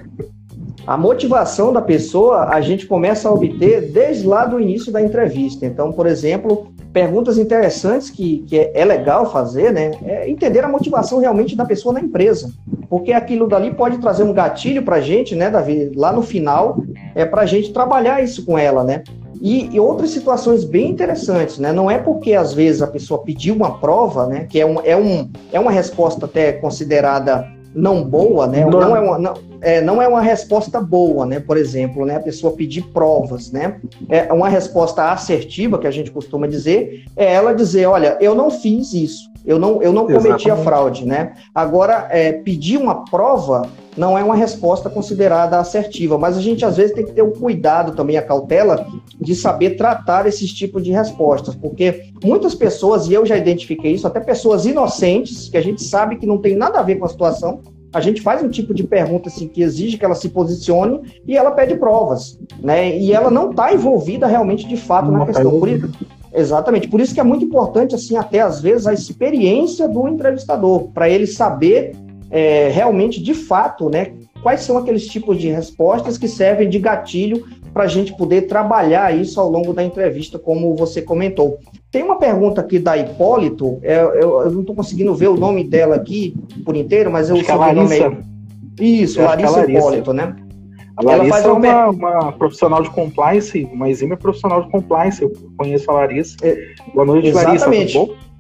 A 0.86 0.96
motivação 0.96 1.72
da 1.72 1.82
pessoa 1.82 2.48
a 2.48 2.60
gente 2.60 2.86
começa 2.86 3.28
a 3.28 3.32
obter 3.32 3.90
desde 3.92 4.26
lá 4.26 4.46
do 4.46 4.60
início 4.60 4.92
da 4.92 5.02
entrevista. 5.02 5.66
Então, 5.66 5.92
por 5.92 6.06
exemplo, 6.06 6.71
perguntas 6.92 7.38
interessantes 7.38 8.10
que, 8.10 8.44
que 8.46 8.58
é, 8.58 8.72
é 8.74 8.84
legal 8.84 9.30
fazer, 9.30 9.72
né? 9.72 9.92
É 10.04 10.28
entender 10.28 10.64
a 10.64 10.68
motivação 10.68 11.18
realmente 11.18 11.56
da 11.56 11.64
pessoa 11.64 11.94
na 11.94 12.00
empresa. 12.00 12.50
Porque 12.88 13.12
aquilo 13.12 13.48
dali 13.48 13.72
pode 13.72 13.98
trazer 13.98 14.22
um 14.22 14.32
gatilho 14.32 14.82
para 14.82 14.96
a 14.96 15.00
gente, 15.00 15.34
né, 15.34 15.50
Davi? 15.50 15.90
Lá 15.96 16.12
no 16.12 16.22
final, 16.22 16.82
é 17.14 17.24
para 17.24 17.42
a 17.42 17.46
gente 17.46 17.72
trabalhar 17.72 18.22
isso 18.22 18.44
com 18.44 18.58
ela, 18.58 18.84
né? 18.84 19.02
E, 19.40 19.74
e, 19.74 19.80
outras 19.80 20.10
situações 20.10 20.62
bem 20.62 20.90
interessantes, 20.90 21.58
né? 21.58 21.72
Não 21.72 21.90
é 21.90 21.98
porque 21.98 22.34
às 22.34 22.52
vezes 22.52 22.80
a 22.80 22.86
pessoa 22.86 23.22
pediu 23.22 23.56
uma 23.56 23.78
prova, 23.78 24.26
né? 24.26 24.46
Que 24.48 24.60
é, 24.60 24.66
um, 24.66 24.76
é, 24.84 24.96
um, 24.96 25.28
é 25.52 25.58
uma 25.58 25.72
resposta 25.72 26.26
até 26.26 26.52
considerada 26.52 27.48
não 27.74 28.04
boa, 28.04 28.46
né? 28.46 28.64
Não, 28.64 28.70
não 28.78 28.96
é, 28.96 29.00
uma, 29.00 29.18
não, 29.18 29.34
é, 29.62 29.80
não 29.80 30.02
é 30.02 30.08
uma 30.08 30.20
resposta 30.20 30.80
boa, 30.80 31.24
né? 31.24 31.40
Por 31.40 31.56
exemplo, 31.56 32.04
né? 32.04 32.16
A 32.16 32.20
pessoa 32.20 32.54
pedir 32.54 32.82
provas, 32.92 33.50
né? 33.50 33.80
É 34.08 34.32
uma 34.32 34.48
resposta 34.48 35.10
assertiva, 35.10 35.78
que 35.78 35.86
a 35.86 35.90
gente 35.90 36.10
costuma 36.10 36.46
dizer, 36.46 37.04
é 37.16 37.32
ela 37.32 37.54
dizer, 37.54 37.86
olha, 37.86 38.18
eu 38.20 38.34
não 38.34 38.50
fiz 38.50 38.92
isso. 38.92 39.30
Eu 39.44 39.58
não, 39.58 39.82
eu 39.82 39.92
não 39.92 40.06
cometi 40.06 40.50
a 40.50 40.56
fraude, 40.56 41.04
né? 41.04 41.32
Agora, 41.54 42.08
é, 42.10 42.32
pedir 42.32 42.76
uma 42.76 43.04
prova 43.04 43.68
não 43.96 44.16
é 44.16 44.24
uma 44.24 44.34
resposta 44.34 44.88
considerada 44.88 45.58
assertiva, 45.58 46.16
mas 46.16 46.36
a 46.36 46.40
gente 46.40 46.64
às 46.64 46.76
vezes 46.76 46.94
tem 46.94 47.04
que 47.04 47.12
ter 47.12 47.22
o 47.22 47.26
um 47.26 47.32
cuidado 47.32 47.94
também, 47.94 48.16
a 48.16 48.22
cautela, 48.22 48.86
de 49.20 49.34
saber 49.34 49.70
tratar 49.76 50.26
esses 50.26 50.52
tipos 50.52 50.82
de 50.82 50.90
respostas, 50.90 51.54
porque 51.54 52.04
muitas 52.24 52.54
pessoas, 52.54 53.06
e 53.08 53.12
eu 53.12 53.26
já 53.26 53.36
identifiquei 53.36 53.92
isso, 53.92 54.06
até 54.06 54.20
pessoas 54.20 54.64
inocentes, 54.64 55.48
que 55.48 55.56
a 55.56 55.62
gente 55.62 55.82
sabe 55.82 56.16
que 56.16 56.26
não 56.26 56.38
tem 56.38 56.56
nada 56.56 56.78
a 56.78 56.82
ver 56.82 56.96
com 56.96 57.04
a 57.04 57.08
situação, 57.08 57.60
a 57.92 58.00
gente 58.00 58.22
faz 58.22 58.42
um 58.42 58.48
tipo 58.48 58.72
de 58.72 58.84
pergunta 58.84 59.28
assim 59.28 59.48
que 59.48 59.62
exige 59.62 59.98
que 59.98 60.04
ela 60.04 60.14
se 60.14 60.28
posicione 60.28 61.00
e 61.26 61.36
ela 61.36 61.50
pede 61.50 61.76
provas, 61.76 62.38
né? 62.60 62.96
E 62.96 63.12
ela 63.12 63.30
não 63.30 63.50
está 63.50 63.72
envolvida 63.72 64.26
realmente 64.26 64.66
de 64.66 64.76
fato 64.76 65.10
não 65.10 65.18
na 65.18 65.26
tá 65.26 65.32
questão. 65.32 65.58
Por 65.58 65.68
isso, 65.68 65.90
Exatamente. 66.34 66.88
Por 66.88 67.00
isso 67.00 67.12
que 67.12 67.20
é 67.20 67.22
muito 67.22 67.44
importante, 67.44 67.94
assim, 67.94 68.16
até 68.16 68.40
às 68.40 68.60
vezes, 68.60 68.86
a 68.86 68.92
experiência 68.94 69.86
do 69.86 70.08
entrevistador, 70.08 70.88
para 70.88 71.08
ele 71.08 71.26
saber 71.26 71.92
é, 72.30 72.68
realmente, 72.68 73.22
de 73.22 73.34
fato, 73.34 73.90
né, 73.90 74.14
quais 74.42 74.62
são 74.62 74.78
aqueles 74.78 75.06
tipos 75.06 75.38
de 75.38 75.48
respostas 75.48 76.16
que 76.16 76.26
servem 76.26 76.68
de 76.68 76.78
gatilho 76.78 77.46
para 77.72 77.84
a 77.84 77.88
gente 77.88 78.16
poder 78.16 78.42
trabalhar 78.42 79.14
isso 79.14 79.38
ao 79.38 79.50
longo 79.50 79.72
da 79.72 79.84
entrevista, 79.84 80.38
como 80.38 80.74
você 80.74 81.02
comentou. 81.02 81.58
Tem 81.92 82.02
uma 82.02 82.16
pergunta 82.16 82.62
aqui 82.62 82.78
da 82.78 82.96
Hipólito, 82.96 83.78
é, 83.82 84.00
eu, 84.00 84.40
eu, 84.40 84.50
não 84.50 84.60
estou 84.62 84.74
conseguindo 84.74 85.14
ver 85.14 85.28
o 85.28 85.36
nome 85.36 85.62
dela 85.62 85.94
aqui 85.94 86.34
por 86.64 86.74
inteiro, 86.74 87.12
mas 87.12 87.28
eu 87.28 87.36
sei 87.36 87.54
o 87.54 87.74
nome 87.74 87.98
é... 87.98 88.32
Isso, 88.82 89.20
Larissa, 89.20 89.58
Larissa 89.58 89.78
Hipólito, 89.78 90.12
né? 90.14 90.34
A 90.96 91.04
Larissa 91.04 91.24
ela 91.24 91.28
faz 91.28 91.46
uma, 91.46 91.66
é 91.66 91.84
uma, 91.84 92.18
uma, 92.20 92.32
profissional 92.32 92.82
de 92.82 92.88
compliance, 92.88 93.68
uma 93.70 93.90
exímia 93.90 94.16
profissional 94.16 94.62
de 94.62 94.70
compliance. 94.70 95.22
Eu 95.22 95.30
conheço 95.58 95.90
a 95.90 95.94
Larissa. 95.94 96.36
É, 96.42 96.56
Boa 96.94 97.04
noite, 97.04 97.28
Exatamente. 97.28 97.66
Larissa. 97.66 97.98
Tudo 97.98 98.14
bom? 98.14 98.31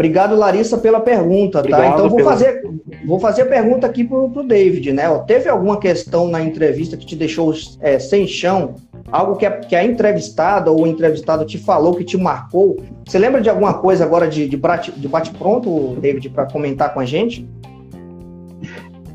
Obrigado, 0.00 0.34
Larissa, 0.34 0.78
pela 0.78 0.98
pergunta, 0.98 1.58
tá? 1.58 1.58
Obrigado 1.58 1.82
tá? 1.82 1.94
Então 1.94 2.08
vou 2.08 2.16
pela... 2.16 2.30
fazer, 2.30 2.62
vou 3.04 3.20
fazer 3.20 3.42
a 3.42 3.46
pergunta 3.46 3.86
aqui 3.86 4.02
pro, 4.02 4.30
pro 4.30 4.42
David, 4.42 4.94
né? 4.94 5.02
Teve 5.26 5.46
alguma 5.50 5.78
questão 5.78 6.26
na 6.26 6.42
entrevista 6.42 6.96
que 6.96 7.04
te 7.04 7.14
deixou 7.14 7.52
é, 7.80 7.98
sem 7.98 8.26
chão? 8.26 8.76
Algo 9.12 9.36
que 9.36 9.44
a, 9.44 9.50
que 9.58 9.76
a 9.76 9.84
entrevistada 9.84 10.70
ou 10.70 10.84
o 10.84 10.86
entrevistado 10.86 11.44
te 11.44 11.58
falou, 11.58 11.94
que 11.94 12.02
te 12.02 12.16
marcou? 12.16 12.78
Você 13.06 13.18
lembra 13.18 13.42
de 13.42 13.50
alguma 13.50 13.74
coisa 13.74 14.02
agora 14.02 14.26
de, 14.26 14.48
de 14.48 14.56
bate-pronto, 14.56 14.96
de 14.98 15.08
bate 15.08 16.00
David, 16.00 16.30
para 16.30 16.46
comentar 16.46 16.94
com 16.94 17.00
a 17.00 17.04
gente? 17.04 17.46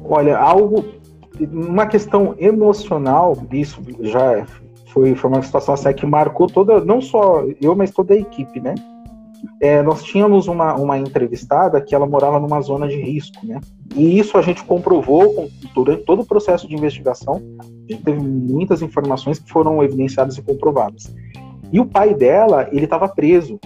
Olha, 0.08 0.38
algo 0.38 0.86
uma 1.52 1.88
questão 1.88 2.36
emocional, 2.38 3.36
isso 3.52 3.82
já 4.02 4.46
foi, 4.94 5.16
foi 5.16 5.32
uma 5.32 5.42
situação 5.42 5.74
assim, 5.74 5.92
que 5.94 6.06
marcou 6.06 6.46
toda, 6.46 6.80
não 6.86 7.02
só 7.02 7.44
eu, 7.60 7.76
mas 7.76 7.90
toda 7.90 8.14
a 8.14 8.18
equipe, 8.18 8.60
né? 8.60 8.76
É, 9.62 9.82
nós 9.82 10.04
tínhamos 10.04 10.48
uma, 10.48 10.76
uma 10.76 10.98
entrevistada 10.98 11.82
que 11.82 11.94
ela 11.96 12.06
morava 12.06 12.40
numa 12.40 12.62
zona 12.62 12.88
de 12.88 12.96
risco, 12.96 13.46
né? 13.46 13.60
E 13.96 14.18
isso 14.20 14.38
a 14.38 14.42
gente 14.42 14.64
comprovou 14.64 15.50
durante 15.74 16.04
todo 16.04 16.22
o 16.22 16.26
processo 16.26 16.68
de 16.68 16.76
investigação. 16.76 17.42
A 17.60 17.92
gente 17.92 18.04
teve 18.04 18.20
muitas 18.20 18.82
informações 18.82 19.40
que 19.40 19.50
foram 19.50 19.84
evidenciadas 19.84 20.38
e 20.38 20.42
comprovadas. 20.42 21.14
E 21.72 21.80
o 21.80 21.86
pai 21.86 22.14
dela, 22.14 22.68
ele 22.72 22.86
estava 22.86 23.08
preso. 23.08 23.60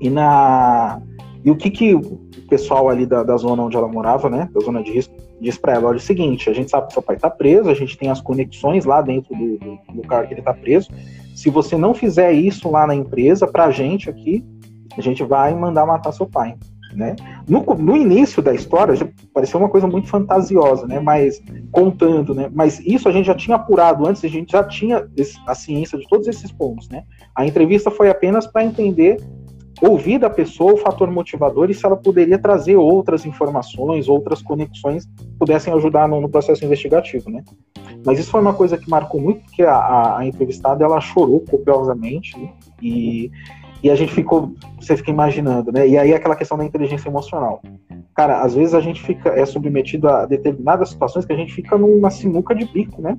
E 0.00 0.10
na 0.10 1.00
e 1.44 1.50
o 1.50 1.56
que 1.56 1.70
que 1.70 1.94
o 1.94 2.20
pessoal 2.48 2.88
ali 2.88 3.04
da, 3.04 3.22
da 3.22 3.36
zona 3.36 3.62
onde 3.62 3.76
ela 3.76 3.88
morava, 3.88 4.30
né, 4.30 4.48
da 4.52 4.60
zona 4.60 4.82
de 4.82 4.92
risco, 4.92 5.14
diz 5.40 5.58
para 5.58 5.74
ela: 5.74 5.88
olha, 5.88 5.96
é 5.96 5.98
o 5.98 6.00
seguinte, 6.00 6.48
a 6.48 6.52
gente 6.52 6.70
sabe 6.70 6.86
que 6.86 6.92
seu 6.92 7.02
pai 7.02 7.16
está 7.16 7.28
preso, 7.28 7.68
a 7.68 7.74
gente 7.74 7.98
tem 7.98 8.10
as 8.10 8.20
conexões 8.20 8.84
lá 8.84 9.02
dentro 9.02 9.34
do, 9.34 9.58
do 9.58 9.78
lugar 9.94 10.26
que 10.26 10.34
ele 10.34 10.40
está 10.40 10.54
preso. 10.54 10.88
Se 11.34 11.50
você 11.50 11.76
não 11.76 11.94
fizer 11.94 12.32
isso 12.32 12.70
lá 12.70 12.86
na 12.86 12.94
empresa, 12.94 13.46
para 13.46 13.64
a 13.64 13.70
gente 13.70 14.08
aqui, 14.08 14.44
a 15.00 15.02
gente 15.02 15.22
vai 15.22 15.54
mandar 15.54 15.86
matar 15.86 16.12
seu 16.12 16.26
pai. 16.26 16.56
Né? 16.94 17.16
No, 17.48 17.62
no 17.62 17.96
início 17.96 18.42
da 18.42 18.52
história, 18.52 18.94
já 18.94 19.08
pareceu 19.32 19.58
uma 19.58 19.68
coisa 19.68 19.86
muito 19.86 20.08
fantasiosa, 20.08 20.86
né? 20.86 21.00
Mas 21.00 21.42
contando, 21.70 22.34
né? 22.34 22.50
Mas 22.52 22.80
isso 22.80 23.08
a 23.08 23.12
gente 23.12 23.24
já 23.24 23.34
tinha 23.34 23.56
apurado 23.56 24.06
antes, 24.06 24.22
a 24.22 24.28
gente 24.28 24.52
já 24.52 24.62
tinha 24.62 25.08
a 25.46 25.54
ciência 25.54 25.98
de 25.98 26.06
todos 26.06 26.28
esses 26.28 26.52
pontos, 26.52 26.90
né? 26.90 27.04
A 27.34 27.46
entrevista 27.46 27.90
foi 27.90 28.10
apenas 28.10 28.46
para 28.46 28.62
entender 28.62 29.16
ouvir 29.82 30.18
da 30.18 30.30
pessoa 30.30 30.74
o 30.74 30.76
fator 30.76 31.10
motivador 31.10 31.68
e 31.68 31.74
se 31.74 31.84
ela 31.84 31.96
poderia 31.96 32.38
trazer 32.38 32.76
outras 32.76 33.26
informações, 33.26 34.08
outras 34.08 34.40
conexões 34.40 35.08
pudessem 35.38 35.72
ajudar 35.74 36.06
no, 36.06 36.20
no 36.20 36.28
processo 36.28 36.64
investigativo, 36.64 37.28
né? 37.28 37.42
Mas 38.04 38.18
isso 38.18 38.30
foi 38.30 38.40
uma 38.40 38.54
coisa 38.54 38.78
que 38.78 38.88
marcou 38.88 39.20
muito, 39.20 39.42
porque 39.42 39.62
a, 39.62 39.74
a, 39.74 40.18
a 40.18 40.26
entrevistada 40.26 40.84
ela 40.84 41.00
chorou 41.00 41.40
copiosamente 41.40 42.38
né? 42.38 42.52
e, 42.80 43.30
e 43.82 43.90
a 43.90 43.94
gente 43.94 44.12
ficou, 44.12 44.52
você 44.80 44.96
fica 44.96 45.10
imaginando, 45.10 45.72
né? 45.72 45.88
E 45.88 45.98
aí 45.98 46.14
aquela 46.14 46.36
questão 46.36 46.56
da 46.56 46.64
inteligência 46.64 47.08
emocional. 47.08 47.60
Cara, 48.14 48.42
às 48.42 48.54
vezes 48.54 48.74
a 48.74 48.80
gente 48.80 49.02
fica 49.02 49.30
é 49.30 49.44
submetido 49.44 50.08
a 50.08 50.24
determinadas 50.26 50.90
situações 50.90 51.24
que 51.24 51.32
a 51.32 51.36
gente 51.36 51.52
fica 51.52 51.76
numa 51.76 52.10
sinuca 52.10 52.54
de 52.54 52.64
bico, 52.64 53.02
né? 53.02 53.16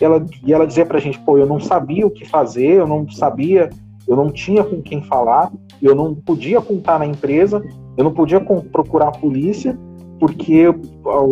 E 0.00 0.04
ela, 0.04 0.24
e 0.44 0.52
ela 0.52 0.66
dizia 0.66 0.86
pra 0.86 0.98
gente, 0.98 1.18
pô, 1.20 1.38
eu 1.38 1.46
não 1.46 1.58
sabia 1.58 2.06
o 2.06 2.10
que 2.10 2.24
fazer, 2.24 2.72
eu 2.72 2.86
não 2.86 3.08
sabia 3.10 3.70
eu 4.06 4.16
não 4.16 4.30
tinha 4.30 4.62
com 4.62 4.80
quem 4.80 5.02
falar, 5.02 5.52
eu 5.82 5.94
não 5.94 6.14
podia 6.14 6.60
contar 6.60 6.98
na 6.98 7.06
empresa, 7.06 7.62
eu 7.96 8.04
não 8.04 8.12
podia 8.12 8.40
procurar 8.40 9.08
a 9.08 9.12
polícia, 9.12 9.76
porque 10.20 10.72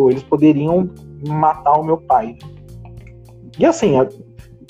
eles 0.09 0.23
poderiam 0.23 0.89
matar 1.27 1.79
o 1.79 1.85
meu 1.85 1.97
pai. 1.97 2.37
E 3.57 3.65
assim, 3.65 3.93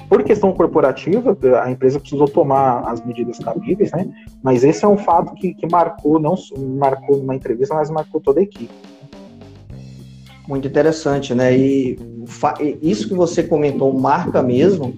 por 0.09 0.23
questão 0.23 0.53
corporativa, 0.53 1.37
a 1.63 1.71
empresa 1.71 1.99
precisou 1.99 2.27
tomar 2.27 2.87
as 2.87 3.03
medidas 3.03 3.39
cabíveis, 3.39 3.91
né? 3.91 4.07
Mas 4.43 4.63
esse 4.63 4.85
é 4.85 4.87
um 4.87 4.97
fato 4.97 5.33
que, 5.33 5.53
que 5.53 5.67
marcou, 5.69 6.19
não 6.19 6.35
marcou 6.77 7.17
numa 7.17 7.35
entrevista, 7.35 7.73
mas 7.73 7.89
marcou 7.89 8.21
toda 8.21 8.39
a 8.39 8.43
equipe. 8.43 8.71
Muito 10.47 10.67
interessante, 10.67 11.33
né? 11.33 11.57
E 11.57 11.97
isso 12.81 13.07
que 13.07 13.15
você 13.15 13.41
comentou 13.41 13.91
marca 13.93 14.43
mesmo. 14.43 14.93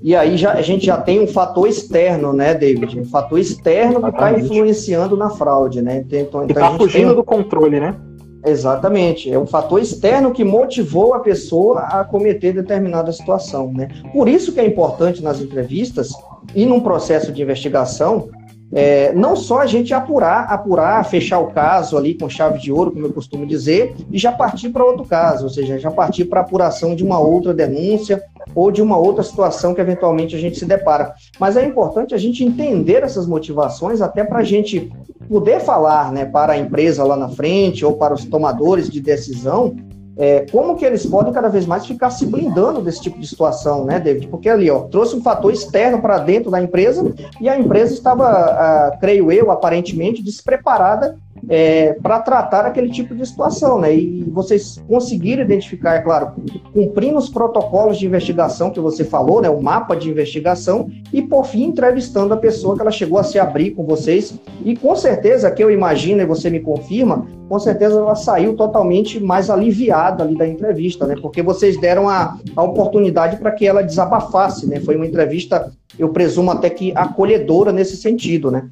E 0.00 0.14
aí 0.14 0.36
já, 0.36 0.52
a 0.52 0.62
gente 0.62 0.86
já 0.86 1.00
tem 1.00 1.20
um 1.20 1.26
fator 1.26 1.66
externo, 1.66 2.32
né, 2.32 2.54
David? 2.54 3.00
Um 3.00 3.04
fator 3.06 3.38
externo 3.38 4.02
que 4.02 4.10
está 4.10 4.38
influenciando 4.38 5.16
na 5.16 5.30
fraude, 5.30 5.82
né? 5.82 6.04
Então, 6.06 6.20
então 6.20 6.46
está 6.46 6.76
fugindo 6.76 7.08
tem... 7.08 7.16
do 7.16 7.24
controle, 7.24 7.80
né? 7.80 7.96
Exatamente. 8.44 9.32
É 9.32 9.38
um 9.38 9.46
fator 9.46 9.80
externo 9.80 10.32
que 10.32 10.44
motivou 10.44 11.14
a 11.14 11.20
pessoa 11.20 11.80
a 11.80 12.04
cometer 12.04 12.52
determinada 12.52 13.10
situação. 13.10 13.72
Né? 13.72 13.88
Por 14.12 14.28
isso 14.28 14.52
que 14.52 14.60
é 14.60 14.66
importante 14.66 15.22
nas 15.22 15.40
entrevistas 15.40 16.12
e 16.54 16.66
num 16.66 16.80
processo 16.80 17.32
de 17.32 17.42
investigação, 17.42 18.28
é, 18.74 19.12
não 19.12 19.36
só 19.36 19.60
a 19.60 19.66
gente 19.66 19.94
apurar, 19.94 20.52
apurar, 20.52 21.04
fechar 21.04 21.38
o 21.38 21.52
caso 21.52 21.96
ali 21.96 22.14
com 22.14 22.28
chave 22.28 22.58
de 22.58 22.72
ouro, 22.72 22.90
como 22.90 23.06
eu 23.06 23.12
costumo 23.12 23.46
dizer, 23.46 23.94
e 24.10 24.18
já 24.18 24.32
partir 24.32 24.70
para 24.70 24.84
outro 24.84 25.04
caso, 25.04 25.44
ou 25.44 25.50
seja, 25.50 25.78
já 25.78 25.92
partir 25.92 26.24
para 26.24 26.40
apuração 26.40 26.96
de 26.96 27.04
uma 27.04 27.20
outra 27.20 27.54
denúncia 27.54 28.20
ou 28.52 28.72
de 28.72 28.82
uma 28.82 28.98
outra 28.98 29.22
situação 29.22 29.74
que 29.74 29.80
eventualmente 29.80 30.34
a 30.34 30.38
gente 30.38 30.58
se 30.58 30.64
depara. 30.64 31.14
Mas 31.38 31.56
é 31.56 31.64
importante 31.64 32.14
a 32.14 32.18
gente 32.18 32.42
entender 32.42 33.04
essas 33.04 33.28
motivações 33.28 34.00
até 34.00 34.24
para 34.24 34.40
a 34.40 34.44
gente 34.44 34.92
poder 35.28 35.60
falar 35.60 36.12
né, 36.12 36.24
para 36.24 36.54
a 36.54 36.58
empresa 36.58 37.04
lá 37.04 37.16
na 37.16 37.28
frente 37.28 37.84
ou 37.84 37.94
para 37.94 38.12
os 38.12 38.24
tomadores 38.24 38.90
de 38.90 39.00
decisão 39.00 39.76
é, 40.16 40.46
como 40.50 40.76
que 40.76 40.84
eles 40.84 41.04
podem 41.04 41.32
cada 41.32 41.48
vez 41.48 41.66
mais 41.66 41.86
ficar 41.86 42.10
se 42.10 42.24
blindando 42.26 42.80
desse 42.80 43.02
tipo 43.02 43.18
de 43.18 43.26
situação, 43.26 43.84
né, 43.84 43.98
David? 43.98 44.28
Porque 44.28 44.48
ali, 44.48 44.70
ó, 44.70 44.80
trouxe 44.80 45.16
um 45.16 45.22
fator 45.22 45.52
externo 45.52 46.00
para 46.00 46.18
dentro 46.18 46.50
da 46.50 46.62
empresa 46.62 47.12
e 47.40 47.48
a 47.48 47.58
empresa 47.58 47.94
estava, 47.94 48.26
ah, 48.26 48.96
creio 49.00 49.32
eu, 49.32 49.50
aparentemente 49.50 50.22
despreparada 50.22 51.16
é, 51.48 51.94
para 51.94 52.20
tratar 52.20 52.66
aquele 52.66 52.90
tipo 52.90 53.14
de 53.14 53.26
situação, 53.26 53.78
né? 53.78 53.94
E 53.94 54.24
vocês 54.30 54.82
conseguiram 54.88 55.42
identificar, 55.42 55.94
é 55.94 56.00
claro, 56.00 56.32
cumprindo 56.72 57.18
os 57.18 57.28
protocolos 57.28 57.98
de 57.98 58.06
investigação 58.06 58.70
que 58.70 58.80
você 58.80 59.04
falou, 59.04 59.40
né? 59.40 59.50
O 59.50 59.62
mapa 59.62 59.94
de 59.94 60.10
investigação 60.10 60.90
e 61.12 61.22
por 61.22 61.44
fim 61.44 61.64
entrevistando 61.64 62.34
a 62.34 62.36
pessoa 62.36 62.74
que 62.74 62.82
ela 62.82 62.90
chegou 62.90 63.18
a 63.18 63.24
se 63.24 63.38
abrir 63.38 63.72
com 63.72 63.84
vocês 63.84 64.38
e 64.64 64.76
com 64.76 64.94
certeza 64.96 65.50
que 65.50 65.62
eu 65.62 65.70
imagino 65.70 66.22
e 66.22 66.26
você 66.26 66.50
me 66.50 66.60
confirma, 66.60 67.26
com 67.48 67.58
certeza 67.58 67.98
ela 67.98 68.14
saiu 68.14 68.56
totalmente 68.56 69.20
mais 69.20 69.50
aliviada 69.50 70.24
ali 70.24 70.36
da 70.36 70.46
entrevista, 70.46 71.06
né? 71.06 71.14
Porque 71.20 71.42
vocês 71.42 71.78
deram 71.80 72.08
a, 72.08 72.38
a 72.56 72.62
oportunidade 72.62 73.36
para 73.36 73.52
que 73.52 73.66
ela 73.66 73.82
desabafasse, 73.82 74.66
né? 74.66 74.80
Foi 74.80 74.96
uma 74.96 75.06
entrevista, 75.06 75.70
eu 75.98 76.08
presumo 76.08 76.50
até 76.50 76.70
que 76.70 76.92
acolhedora 76.96 77.72
nesse 77.72 77.96
sentido, 77.96 78.50
né? 78.50 78.68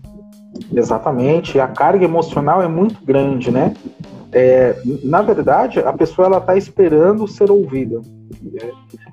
Exatamente, 0.72 1.58
a 1.58 1.68
carga 1.68 2.04
emocional 2.04 2.62
é 2.62 2.68
muito 2.68 3.04
grande, 3.04 3.50
né? 3.50 3.74
É, 4.32 4.76
na 5.04 5.20
verdade, 5.20 5.80
a 5.80 5.92
pessoa 5.92 6.26
ela 6.26 6.38
está 6.38 6.56
esperando 6.56 7.28
ser 7.28 7.50
ouvida. 7.50 8.00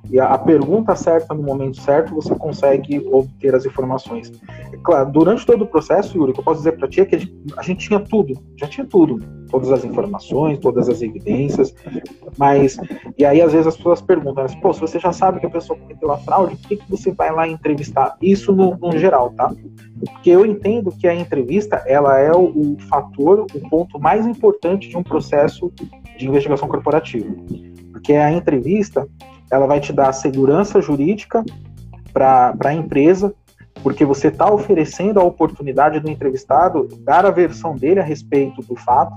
E 0.09 0.19
a, 0.19 0.37
pergunta 0.37 0.95
certa 0.95 1.33
no 1.33 1.43
momento 1.43 1.79
certo, 1.81 2.15
você 2.15 2.33
consegue 2.35 2.99
obter 3.11 3.53
as 3.53 3.65
informações. 3.65 4.31
É 4.71 4.77
claro, 4.77 5.11
durante 5.11 5.45
todo 5.45 5.63
o 5.63 5.67
processo, 5.67 6.17
Yuri, 6.17 6.31
o 6.31 6.33
que 6.33 6.39
eu 6.39 6.43
posso 6.43 6.59
dizer 6.59 6.77
para 6.77 6.87
ti 6.87 7.01
é 7.01 7.05
que 7.05 7.15
a 7.15 7.19
gente, 7.19 7.33
a 7.57 7.61
gente, 7.61 7.87
tinha 7.87 7.99
tudo, 7.99 8.33
já 8.57 8.67
tinha 8.67 8.85
tudo, 8.85 9.19
todas 9.49 9.71
as 9.71 9.85
informações, 9.85 10.57
todas 10.59 10.89
as 10.89 11.01
evidências, 11.01 11.73
mas 12.37 12.77
e 13.17 13.25
aí 13.25 13.41
às 13.41 13.51
vezes 13.51 13.67
as 13.67 13.77
pessoas 13.77 14.01
perguntam, 14.01 14.45
pô, 14.61 14.73
se 14.73 14.79
você 14.79 14.99
já 14.99 15.11
sabe 15.11 15.39
que 15.39 15.45
a 15.45 15.49
pessoa 15.49 15.77
cometeu 15.77 16.11
a 16.11 16.17
fraude, 16.17 16.55
por 16.55 16.67
que, 16.67 16.77
que 16.77 16.89
você 16.89 17.11
vai 17.11 17.31
lá 17.31 17.47
entrevistar? 17.47 18.15
Isso 18.21 18.51
no, 18.51 18.75
no 18.77 18.97
geral, 18.97 19.31
tá? 19.31 19.53
Porque 19.99 20.29
eu 20.29 20.45
entendo 20.45 20.91
que 20.91 21.07
a 21.07 21.13
entrevista 21.13 21.83
ela 21.85 22.17
é 22.17 22.31
o, 22.31 22.45
o 22.45 22.77
fator, 22.89 23.45
o 23.53 23.69
ponto 23.69 23.99
mais 23.99 24.25
importante 24.25 24.89
de 24.89 24.97
um 24.97 25.03
processo 25.03 25.71
de 26.17 26.27
investigação 26.27 26.67
corporativa. 26.67 27.29
Porque 27.99 28.13
a 28.13 28.31
entrevista 28.31 29.05
ela 29.51 29.67
vai 29.67 29.81
te 29.81 29.91
dar 29.91 30.13
segurança 30.13 30.81
jurídica 30.81 31.43
para 32.13 32.55
a 32.63 32.73
empresa, 32.73 33.33
porque 33.83 34.05
você 34.05 34.29
está 34.29 34.51
oferecendo 34.51 35.19
a 35.19 35.23
oportunidade 35.23 35.99
do 35.99 36.09
entrevistado 36.09 36.87
dar 37.01 37.25
a 37.25 37.31
versão 37.31 37.75
dele 37.75 37.99
a 37.99 38.03
respeito 38.03 38.61
do 38.61 38.75
fato, 38.75 39.15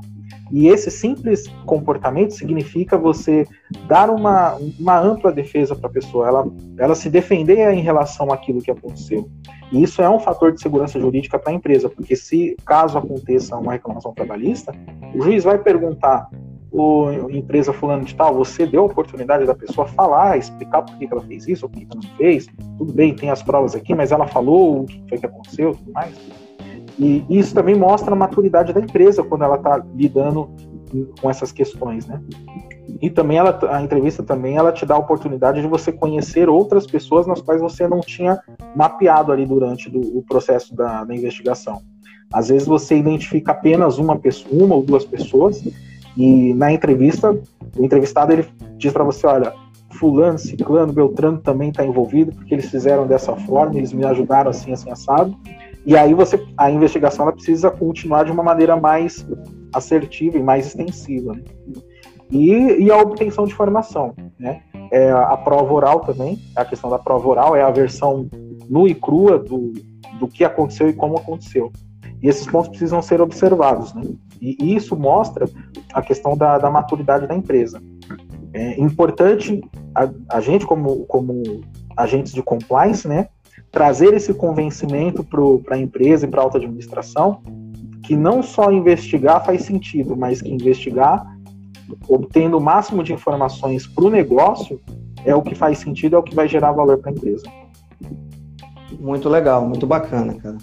e 0.51 0.67
esse 0.67 0.91
simples 0.91 1.47
comportamento 1.65 2.33
significa 2.33 2.99
você 2.99 3.47
dar 3.87 4.11
uma, 4.11 4.57
uma 4.79 4.99
ampla 4.99 5.31
defesa 5.31 5.77
para 5.77 5.89
a 5.89 5.93
pessoa, 5.93 6.27
ela, 6.27 6.47
ela 6.77 6.95
se 6.95 7.09
defender 7.09 7.73
em 7.73 7.83
relação 7.83 8.33
àquilo 8.33 8.61
que 8.61 8.71
aconteceu. 8.71 9.29
E 9.71 9.83
isso 9.83 10.03
é 10.03 10.11
um 10.11 10.19
fator 10.19 10.53
de 10.53 10.61
segurança 10.61 10.99
jurídica 10.99 11.39
para 11.39 11.53
a 11.53 11.55
empresa, 11.55 11.89
porque 11.89 12.17
se 12.17 12.57
caso 12.67 12.99
aconteça 12.99 13.57
uma 13.57 13.73
reclamação 13.73 14.13
trabalhista, 14.13 14.75
o 15.15 15.23
juiz 15.23 15.45
vai 15.45 15.59
perguntar 15.59 16.29
o 16.73 17.31
empresa 17.31 17.73
fulano 17.73 18.05
de 18.05 18.15
tal, 18.15 18.35
você 18.35 18.67
deu 18.67 18.83
a 18.83 18.87
oportunidade 18.87 19.45
da 19.45 19.55
pessoa 19.55 19.87
falar, 19.87 20.39
explicar 20.39 20.83
por 20.83 20.97
que 20.97 21.07
ela 21.11 21.21
fez 21.23 21.47
isso, 21.47 21.67
ou 21.67 21.71
por 21.71 21.79
que 21.79 21.87
ela 21.91 22.01
não 22.03 22.17
fez, 22.17 22.47
tudo 22.79 22.93
bem, 22.93 23.15
tem 23.15 23.31
as 23.31 23.43
provas 23.43 23.75
aqui, 23.75 23.95
mas 23.95 24.11
ela 24.11 24.27
falou 24.27 24.81
o 24.81 24.87
que 24.87 25.05
foi 25.09 25.19
que 25.19 25.27
aconteceu, 25.27 25.75
tudo 25.75 25.93
mais. 25.93 26.15
E 26.99 27.25
isso 27.29 27.55
também 27.55 27.75
mostra 27.75 28.15
a 28.15 28.17
maturidade 28.17 28.73
da 28.73 28.81
empresa 28.81 29.23
quando 29.23 29.45
ela 29.45 29.57
está 29.57 29.85
lidando 29.95 30.51
com 31.21 31.31
essas 31.31 31.53
questões, 31.53 32.07
né? 32.07 32.21
E 33.01 33.09
também 33.09 33.39
ela, 33.39 33.59
a 33.71 33.83
entrevista 33.83 34.23
também 34.23 34.57
ela 34.57 34.73
te 34.73 34.85
dá 34.85 34.95
a 34.95 34.99
oportunidade 34.99 35.61
de 35.61 35.67
você 35.67 35.91
conhecer 35.91 36.49
outras 36.49 36.87
pessoas 36.87 37.27
nas 37.27 37.41
quais 37.41 37.61
você 37.61 37.89
não 37.89 38.01
tinha 38.01 38.41
mapeado 38.77 39.33
ali 39.33 39.47
durante 39.47 39.89
do, 39.89 40.01
o 40.01 40.23
processo 40.23 40.75
da, 40.75 41.05
da 41.05 41.15
investigação. 41.15 41.81
Às 42.33 42.49
vezes 42.49 42.67
você 42.67 42.97
identifica 42.97 43.53
apenas 43.53 43.99
uma 43.99 44.19
pessoa, 44.19 44.65
uma 44.65 44.75
ou 44.75 44.83
duas 44.83 45.05
pessoas, 45.05 45.63
e 46.17 46.55
na 46.55 46.73
entrevista 46.73 47.33
o 47.77 47.85
entrevistado 47.85 48.33
ele 48.33 48.47
diz 48.77 48.93
para 48.93 49.05
você, 49.05 49.27
olha, 49.27 49.53
fulano, 49.93 50.39
ciclano, 50.39 50.93
beltrano 50.93 51.39
também 51.39 51.71
está 51.71 51.85
envolvido 51.85 52.33
porque 52.33 52.55
eles 52.55 52.71
fizeram 52.71 53.07
dessa 53.07 53.35
forma, 53.37 53.77
eles 53.77 53.93
me 53.93 54.05
ajudaram 54.05 54.51
assim, 54.51 54.73
assim 54.73 54.91
assado. 54.91 55.37
E 55.85 55.97
aí 55.97 56.15
você, 56.15 56.45
a 56.57 56.71
investigação 56.71 57.25
ela 57.25 57.33
precisa 57.33 57.71
continuar 57.71 58.25
de 58.25 58.31
uma 58.31 58.43
maneira 58.43 58.77
mais 58.77 59.27
assertiva 59.73 60.39
e 60.39 60.43
mais 60.43 60.67
extensiva. 60.67 61.35
Né? 61.35 61.43
E, 62.31 62.85
e, 62.85 62.91
a 62.91 62.97
obtenção 62.97 63.45
de 63.45 63.53
informação, 63.53 64.15
né? 64.39 64.63
É 64.91 65.11
a 65.11 65.37
prova 65.37 65.73
oral 65.73 66.01
também, 66.01 66.39
a 66.57 66.65
questão 66.65 66.89
da 66.89 66.99
prova 66.99 67.29
oral 67.29 67.57
é 67.57 67.63
a 67.63 67.71
versão 67.71 68.29
nua 68.69 68.89
e 68.89 68.95
crua 68.95 69.39
do, 69.39 69.73
do 70.19 70.29
que 70.29 70.45
aconteceu 70.45 70.89
e 70.89 70.93
como 70.93 71.19
aconteceu. 71.19 71.71
E 72.23 72.29
esses 72.29 72.47
pontos 72.47 72.69
precisam 72.69 73.03
ser 73.03 73.21
observados, 73.21 73.93
né? 73.95 74.03
E, 74.43 74.75
isso 74.75 74.97
mostra 74.97 75.49
a 75.95 76.03
questão 76.03 76.37
da, 76.37 76.59
da 76.59 76.69
maturidade 76.69 77.29
da 77.29 77.35
empresa. 77.35 77.81
É 78.53 78.79
importante 78.81 79.63
a, 79.95 80.11
a 80.29 80.41
gente, 80.41 80.67
como, 80.67 81.07
como 81.07 81.63
agentes 81.97 82.33
de 82.33 82.43
compliance, 82.43 83.07
né, 83.07 83.29
trazer 83.71 84.13
esse 84.13 84.35
convencimento 84.35 85.25
para 85.25 85.77
a 85.77 85.79
empresa 85.79 86.27
e 86.27 86.29
para 86.29 86.41
a 86.41 86.45
alta 86.45 86.59
administração 86.59 87.41
que 88.03 88.17
não 88.17 88.43
só 88.43 88.73
investigar 88.73 89.45
faz 89.45 89.63
sentido, 89.63 90.17
mas 90.17 90.43
que 90.43 90.51
investigar 90.51 91.25
obtendo 92.09 92.59
o 92.59 92.61
máximo 92.61 93.05
de 93.05 93.13
informações 93.13 93.87
para 93.87 94.05
o 94.05 94.11
negócio 94.11 94.81
é 95.25 95.35
o 95.35 95.43
que 95.43 95.55
faz 95.55 95.79
sentido, 95.79 96.17
é 96.17 96.19
o 96.19 96.23
que 96.23 96.35
vai 96.35 96.49
gerar 96.49 96.73
valor 96.73 96.99
para 96.99 97.11
a 97.11 97.15
empresa. 97.15 97.45
Muito 99.03 99.29
legal, 99.29 99.67
muito 99.67 99.85
bacana, 99.85 100.35
cara. 100.35 100.59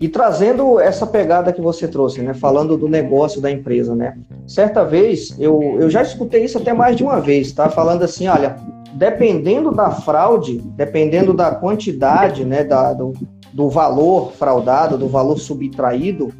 E 0.00 0.08
trazendo 0.08 0.80
essa 0.80 1.06
pegada 1.06 1.52
que 1.52 1.60
você 1.60 1.86
trouxe, 1.86 2.20
né? 2.20 2.34
Falando 2.34 2.76
do 2.76 2.88
negócio 2.88 3.40
da 3.40 3.48
empresa, 3.48 3.94
né? 3.94 4.18
Certa 4.44 4.84
vez, 4.84 5.36
eu, 5.38 5.60
eu 5.78 5.88
já 5.88 6.02
escutei 6.02 6.42
isso 6.42 6.58
até 6.58 6.72
mais 6.72 6.96
de 6.96 7.04
uma 7.04 7.20
vez, 7.20 7.52
tá? 7.52 7.68
Falando 7.68 8.02
assim, 8.02 8.26
olha, 8.26 8.56
dependendo 8.94 9.70
da 9.70 9.92
fraude, 9.92 10.60
dependendo 10.74 11.32
da 11.32 11.52
quantidade, 11.54 12.44
né, 12.44 12.64
da, 12.64 12.92
do, 12.92 13.12
do 13.52 13.70
valor 13.70 14.32
fraudado, 14.32 14.98
do 14.98 15.06
valor 15.06 15.38
subtraído, 15.38 16.32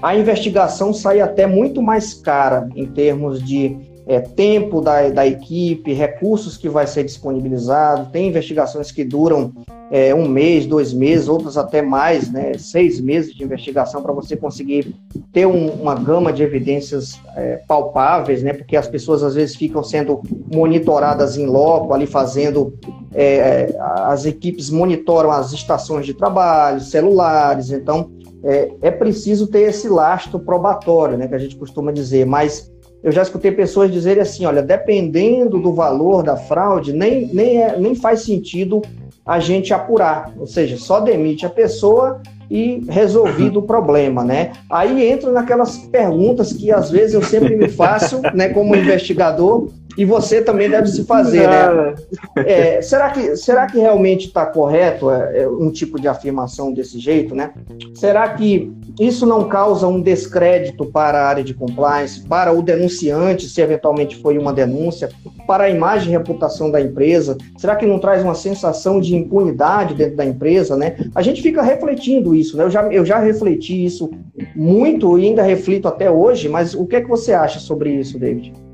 a 0.00 0.16
investigação 0.16 0.94
sai 0.94 1.20
até 1.20 1.46
muito 1.46 1.82
mais 1.82 2.14
cara 2.14 2.70
em 2.74 2.86
termos 2.86 3.42
de 3.42 3.76
é, 4.06 4.20
tempo 4.20 4.80
da, 4.80 5.08
da 5.08 5.26
equipe, 5.26 5.92
recursos 5.92 6.56
que 6.56 6.68
vai 6.68 6.86
ser 6.86 7.02
disponibilizado. 7.02 8.10
Tem 8.12 8.28
investigações 8.28 8.92
que 8.92 9.04
duram 9.04 9.52
é, 9.90 10.14
um 10.14 10.28
mês, 10.28 10.64
dois 10.64 10.92
meses, 10.92 11.28
outras 11.28 11.56
até 11.56 11.82
mais, 11.82 12.30
né, 12.30 12.54
seis 12.58 13.00
meses 13.00 13.34
de 13.34 13.42
investigação 13.42 14.02
para 14.02 14.12
você 14.12 14.36
conseguir 14.36 14.94
ter 15.32 15.46
um, 15.46 15.68
uma 15.70 15.94
gama 15.94 16.32
de 16.32 16.42
evidências 16.42 17.20
é, 17.36 17.60
palpáveis, 17.68 18.42
né, 18.42 18.52
porque 18.52 18.76
as 18.76 18.88
pessoas 18.88 19.22
às 19.22 19.34
vezes 19.34 19.56
ficam 19.56 19.82
sendo 19.82 20.22
monitoradas 20.52 21.36
em 21.36 21.46
loco, 21.46 21.92
ali 21.92 22.06
fazendo, 22.06 22.74
é, 23.12 23.76
as 23.78 24.24
equipes 24.24 24.70
monitoram 24.70 25.30
as 25.30 25.52
estações 25.52 26.06
de 26.06 26.14
trabalho, 26.14 26.80
celulares, 26.80 27.70
então 27.70 28.10
é, 28.42 28.70
é 28.82 28.90
preciso 28.90 29.46
ter 29.46 29.62
esse 29.62 29.88
lastro 29.88 30.38
probatório, 30.38 31.16
né, 31.16 31.28
que 31.28 31.34
a 31.34 31.38
gente 31.38 31.56
costuma 31.56 31.92
dizer, 31.92 32.26
mas 32.26 32.72
eu 33.06 33.12
já 33.12 33.22
escutei 33.22 33.52
pessoas 33.52 33.92
dizerem 33.92 34.20
assim, 34.20 34.44
olha, 34.46 34.60
dependendo 34.60 35.60
do 35.60 35.72
valor 35.72 36.24
da 36.24 36.36
fraude, 36.36 36.92
nem, 36.92 37.32
nem, 37.32 37.62
é, 37.62 37.78
nem 37.78 37.94
faz 37.94 38.22
sentido 38.22 38.82
a 39.24 39.38
gente 39.38 39.72
apurar, 39.72 40.32
ou 40.36 40.44
seja, 40.44 40.76
só 40.76 40.98
demite 40.98 41.46
a 41.46 41.48
pessoa 41.48 42.20
e 42.50 42.84
resolvido 42.88 43.60
o 43.60 43.62
problema, 43.66 44.24
né? 44.24 44.54
Aí 44.68 45.08
entra 45.08 45.30
naquelas 45.30 45.78
perguntas 45.78 46.52
que 46.52 46.72
às 46.72 46.90
vezes 46.90 47.14
eu 47.14 47.22
sempre 47.22 47.54
me 47.54 47.68
faço, 47.68 48.20
né, 48.34 48.48
como 48.48 48.74
investigador, 48.74 49.68
e 49.96 50.04
você 50.04 50.42
também 50.42 50.68
deve 50.68 50.88
se 50.88 51.04
fazer, 51.04 51.48
né? 51.48 51.94
É, 52.36 52.82
será, 52.82 53.10
que, 53.10 53.36
será 53.36 53.66
que 53.66 53.78
realmente 53.78 54.26
está 54.26 54.44
correto 54.44 55.10
é, 55.10 55.42
é, 55.42 55.48
um 55.48 55.70
tipo 55.70 56.00
de 56.00 56.06
afirmação 56.06 56.72
desse 56.72 56.98
jeito, 56.98 57.34
né? 57.34 57.52
Será 57.94 58.28
que 58.28 58.72
isso 59.00 59.26
não 59.26 59.48
causa 59.48 59.86
um 59.86 60.00
descrédito 60.00 60.86
para 60.86 61.22
a 61.22 61.28
área 61.28 61.42
de 61.42 61.54
compliance, 61.54 62.20
para 62.22 62.52
o 62.52 62.62
denunciante, 62.62 63.48
se 63.48 63.60
eventualmente 63.60 64.16
foi 64.16 64.36
uma 64.38 64.52
denúncia, 64.52 65.08
para 65.46 65.64
a 65.64 65.70
imagem 65.70 66.08
e 66.08 66.12
reputação 66.12 66.70
da 66.70 66.80
empresa? 66.80 67.36
Será 67.56 67.74
que 67.76 67.86
não 67.86 67.98
traz 67.98 68.22
uma 68.22 68.34
sensação 68.34 69.00
de 69.00 69.16
impunidade 69.16 69.94
dentro 69.94 70.16
da 70.16 70.24
empresa, 70.24 70.76
né? 70.76 70.96
A 71.14 71.22
gente 71.22 71.40
fica 71.40 71.62
refletindo 71.62 72.34
isso, 72.34 72.56
né? 72.56 72.64
Eu 72.64 72.70
já, 72.70 72.82
eu 72.92 73.04
já 73.04 73.18
refleti 73.18 73.84
isso 73.84 74.10
muito 74.54 75.18
e 75.18 75.26
ainda 75.26 75.42
reflito 75.42 75.88
até 75.88 76.10
hoje, 76.10 76.48
mas 76.48 76.74
o 76.74 76.86
que 76.86 76.96
é 76.96 77.00
que 77.00 77.08
você 77.08 77.32
acha 77.32 77.58
sobre 77.58 77.90
isso, 77.90 78.18
David? 78.18 78.65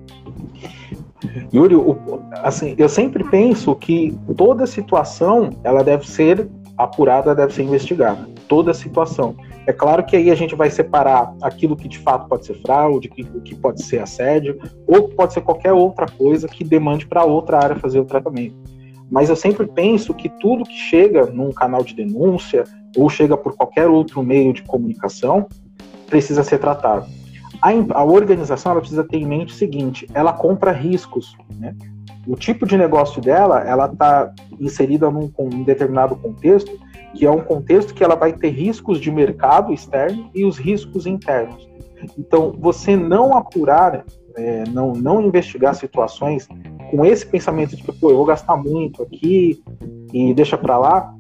Yuri, 1.52 1.76
assim, 2.42 2.74
eu 2.78 2.88
sempre 2.88 3.24
penso 3.24 3.74
que 3.74 4.16
toda 4.36 4.66
situação 4.66 5.50
ela 5.62 5.82
deve 5.82 6.08
ser 6.08 6.48
apurada, 6.76 7.34
deve 7.34 7.54
ser 7.54 7.62
investigada. 7.62 8.28
Toda 8.48 8.74
situação. 8.74 9.36
É 9.66 9.72
claro 9.72 10.04
que 10.04 10.16
aí 10.16 10.30
a 10.30 10.34
gente 10.34 10.54
vai 10.54 10.70
separar 10.70 11.34
aquilo 11.42 11.76
que 11.76 11.88
de 11.88 11.98
fato 11.98 12.28
pode 12.28 12.46
ser 12.46 12.60
fraude, 12.62 13.08
que, 13.08 13.24
que 13.40 13.54
pode 13.54 13.82
ser 13.82 14.00
assédio, 14.00 14.58
ou 14.86 15.08
pode 15.08 15.32
ser 15.32 15.42
qualquer 15.42 15.72
outra 15.72 16.06
coisa 16.06 16.48
que 16.48 16.64
demande 16.64 17.06
para 17.06 17.24
outra 17.24 17.58
área 17.58 17.76
fazer 17.76 18.00
o 18.00 18.04
tratamento. 18.04 18.56
Mas 19.10 19.28
eu 19.28 19.36
sempre 19.36 19.66
penso 19.66 20.14
que 20.14 20.28
tudo 20.28 20.64
que 20.64 20.74
chega 20.74 21.26
num 21.26 21.52
canal 21.52 21.84
de 21.84 21.94
denúncia 21.94 22.64
ou 22.96 23.08
chega 23.08 23.36
por 23.36 23.54
qualquer 23.56 23.86
outro 23.88 24.22
meio 24.22 24.52
de 24.52 24.62
comunicação 24.62 25.46
precisa 26.08 26.42
ser 26.42 26.58
tratado 26.58 27.06
a, 27.62 27.70
a 28.00 28.04
organização 28.04 28.72
ela 28.72 28.80
precisa 28.80 29.04
ter 29.04 29.18
em 29.18 29.26
mente 29.26 29.54
o 29.54 29.56
seguinte: 29.56 30.06
ela 30.12 30.32
compra 30.32 30.72
riscos. 30.72 31.36
Né? 31.58 31.74
O 32.26 32.34
tipo 32.34 32.66
de 32.66 32.76
negócio 32.76 33.22
dela, 33.22 33.60
ela 33.60 33.86
está 33.86 34.32
inserida 34.60 35.10
num, 35.10 35.32
num 35.38 35.62
determinado 35.62 36.16
contexto, 36.16 36.78
que 37.14 37.24
é 37.24 37.30
um 37.30 37.40
contexto 37.40 37.94
que 37.94 38.02
ela 38.02 38.16
vai 38.16 38.32
ter 38.32 38.50
riscos 38.50 39.00
de 39.00 39.10
mercado 39.10 39.72
externo 39.72 40.28
e 40.34 40.44
os 40.44 40.58
riscos 40.58 41.06
internos. 41.06 41.70
Então, 42.18 42.52
você 42.58 42.96
não 42.96 43.36
apurar, 43.36 44.04
é, 44.36 44.64
não, 44.68 44.92
não 44.92 45.22
investigar 45.22 45.74
situações 45.74 46.48
com 46.90 47.04
esse 47.04 47.24
pensamento 47.24 47.76
de 47.76 47.82
que, 47.82 47.92
pô, 47.92 48.10
eu 48.10 48.16
vou 48.16 48.26
gastar 48.26 48.56
muito 48.56 49.02
aqui 49.02 49.62
e 50.12 50.34
deixa 50.34 50.58
para 50.58 50.76
lá, 50.78 51.14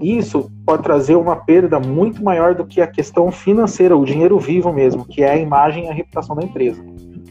isso 0.00 0.50
pode 0.64 0.82
trazer 0.82 1.16
uma 1.16 1.36
perda 1.36 1.80
muito 1.80 2.22
maior 2.22 2.54
do 2.54 2.66
que 2.66 2.80
a 2.80 2.86
questão 2.86 3.30
financeira, 3.30 3.96
o 3.96 4.04
dinheiro 4.04 4.38
vivo 4.38 4.72
mesmo, 4.72 5.06
que 5.06 5.22
é 5.22 5.30
a 5.30 5.36
imagem 5.36 5.86
e 5.86 5.88
a 5.88 5.92
reputação 5.92 6.36
da 6.36 6.44
empresa. 6.44 6.84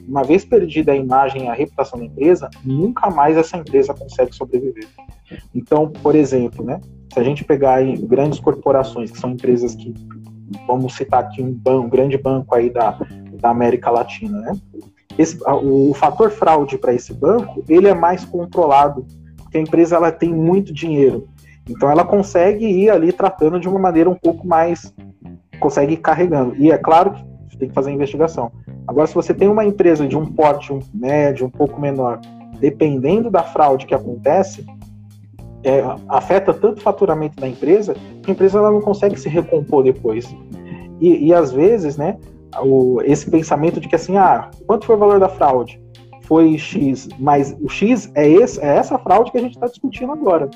Uma 0.07 0.23
vez 0.23 0.45
perdida 0.45 0.91
a 0.91 0.95
imagem 0.95 1.45
e 1.45 1.47
a 1.47 1.53
reputação 1.53 1.99
da 1.99 2.05
empresa, 2.05 2.49
nunca 2.63 3.09
mais 3.09 3.37
essa 3.37 3.57
empresa 3.57 3.93
consegue 3.93 4.35
sobreviver. 4.35 4.87
Então, 5.53 5.89
por 5.89 6.15
exemplo, 6.15 6.63
né, 6.63 6.79
se 7.13 7.19
a 7.19 7.23
gente 7.23 7.43
pegar 7.43 7.83
grandes 8.01 8.39
corporações, 8.39 9.11
que 9.11 9.19
são 9.19 9.31
empresas 9.31 9.75
que, 9.75 9.93
vamos 10.67 10.95
citar 10.95 11.21
aqui 11.21 11.41
um, 11.41 11.51
banco, 11.51 11.85
um 11.85 11.89
grande 11.89 12.17
banco 12.17 12.53
aí 12.53 12.69
da, 12.69 12.99
da 13.39 13.49
América 13.49 13.89
Latina, 13.89 14.39
né, 14.41 14.53
esse, 15.17 15.37
o, 15.43 15.91
o 15.91 15.93
fator 15.93 16.29
fraude 16.29 16.77
para 16.77 16.93
esse 16.93 17.13
banco, 17.13 17.63
ele 17.69 17.87
é 17.87 17.93
mais 17.93 18.25
controlado, 18.25 19.05
porque 19.37 19.57
a 19.57 19.61
empresa 19.61 19.95
ela 19.95 20.11
tem 20.11 20.33
muito 20.33 20.73
dinheiro, 20.73 21.27
então 21.69 21.89
ela 21.89 22.03
consegue 22.03 22.65
ir 22.65 22.89
ali 22.89 23.11
tratando 23.11 23.59
de 23.59 23.67
uma 23.67 23.79
maneira 23.79 24.09
um 24.09 24.15
pouco 24.15 24.47
mais. 24.47 24.93
consegue 25.59 25.93
ir 25.93 25.97
carregando. 25.97 26.55
E 26.55 26.71
é 26.71 26.77
claro 26.77 27.15
que 27.49 27.57
tem 27.57 27.67
que 27.67 27.73
fazer 27.73 27.89
a 27.89 27.93
investigação. 27.93 28.51
Agora, 28.87 29.07
se 29.07 29.15
você 29.15 29.33
tem 29.33 29.47
uma 29.47 29.65
empresa 29.65 30.07
de 30.07 30.15
um 30.15 30.25
porte 30.25 30.71
um 30.71 30.79
médio, 30.93 31.47
um 31.47 31.49
pouco 31.49 31.79
menor, 31.79 32.19
dependendo 32.59 33.31
da 33.31 33.41
fraude 33.41 33.85
que 33.85 33.95
acontece, 33.95 34.65
é, 35.63 35.83
afeta 36.07 36.53
tanto 36.53 36.77
o 36.77 36.81
faturamento 36.81 37.41
da 37.41 37.47
empresa 37.47 37.95
que 38.21 38.29
a 38.29 38.33
empresa 38.33 38.59
ela 38.59 38.71
não 38.71 38.81
consegue 38.81 39.19
se 39.19 39.27
recompor 39.27 39.83
depois. 39.83 40.35
E, 41.01 41.27
e 41.27 41.33
às 41.33 41.51
vezes, 41.51 41.97
né, 41.97 42.17
o, 42.61 43.01
esse 43.01 43.29
pensamento 43.29 43.79
de 43.79 43.87
que 43.87 43.95
assim, 43.95 44.17
ah, 44.17 44.51
quanto 44.67 44.85
foi 44.85 44.95
o 44.95 44.99
valor 44.99 45.19
da 45.19 45.29
fraude? 45.29 45.81
Foi 46.21 46.57
X, 46.57 47.09
mas 47.19 47.55
o 47.61 47.69
X 47.69 48.11
é, 48.13 48.27
esse, 48.27 48.59
é 48.61 48.77
essa 48.77 48.97
fraude 48.99 49.31
que 49.31 49.37
a 49.37 49.41
gente 49.41 49.55
está 49.55 49.67
discutindo 49.67 50.11
agora 50.11 50.49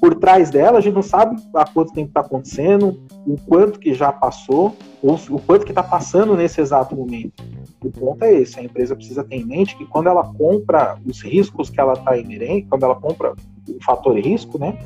por 0.00 0.14
trás 0.14 0.50
dela, 0.50 0.78
a 0.78 0.80
gente 0.80 0.94
não 0.94 1.02
sabe 1.02 1.36
há 1.54 1.64
quanto 1.66 1.92
tempo 1.92 2.08
está 2.08 2.20
acontecendo, 2.20 2.98
o 3.26 3.36
quanto 3.46 3.78
que 3.78 3.92
já 3.92 4.10
passou, 4.10 4.74
ou 5.02 5.20
o 5.28 5.38
quanto 5.40 5.64
que 5.64 5.72
está 5.72 5.82
passando 5.82 6.34
nesse 6.34 6.60
exato 6.60 6.96
momento. 6.96 7.44
O 7.84 7.90
ponto 7.90 8.24
é 8.24 8.32
esse, 8.32 8.58
a 8.58 8.62
empresa 8.62 8.96
precisa 8.96 9.22
ter 9.22 9.36
em 9.36 9.44
mente 9.44 9.76
que 9.76 9.84
quando 9.86 10.08
ela 10.08 10.24
compra 10.24 10.98
os 11.06 11.22
riscos 11.22 11.68
que 11.68 11.78
ela 11.78 11.92
está 11.92 12.16
inerente, 12.16 12.66
quando 12.68 12.84
ela 12.84 12.94
compra 12.94 13.34
o 13.68 13.84
fator 13.84 14.18
risco, 14.18 14.58
né, 14.58 14.78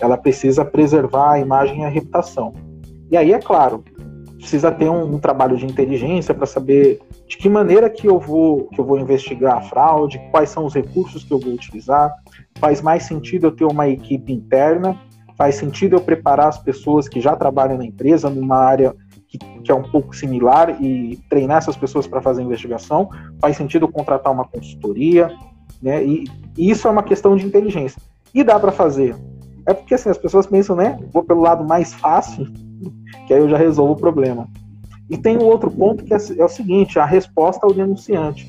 ela 0.00 0.16
precisa 0.16 0.64
preservar 0.64 1.32
a 1.32 1.40
imagem 1.40 1.80
e 1.80 1.84
a 1.84 1.88
reputação. 1.88 2.52
E 3.10 3.16
aí, 3.16 3.32
é 3.32 3.38
claro, 3.38 3.82
precisa 4.36 4.70
ter 4.70 4.88
um, 4.90 5.14
um 5.14 5.18
trabalho 5.18 5.56
de 5.56 5.64
inteligência 5.64 6.34
para 6.34 6.46
saber 6.46 7.00
de 7.30 7.36
que 7.36 7.48
maneira 7.48 7.88
que 7.88 8.08
eu 8.08 8.18
vou 8.18 8.66
que 8.66 8.80
eu 8.80 8.84
vou 8.84 8.98
investigar 8.98 9.58
a 9.58 9.60
fraude, 9.60 10.20
quais 10.32 10.50
são 10.50 10.66
os 10.66 10.74
recursos 10.74 11.22
que 11.22 11.32
eu 11.32 11.38
vou 11.38 11.52
utilizar, 11.52 12.12
faz 12.58 12.82
mais 12.82 13.04
sentido 13.04 13.46
eu 13.46 13.52
ter 13.52 13.64
uma 13.64 13.88
equipe 13.88 14.32
interna, 14.32 14.98
faz 15.38 15.54
sentido 15.54 15.94
eu 15.94 16.00
preparar 16.00 16.48
as 16.48 16.58
pessoas 16.58 17.08
que 17.08 17.20
já 17.20 17.36
trabalham 17.36 17.78
na 17.78 17.84
empresa 17.84 18.28
numa 18.28 18.56
área 18.56 18.96
que, 19.28 19.38
que 19.38 19.70
é 19.70 19.74
um 19.74 19.84
pouco 19.84 20.14
similar 20.14 20.82
e 20.82 21.20
treinar 21.30 21.58
essas 21.58 21.76
pessoas 21.76 22.04
para 22.04 22.20
fazer 22.20 22.42
investigação, 22.42 23.08
faz 23.40 23.56
sentido 23.56 23.84
eu 23.84 23.92
contratar 23.92 24.32
uma 24.32 24.44
consultoria, 24.44 25.32
né? 25.80 26.04
E, 26.04 26.24
e 26.58 26.68
isso 26.68 26.88
é 26.88 26.90
uma 26.90 27.04
questão 27.04 27.36
de 27.36 27.46
inteligência. 27.46 28.02
E 28.34 28.42
dá 28.42 28.58
para 28.58 28.72
fazer. 28.72 29.14
É 29.66 29.72
porque 29.72 29.94
assim, 29.94 30.08
as 30.08 30.18
pessoas 30.18 30.48
pensam, 30.48 30.74
né? 30.74 30.98
Vou 31.12 31.22
pelo 31.22 31.42
lado 31.42 31.64
mais 31.64 31.94
fácil, 31.94 32.44
que 33.28 33.32
aí 33.32 33.38
eu 33.38 33.48
já 33.48 33.56
resolvo 33.56 33.92
o 33.92 33.96
problema. 33.96 34.48
E 35.10 35.18
tem 35.18 35.36
um 35.36 35.44
outro 35.44 35.70
ponto 35.70 36.04
que 36.04 36.14
é, 36.14 36.18
é 36.38 36.44
o 36.44 36.48
seguinte: 36.48 36.98
a 36.98 37.04
resposta 37.04 37.66
ao 37.66 37.74
denunciante. 37.74 38.48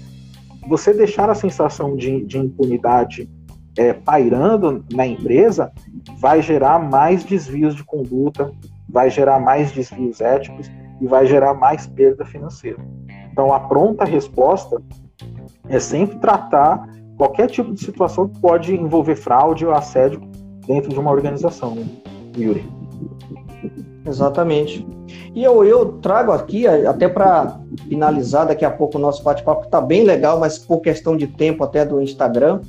Você 0.70 0.94
deixar 0.94 1.28
a 1.28 1.36
sensação 1.36 1.96
de, 1.96 2.24
de 2.24 2.38
impunidade 2.38 3.28
é, 3.76 3.94
pairando 3.94 4.86
na 4.94 5.08
empresa 5.08 5.72
vai 6.20 6.42
gerar 6.42 6.78
mais 6.78 7.24
desvios 7.24 7.76
de 7.76 7.84
conduta, 7.84 8.52
vai 8.88 9.10
gerar 9.10 9.40
mais 9.40 9.72
desvios 9.72 10.22
éticos 10.22 10.70
e 11.00 11.08
vai 11.08 11.26
gerar 11.26 11.56
mais 11.56 11.88
perda 11.88 12.24
financeira. 12.24 12.78
Então, 13.32 13.52
a 13.52 13.60
pronta 13.60 14.06
resposta 14.06 14.80
é 15.68 15.80
sempre 15.80 16.20
tratar 16.20 16.88
qualquer 17.18 17.48
tipo 17.48 17.74
de 17.74 17.84
situação 17.84 18.28
que 18.28 18.40
pode 18.40 18.76
envolver 18.76 19.16
fraude 19.16 19.66
ou 19.66 19.74
assédio 19.74 20.22
dentro 20.68 20.90
de 20.90 21.00
uma 21.00 21.12
organização, 21.12 21.74
né, 21.74 21.86
Yuri. 22.38 22.81
Exatamente. 24.06 24.86
E 25.36 25.44
eu, 25.44 25.64
eu 25.64 25.94
trago 26.00 26.32
aqui, 26.32 26.68
até 26.68 27.08
para 27.08 27.60
finalizar 27.88 28.48
daqui 28.48 28.66
a 28.66 28.72
pouco 28.72 28.98
o 28.98 29.02
nosso 29.02 29.24
bate-papo, 29.24 29.66
está 29.66 29.80
bem 29.80 30.04
legal, 30.04 30.40
mas 30.40 30.58
por 30.58 30.82
questão 30.82 31.16
de 31.16 31.28
tempo 31.28 31.64
até 31.64 31.86
do 31.86 32.02
Instagram, 32.02 32.62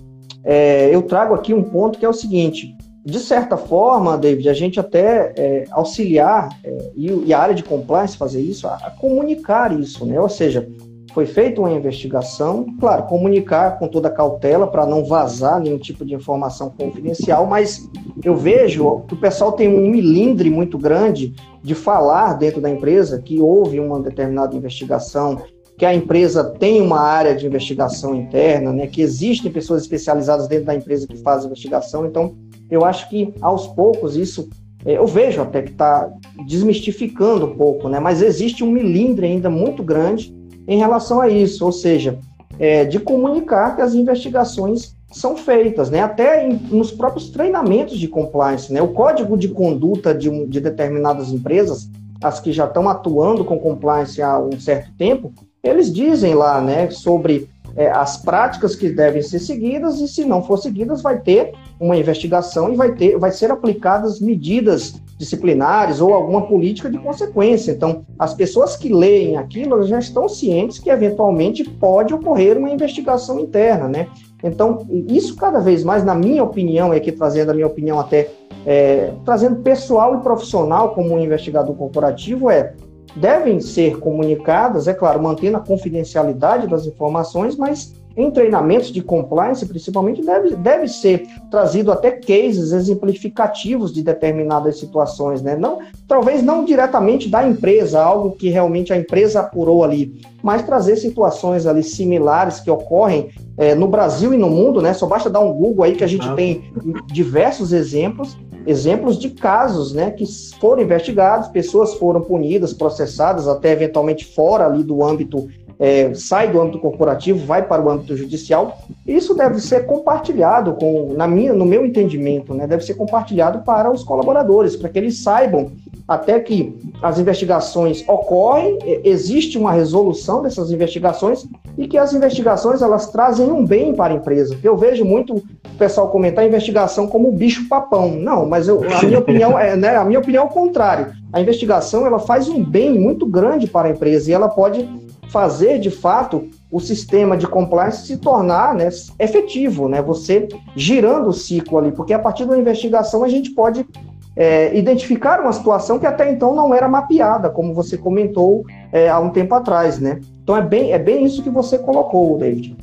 é, 0.45 0.95
eu 0.95 1.03
trago 1.03 1.35
aqui 1.35 1.55
um 1.55 1.63
ponto 1.63 1.99
que 1.99 2.05
é 2.05 2.09
o 2.09 2.13
seguinte: 2.13 2.77
de 3.05 3.19
certa 3.19 3.57
forma, 3.57 4.19
David, 4.19 4.49
a 4.49 4.55
gente 4.55 4.79
até 4.79 5.33
é, 5.37 5.65
auxiliar 5.71 6.49
é, 6.63 6.91
e, 6.95 7.25
e, 7.27 7.35
a 7.35 7.39
área 7.41 7.55
de 7.55 7.63
compliance 7.63 8.17
fazer 8.17 8.41
isso, 8.41 8.67
a, 8.69 8.75
a, 8.75 8.91
comunicar 8.91 9.79
isso, 9.79 10.05
né? 10.05 10.21
Ou 10.21 10.29
seja, 10.29 10.69
foi 11.13 11.27
feita 11.27 11.61
uma 11.61 11.71
investigação, 11.71 12.67
claro, 12.81 13.05
comunicar 13.05 13.79
com 13.79 13.87
toda 13.87 14.11
cautela 14.11 14.67
para 14.67 14.87
não 14.87 15.05
vazar 15.05 15.61
nenhum 15.61 15.79
tipo 15.79 16.05
de 16.05 16.15
informação 16.15 16.71
confidencial, 16.71 17.47
mas 17.47 17.89
eu 18.25 18.35
vejo 18.35 19.01
que 19.07 19.15
o 19.15 19.17
pessoal 19.17 19.53
tem 19.53 19.69
um 19.69 19.91
milindre 19.91 20.49
muito 20.49 20.79
grande 20.79 21.35
de 21.63 21.75
falar 21.75 22.35
dentro 22.35 22.61
da 22.61 22.71
empresa 22.71 23.21
que 23.21 23.41
houve 23.41 23.79
uma 23.79 24.01
determinada 24.01 24.57
investigação, 24.57 25.43
que 25.77 25.85
a 25.85 25.95
empresa 25.95 26.45
tem 26.45 26.81
uma 26.81 27.01
área 27.01 27.35
de 27.35 27.47
investigação 27.47 28.15
interna, 28.15 28.73
né, 28.73 28.87
que 28.87 29.03
existem 29.03 29.53
pessoas 29.53 29.83
especializadas 29.83 30.49
dentro 30.49 30.67
da 30.67 30.75
empresa 30.75 31.07
que 31.07 31.17
fazem 31.19 31.47
investigação. 31.47 32.07
Então, 32.07 32.35
eu 32.71 32.85
acho 32.85 33.09
que 33.11 33.35
aos 33.41 33.67
poucos 33.67 34.17
isso 34.17 34.49
é, 34.85 34.97
eu 34.97 35.07
vejo 35.07 35.41
até 35.41 35.63
que 35.63 35.71
está 35.71 36.11
desmistificando 36.47 37.47
um 37.47 37.55
pouco, 37.55 37.89
né? 37.89 38.01
Mas 38.01 38.21
existe 38.21 38.65
um 38.65 38.71
milindre 38.71 39.27
ainda 39.27 39.49
muito 39.49 39.83
grande 39.83 40.35
em 40.67 40.79
relação 40.79 41.21
a 41.21 41.29
isso, 41.29 41.65
ou 41.65 41.73
seja, 41.73 42.19
é, 42.59 42.85
de 42.85 43.01
comunicar 43.01 43.75
que 43.75 43.83
as 43.83 43.95
investigações 43.95 44.95
são 45.11 45.37
feitas, 45.37 45.91
né? 45.91 46.01
Até 46.01 46.47
em, 46.47 46.55
nos 46.55 46.91
próprios 46.91 47.31
treinamentos 47.31 47.99
de 47.99 48.09
compliance, 48.09 48.73
né? 48.73 48.81
O 48.81 48.89
código 48.89 49.37
de 49.37 49.49
conduta 49.49 50.15
de, 50.15 50.47
de 50.47 50.61
determinadas 50.61 51.33
empresas, 51.33 51.89
as 52.23 52.41
que 52.41 52.53
já 52.53 52.65
estão 52.65 52.89
atuando 52.89 53.45
com 53.45 53.59
compliance 53.59 54.23
há 54.23 54.39
um 54.39 54.59
certo 54.59 54.91
tempo, 54.97 55.33
eles 55.63 55.93
dizem 55.93 56.35
lá, 56.35 56.61
né, 56.61 56.91
sobre 56.91 57.49
é, 57.77 57.91
as 57.91 58.17
práticas 58.17 58.75
que 58.75 58.89
devem 58.91 59.23
ser 59.23 59.39
seguidas 59.39 60.01
e 60.01 60.09
se 60.09 60.25
não 60.25 60.43
for 60.43 60.59
seguidas 60.59 61.03
vai 61.03 61.19
ter 61.21 61.53
uma 61.81 61.97
investigação 61.97 62.73
e 62.73 62.77
vai 62.77 62.93
ter, 62.93 63.19
vai 63.19 63.31
ser 63.31 63.51
aplicadas 63.51 64.21
medidas 64.21 64.95
disciplinares 65.19 66.01
ou 66.01 66.13
alguma 66.15 66.43
política 66.47 66.91
de 66.91 66.99
consequência. 66.99 67.73
Então, 67.73 68.05
as 68.19 68.35
pessoas 68.35 68.77
que 68.77 68.93
leem 68.93 69.37
aquilo 69.37 69.83
já 69.87 69.99
estão 69.99 70.29
cientes 70.29 70.79
que 70.79 70.91
eventualmente 70.91 71.65
pode 71.65 72.13
ocorrer 72.13 72.59
uma 72.59 72.71
investigação 72.71 73.39
interna, 73.39 73.89
né? 73.89 74.09
Então, 74.43 74.85
isso 75.09 75.37
cada 75.37 75.61
vez 75.61 75.85
mais, 75.85 76.05
na 76.05 76.15
minha 76.15 76.43
opinião, 76.43 76.93
e 76.93 76.97
aqui 76.97 77.13
trazendo 77.13 77.51
a 77.51 77.55
minha 77.55 77.67
opinião 77.67 78.01
até, 78.01 78.29
é, 78.67 79.13
trazendo 79.25 79.63
pessoal 79.63 80.17
e 80.17 80.23
profissional 80.23 80.95
como 80.95 81.15
um 81.15 81.21
investigador 81.21 81.75
corporativo, 81.77 82.51
é 82.51 82.75
devem 83.17 83.61
ser 83.61 83.99
comunicadas, 83.99 84.89
é 84.89 84.95
claro, 84.95 85.23
mantendo 85.23 85.57
a 85.57 85.61
confidencialidade 85.61 86.67
das 86.67 86.87
informações, 86.87 87.57
mas 87.57 87.95
em 88.17 88.31
treinamentos 88.31 88.93
de 88.93 89.03
compliance, 89.03 89.65
principalmente, 89.67 90.23
deve, 90.23 90.55
deve 90.57 90.89
ser 90.89 91.27
trazido 91.51 91.91
até 91.91 92.11
cases 92.11 92.73
exemplificativos 92.73 93.93
de 93.93 94.03
determinadas 94.03 94.79
situações, 94.79 95.41
né? 95.41 95.57
Não, 95.57 95.79
talvez 96.07 96.43
não 96.43 96.65
diretamente 96.65 97.29
da 97.29 97.47
empresa, 97.47 98.03
algo 98.03 98.33
que 98.33 98.49
realmente 98.49 98.93
a 98.93 98.97
empresa 98.97 99.41
apurou 99.41 99.83
ali, 99.83 100.21
mas 100.43 100.63
trazer 100.63 100.97
situações 100.97 101.67
ali 101.67 101.83
similares 101.83 102.61
que 102.61 102.71
ocorrem 102.71 103.31
é, 103.57 103.75
no 103.75 103.89
Brasil 103.89 104.35
e 104.35 104.37
no 104.37 104.51
mundo, 104.51 104.83
né? 104.83 104.93
Só 104.93 105.07
basta 105.07 105.31
dar 105.31 105.41
um 105.41 105.53
Google 105.53 105.85
aí 105.85 105.95
que 105.95 106.05
a 106.05 106.09
gente 106.09 106.29
ah. 106.29 106.35
tem 106.35 106.71
diversos 107.07 107.73
exemplos, 107.73 108.37
exemplos 108.67 109.19
de 109.19 109.31
casos, 109.31 109.93
né? 109.93 110.11
Que 110.11 110.25
foram 110.61 110.83
investigados, 110.83 111.49
pessoas 111.49 111.95
foram 111.95 112.21
punidas, 112.21 112.73
processadas, 112.73 113.49
até 113.49 113.73
eventualmente 113.73 114.25
fora 114.25 114.67
ali 114.67 114.83
do 114.83 115.05
âmbito 115.05 115.49
é, 115.83 116.15
sai 116.15 116.49
do 116.49 116.61
âmbito 116.61 116.79
corporativo, 116.79 117.45
vai 117.45 117.67
para 117.67 117.83
o 117.83 117.91
âmbito 117.91 118.17
judicial, 118.17 118.79
isso 119.05 119.35
deve 119.35 119.59
ser 119.61 119.85
compartilhado 119.85 120.75
com, 120.75 121.13
na 121.17 121.27
minha, 121.27 121.53
no 121.53 121.65
meu 121.65 121.85
entendimento, 121.85 122.55
né, 122.55 122.69
deve 122.69 122.85
ser 122.85 122.95
compartilhado 122.95 123.65
para 123.65 123.91
os 123.91 124.05
colaboradores, 124.05 124.77
para 124.77 124.89
que 124.89 124.97
eles 124.97 125.19
saibam 125.19 125.73
até 126.13 126.39
que 126.39 126.77
as 127.03 127.19
investigações 127.19 128.05
ocorrem, 128.09 128.79
existe 129.03 129.57
uma 129.57 129.73
resolução 129.73 130.43
dessas 130.43 130.71
investigações 130.71 131.47
e 131.77 131.89
que 131.89 131.97
as 131.97 132.13
investigações 132.13 132.83
elas 132.83 133.11
trazem 133.11 133.51
um 133.51 133.65
bem 133.65 133.95
para 133.95 134.13
a 134.13 134.17
empresa. 134.17 134.59
Eu 134.63 134.77
vejo 134.77 135.05
muito 135.05 135.37
o 135.37 135.79
pessoal 135.79 136.09
comentar 136.09 136.45
a 136.45 136.47
investigação 136.47 137.07
como 137.07 137.33
bicho 137.33 137.69
papão. 137.69 138.11
Não, 138.11 138.47
mas 138.47 138.69
eu, 138.69 138.83
a 138.93 139.03
minha 139.03 139.19
opinião 139.19 139.59
é, 139.59 139.75
né, 139.75 139.97
a 139.97 140.05
minha 140.05 140.19
opinião 140.19 140.45
é 140.45 140.47
o 140.47 140.51
contrário. 140.51 141.13
A 141.33 141.41
investigação 141.41 142.07
ela 142.07 142.19
faz 142.19 142.49
um 142.49 142.63
bem 142.63 142.99
muito 142.99 143.27
grande 143.27 143.67
para 143.67 143.89
a 143.89 143.91
empresa 143.91 144.31
e 144.31 144.35
ela 144.35 144.49
pode 144.49 144.89
fazer 145.31 145.79
de 145.79 145.91
fato 145.91 146.47
o 146.71 146.79
sistema 146.79 147.39
de 147.39 147.47
compliance 147.47 148.07
se 148.07 148.19
tornar 148.19 148.75
né, 148.75 148.91
efetivo, 149.19 149.89
né? 149.89 150.03
Você 150.03 150.47
girando 150.77 151.29
o 151.29 151.33
ciclo 151.33 151.79
ali, 151.79 151.91
porque 151.91 152.13
a 152.13 152.19
partir 152.19 152.45
da 152.45 152.59
investigação 152.59 153.25
a 153.25 153.29
gente 153.29 153.51
pode 153.51 153.87
é, 154.35 154.77
identificar 154.77 155.41
uma 155.41 155.53
situação 155.53 155.99
que 155.99 156.07
até 156.07 156.31
então 156.31 156.55
não 156.55 156.75
era 156.75 156.89
mapeada, 156.89 157.51
como 157.51 157.75
você 157.75 157.99
comentou 157.99 158.65
é, 158.91 159.09
há 159.09 159.19
um 159.19 159.31
tempo 159.31 159.55
atrás, 159.55 159.99
né? 159.99 160.21
Então 160.43 160.57
é 160.57 160.63
bem, 160.63 160.93
é 160.93 160.99
bem 160.99 161.25
isso 161.25 161.43
que 161.43 161.51
você 161.51 161.79
colocou, 161.79 162.39
David. 162.39 162.77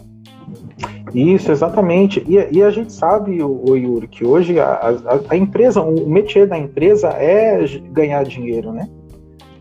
Isso, 1.14 1.52
exatamente. 1.52 2.24
E, 2.28 2.58
e 2.58 2.64
a 2.64 2.70
gente 2.70 2.94
sabe, 2.94 3.42
o, 3.42 3.64
o 3.68 3.76
Yuri, 3.76 4.08
que 4.08 4.26
hoje 4.26 4.60
a, 4.60 4.74
a, 4.74 5.20
a, 5.30 5.36
empresa, 5.36 5.82
o 5.82 6.08
métier 6.08 6.48
da 6.48 6.58
empresa 6.58 7.10
é 7.10 7.66
ganhar 7.92 8.24
dinheiro, 8.24 8.72
né? 8.72 8.88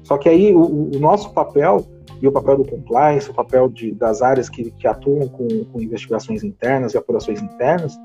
Só 0.03 0.17
que 0.17 0.29
aí 0.29 0.55
o, 0.55 0.91
o 0.95 0.99
nosso 0.99 1.33
papel 1.33 1.85
e 2.21 2.27
o 2.27 2.33
papel 2.33 2.59
do 2.59 2.65
compliance, 2.65 3.31
o 3.31 3.35
papel 3.35 3.69
de, 3.69 3.93
das 3.93 4.23
áreas 4.23 4.49
que, 4.49 4.71
que 4.73 4.87
atuam 4.87 5.29
com, 5.29 5.47
com, 5.65 5.81
investigações 5.81 6.43
internas 6.43 6.95
e 6.95 6.99
apurações 6.99 7.41
internas, 7.41 7.97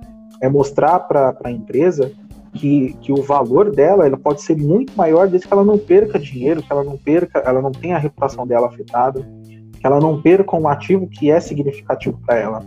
é 0.42 0.48
mostrar 0.48 1.00
para 1.00 1.36
a 1.44 1.52
empresa 1.52 2.12
que, 2.54 2.93
que 3.01 3.12
o 3.12 3.22
valor 3.22 3.72
dela 3.72 4.06
ela 4.06 4.18
pode 4.18 4.41
ser 4.41 4.56
muito 4.56 4.95
maior 4.95 5.28
desde 5.28 5.47
que 5.47 5.54
ela 5.54 5.64
não 5.64 5.78
perca 5.78 6.20
dinheiro, 6.20 6.62
que 6.62 6.72
ela 6.72 6.84
não 6.84 6.97
perca, 6.97 7.39
ela 7.39 7.62
não 7.62 7.72
tenha 7.72 7.95
a 7.95 7.99
reputação 7.99 8.45
dela 8.45 8.68
afetada, 8.68 9.28
que 9.80 9.86
ela 9.86 9.99
não 9.99 10.22
perca 10.22 10.56
um 10.56 10.68
ativo 10.68 11.08
que 11.08 11.30
é 11.30 11.39
significativo 11.39 12.20
para 12.26 12.38
ela. 12.38 12.60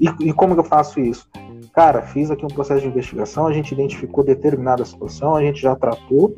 E, 0.00 0.28
e 0.28 0.32
como 0.32 0.54
eu 0.54 0.64
faço 0.64 0.98
isso? 1.00 1.28
Cara, 1.72 2.02
fiz 2.02 2.30
aqui 2.30 2.44
um 2.44 2.48
processo 2.48 2.80
de 2.80 2.88
investigação, 2.88 3.46
a 3.46 3.52
gente 3.52 3.72
identificou 3.72 4.24
determinada 4.24 4.84
situação, 4.84 5.36
a 5.36 5.42
gente 5.42 5.60
já 5.60 5.76
tratou, 5.76 6.34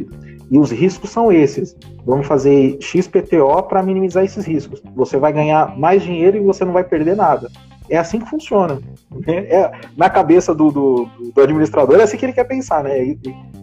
e 0.51 0.59
os 0.59 0.71
riscos 0.71 1.09
são 1.09 1.33
esses. 1.33 1.75
Vamos 2.05 2.27
fazer 2.27 2.77
XPTO 2.81 3.63
para 3.63 3.83
minimizar 3.83 4.25
esses 4.25 4.45
riscos. 4.45 4.83
Você 4.95 5.17
vai 5.17 5.33
ganhar 5.33 5.79
mais 5.79 6.03
dinheiro 6.03 6.37
e 6.37 6.41
você 6.41 6.65
não 6.65 6.73
vai 6.73 6.85
perder 6.85 7.17
nada. 7.17 7.51
É 7.91 7.99
assim 7.99 8.21
que 8.21 8.31
funciona. 8.31 8.81
É, 9.27 9.71
na 9.97 10.09
cabeça 10.09 10.55
do, 10.55 10.71
do, 10.71 11.09
do, 11.35 11.41
administrador, 11.43 11.99
é 11.99 12.05
assim 12.05 12.17
que 12.17 12.25
ele 12.25 12.33
quer 12.33 12.45
pensar, 12.45 12.85
né? 12.85 13.05
E, 13.05 13.19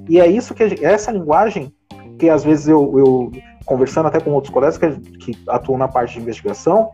e 0.10 0.20
é 0.20 0.28
isso 0.28 0.54
que 0.54 0.64
essa 0.86 1.12
linguagem 1.12 1.74
que 2.20 2.30
às 2.30 2.44
vezes 2.44 2.68
eu, 2.68 2.94
eu 2.98 3.32
conversando 3.66 4.08
até 4.08 4.20
com 4.20 4.32
outros 4.32 4.52
colegas 4.52 4.78
que, 4.78 4.90
que 5.18 5.38
atuam 5.48 5.78
na 5.78 5.88
parte 5.88 6.16
de 6.16 6.20
investigação, 6.20 6.92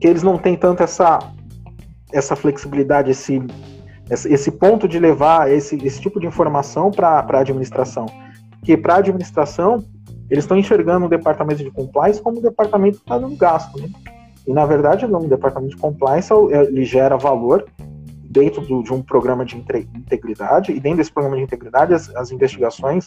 que 0.00 0.06
eles 0.06 0.22
não 0.22 0.38
têm 0.38 0.56
tanto 0.56 0.82
essa 0.82 1.18
essa 2.12 2.34
flexibilidade, 2.36 3.10
esse 3.10 3.42
esse 4.10 4.50
ponto 4.50 4.86
de 4.86 4.98
levar 4.98 5.50
esse, 5.50 5.76
esse 5.86 6.00
tipo 6.00 6.20
de 6.20 6.26
informação 6.26 6.90
para 6.90 7.24
a 7.26 7.38
administração. 7.38 8.06
Porque 8.58 8.76
para 8.76 8.94
a 8.94 8.98
administração, 8.98 9.84
eles 10.30 10.44
estão 10.44 10.56
enxergando 10.56 11.06
o 11.06 11.08
departamento 11.08 11.62
de 11.62 11.70
compliance 11.70 12.20
como 12.20 12.38
um 12.38 12.42
departamento 12.42 12.98
que 12.98 13.04
está 13.04 13.18
dando 13.18 13.36
gasto. 13.36 13.80
Né? 13.80 13.88
E, 14.46 14.52
na 14.52 14.66
verdade, 14.66 15.06
o 15.06 15.28
departamento 15.28 15.76
de 15.76 15.80
compliance 15.80 16.32
é, 16.32 16.62
ele 16.62 16.84
gera 16.84 17.16
valor 17.16 17.64
dentro 18.32 18.62
do, 18.62 18.82
de 18.82 18.92
um 18.92 19.02
programa 19.02 19.44
de 19.44 19.56
integridade, 19.56 20.72
e 20.72 20.80
dentro 20.80 20.98
desse 20.98 21.12
programa 21.12 21.36
de 21.36 21.42
integridade, 21.42 21.92
as, 21.92 22.14
as 22.16 22.32
investigações 22.32 23.06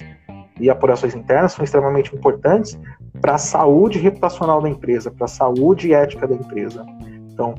e 0.59 0.69
apurações 0.69 1.15
internas 1.15 1.53
são 1.53 1.65
extremamente 1.65 2.15
importantes 2.15 2.79
para 3.19 3.36
a 3.36 3.38
saúde 3.38 3.99
reputacional 3.99 4.61
da 4.61 4.69
empresa, 4.69 5.11
para 5.11 5.25
a 5.25 5.27
saúde 5.27 5.93
ética 5.93 6.27
da 6.27 6.36
empresa. 6.36 6.86
Então, 7.33 7.55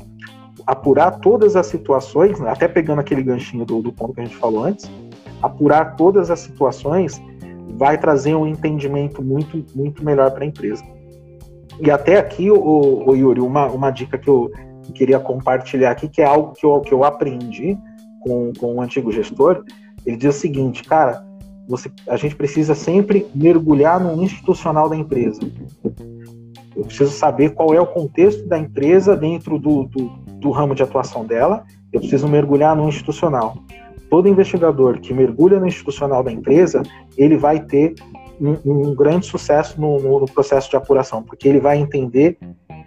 apurar 0.66 1.18
todas 1.18 1.56
as 1.56 1.66
situações, 1.66 2.38
né, 2.40 2.50
até 2.50 2.66
pegando 2.68 3.00
aquele 3.00 3.22
ganchinho 3.22 3.64
do, 3.64 3.82
do 3.82 3.92
ponto 3.92 4.14
que 4.14 4.20
a 4.20 4.24
gente 4.24 4.36
falou 4.36 4.64
antes, 4.64 4.90
apurar 5.42 5.96
todas 5.96 6.30
as 6.30 6.40
situações 6.40 7.20
vai 7.76 7.98
trazer 7.98 8.34
um 8.34 8.46
entendimento 8.46 9.22
muito, 9.22 9.64
muito 9.74 10.04
melhor 10.04 10.30
para 10.30 10.44
a 10.44 10.46
empresa. 10.46 10.82
E 11.80 11.90
até 11.90 12.18
aqui, 12.18 12.50
o, 12.50 13.04
o, 13.06 13.14
Yuri, 13.14 13.40
uma, 13.40 13.66
uma 13.66 13.90
dica 13.90 14.16
que 14.16 14.28
eu 14.28 14.50
queria 14.94 15.18
compartilhar 15.18 15.90
aqui, 15.90 16.08
que 16.08 16.22
é 16.22 16.24
algo 16.24 16.52
que 16.52 16.64
eu, 16.64 16.80
que 16.80 16.92
eu 16.92 17.04
aprendi 17.04 17.76
com, 18.20 18.52
com 18.58 18.74
um 18.74 18.82
antigo 18.82 19.12
gestor, 19.12 19.64
ele 20.04 20.16
diz 20.16 20.36
o 20.36 20.38
seguinte, 20.38 20.84
cara, 20.84 21.24
você, 21.68 21.90
a 22.08 22.16
gente 22.16 22.36
precisa 22.36 22.74
sempre 22.74 23.26
mergulhar 23.34 24.00
no 24.00 24.22
institucional 24.22 24.88
da 24.88 24.96
empresa. 24.96 25.40
Eu 26.76 26.84
preciso 26.84 27.10
saber 27.10 27.50
qual 27.50 27.74
é 27.74 27.80
o 27.80 27.86
contexto 27.86 28.46
da 28.46 28.58
empresa 28.58 29.16
dentro 29.16 29.58
do, 29.58 29.84
do, 29.84 30.08
do 30.40 30.50
ramo 30.50 30.74
de 30.74 30.82
atuação 30.82 31.24
dela, 31.24 31.64
eu 31.92 32.00
preciso 32.00 32.28
mergulhar 32.28 32.76
no 32.76 32.88
institucional. 32.88 33.56
Todo 34.08 34.28
investigador 34.28 35.00
que 35.00 35.12
mergulha 35.12 35.58
no 35.58 35.66
institucional 35.66 36.22
da 36.22 36.30
empresa, 36.30 36.82
ele 37.16 37.36
vai 37.36 37.60
ter 37.60 37.94
um, 38.40 38.88
um 38.88 38.94
grande 38.94 39.26
sucesso 39.26 39.80
no, 39.80 40.00
no, 40.00 40.20
no 40.20 40.26
processo 40.26 40.70
de 40.70 40.76
apuração, 40.76 41.22
porque 41.22 41.48
ele 41.48 41.60
vai 41.60 41.78
entender 41.78 42.38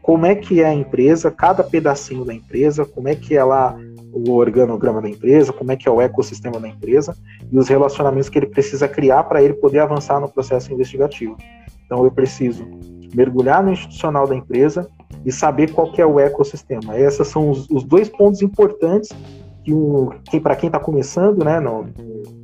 como 0.02 0.26
é 0.26 0.36
que 0.36 0.62
é 0.62 0.66
a 0.66 0.74
empresa, 0.74 1.30
cada 1.30 1.64
pedacinho 1.64 2.26
da 2.26 2.34
empresa, 2.34 2.86
como 2.86 3.08
é 3.08 3.16
que 3.16 3.36
ela 3.36 3.78
o 4.12 4.32
organograma 4.34 5.02
da 5.02 5.10
empresa, 5.10 5.54
como 5.54 5.72
é 5.72 5.76
que 5.76 5.88
é 5.88 5.92
o 5.92 6.02
ecossistema 6.02 6.60
da 6.60 6.68
empresa 6.68 7.16
e 7.52 7.58
os 7.58 7.68
relacionamentos 7.68 8.28
que 8.28 8.40
ele 8.40 8.48
precisa 8.48 8.88
criar 8.88 9.24
para 9.26 9.42
ele 9.42 9.54
poder 9.54 9.80
avançar 9.80 10.20
no 10.20 10.28
processo 10.28 10.74
investigativo. 10.74 11.38
Então 11.86 12.04
eu 12.04 12.12
preciso 12.12 12.68
mergulhar 13.14 13.64
no 13.64 13.72
institucional 13.72 14.28
da 14.28 14.36
empresa 14.36 14.90
e 15.26 15.32
saber 15.32 15.72
qual 15.72 15.92
que 15.92 16.02
é 16.02 16.06
o 16.06 16.20
ecossistema. 16.20 16.98
Esses 16.98 17.28
são 17.28 17.50
os, 17.50 17.70
os 17.70 17.84
dois 17.84 18.10
pontos 18.10 18.42
importantes 18.42 19.10
que, 19.64 19.72
que 20.30 20.40
para 20.40 20.56
quem 20.56 20.68
está 20.68 20.80
começando 20.80 21.44
né, 21.44 21.60
no, 21.60 21.88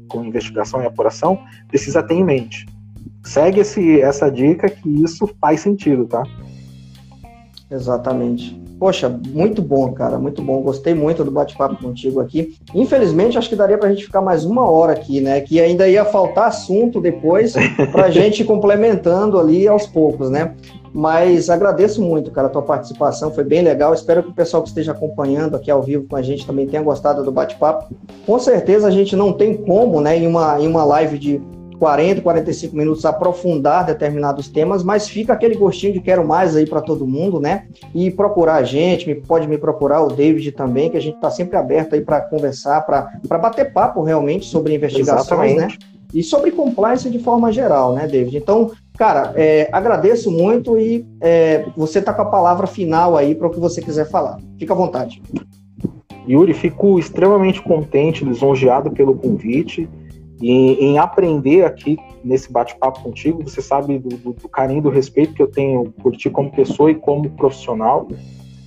com 0.07 0.23
investigação 0.23 0.81
e 0.81 0.85
apuração, 0.85 1.39
precisa 1.67 2.01
ter 2.01 2.15
em 2.15 2.23
mente. 2.23 2.65
Segue 3.25 3.59
esse, 3.61 3.99
essa 4.01 4.29
dica 4.29 4.69
que 4.69 4.87
isso 5.03 5.27
faz 5.41 5.59
sentido, 5.59 6.05
tá? 6.05 6.23
Exatamente. 7.69 8.63
Poxa, 8.77 9.09
muito 9.09 9.61
bom, 9.61 9.91
cara, 9.93 10.19
muito 10.19 10.41
bom. 10.41 10.61
Gostei 10.61 10.93
muito 10.93 11.23
do 11.23 11.31
bate-papo 11.31 11.81
contigo 11.81 12.19
aqui. 12.19 12.55
Infelizmente, 12.73 13.37
acho 13.37 13.49
que 13.49 13.55
daria 13.55 13.77
para 13.77 13.87
a 13.87 13.91
gente 13.91 14.05
ficar 14.05 14.21
mais 14.21 14.43
uma 14.43 14.69
hora 14.69 14.91
aqui, 14.91 15.21
né? 15.21 15.41
Que 15.41 15.59
ainda 15.59 15.87
ia 15.87 16.03
faltar 16.03 16.49
assunto 16.49 17.01
depois 17.01 17.53
para 17.91 18.05
a 18.05 18.11
gente 18.11 18.41
ir 18.41 18.45
complementando 18.45 19.39
ali 19.39 19.67
aos 19.67 19.87
poucos, 19.87 20.29
né? 20.29 20.53
Mas 20.93 21.49
agradeço 21.49 22.01
muito, 22.01 22.31
cara, 22.31 22.47
a 22.47 22.49
tua 22.49 22.61
participação, 22.61 23.31
foi 23.31 23.43
bem 23.43 23.61
legal. 23.61 23.93
Espero 23.93 24.23
que 24.23 24.29
o 24.29 24.33
pessoal 24.33 24.61
que 24.61 24.69
esteja 24.69 24.91
acompanhando 24.91 25.55
aqui 25.55 25.71
ao 25.71 25.81
vivo 25.81 26.05
com 26.07 26.15
a 26.15 26.21
gente 26.21 26.45
também 26.45 26.67
tenha 26.67 26.83
gostado 26.83 27.23
do 27.23 27.31
bate-papo. 27.31 27.93
Com 28.25 28.39
certeza 28.39 28.87
a 28.87 28.91
gente 28.91 29.15
não 29.15 29.33
tem 29.33 29.55
como, 29.55 29.99
né, 29.99 30.17
em 30.17 30.27
uma, 30.27 30.59
em 30.59 30.67
uma 30.67 30.83
live 30.83 31.17
de 31.17 31.41
40, 31.75 32.21
45 32.21 32.75
minutos 32.75 33.05
aprofundar 33.05 33.85
determinados 33.85 34.47
temas, 34.47 34.83
mas 34.83 35.07
fica 35.07 35.33
aquele 35.33 35.55
gostinho 35.55 35.93
de 35.93 35.99
quero 35.99 36.25
mais 36.27 36.55
aí 36.55 36.65
para 36.65 36.81
todo 36.81 37.07
mundo, 37.07 37.39
né? 37.39 37.67
E 37.93 38.11
procurar 38.11 38.55
a 38.55 38.63
gente, 38.63 39.13
pode 39.27 39.47
me 39.47 39.57
procurar 39.57 40.03
o 40.03 40.07
David 40.07 40.51
também, 40.51 40.89
que 40.89 40.97
a 40.97 41.01
gente 41.01 41.15
está 41.15 41.29
sempre 41.29 41.57
aberto 41.57 41.93
aí 41.93 42.01
para 42.01 42.21
conversar, 42.21 42.81
para 42.81 43.37
bater 43.37 43.71
papo 43.73 44.01
realmente 44.01 44.45
sobre 44.45 44.75
investigações, 44.75 45.55
né? 45.55 45.67
Exatamente. 45.67 45.79
né? 45.79 45.95
E 46.13 46.23
sobre 46.23 46.51
compliance 46.51 47.09
de 47.09 47.19
forma 47.19 47.51
geral, 47.51 47.93
né, 47.93 48.07
David? 48.07 48.37
Então, 48.37 48.71
cara, 48.97 49.33
é, 49.35 49.67
agradeço 49.71 50.31
muito 50.31 50.77
e 50.77 51.05
é, 51.19 51.65
você 51.75 51.99
está 51.99 52.13
com 52.13 52.21
a 52.21 52.25
palavra 52.25 52.67
final 52.67 53.17
aí 53.17 53.35
para 53.35 53.47
o 53.47 53.49
que 53.49 53.59
você 53.59 53.81
quiser 53.81 54.09
falar. 54.09 54.37
Fica 54.57 54.73
à 54.73 54.77
vontade. 54.77 55.21
Yuri, 56.27 56.53
fico 56.53 56.97
extremamente 56.97 57.61
contente, 57.61 58.23
lisonjeado 58.23 58.91
pelo 58.91 59.15
convite 59.15 59.89
em 60.41 60.97
aprender 60.97 61.63
aqui 61.63 61.97
nesse 62.23 62.51
bate-papo 62.51 63.01
contigo. 63.01 63.43
Você 63.43 63.61
sabe 63.61 63.99
do, 63.99 64.09
do, 64.09 64.33
do, 64.33 64.49
carinho, 64.49 64.81
do 64.81 64.89
respeito 64.89 65.33
que 65.33 65.41
eu 65.41 65.47
tenho 65.47 65.91
por 65.91 66.15
ti 66.15 66.29
como 66.29 66.51
pessoa 66.51 66.91
e 66.91 66.95
como 66.95 67.29
profissional. 67.31 68.07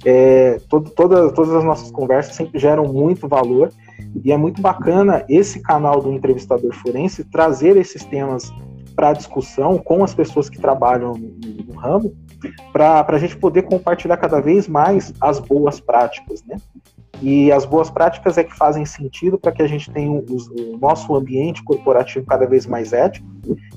É, 0.04 0.60
todo, 0.68 0.90
toda, 0.90 1.30
todas 1.32 1.54
as 1.54 1.64
nossas 1.64 1.90
conversas 1.90 2.34
sempre 2.34 2.58
geram 2.58 2.84
muito 2.84 3.26
valor 3.26 3.70
e 4.24 4.32
é 4.32 4.36
muito 4.36 4.62
bacana 4.62 5.24
esse 5.28 5.60
canal 5.60 6.00
do 6.00 6.12
entrevistador 6.12 6.72
forense 6.72 7.24
trazer 7.24 7.76
esses 7.76 8.04
temas 8.04 8.52
para 8.98 9.12
discussão 9.12 9.78
com 9.78 10.02
as 10.02 10.12
pessoas 10.12 10.50
que 10.50 10.58
trabalham 10.58 11.14
no, 11.14 11.72
ramo, 11.74 12.12
para 12.72 13.06
a 13.06 13.18
gente 13.18 13.36
poder 13.36 13.62
compartilhar 13.62 14.16
cada 14.16 14.40
vez 14.40 14.66
mais 14.66 15.14
as 15.20 15.38
boas 15.38 15.78
práticas, 15.78 16.42
né? 16.44 16.56
E 17.22 17.52
as 17.52 17.64
boas 17.64 17.90
práticas 17.90 18.36
é 18.38 18.42
que 18.42 18.56
fazem 18.56 18.84
sentido 18.84 19.38
para 19.38 19.52
que 19.52 19.62
a 19.62 19.68
gente 19.68 19.88
tenha 19.88 20.10
o, 20.10 20.24
o, 20.24 20.78
nosso 20.78 21.14
ambiente 21.14 21.62
corporativo 21.62 22.26
cada 22.26 22.44
vez 22.44 22.66
mais 22.66 22.92
ético 22.92 23.24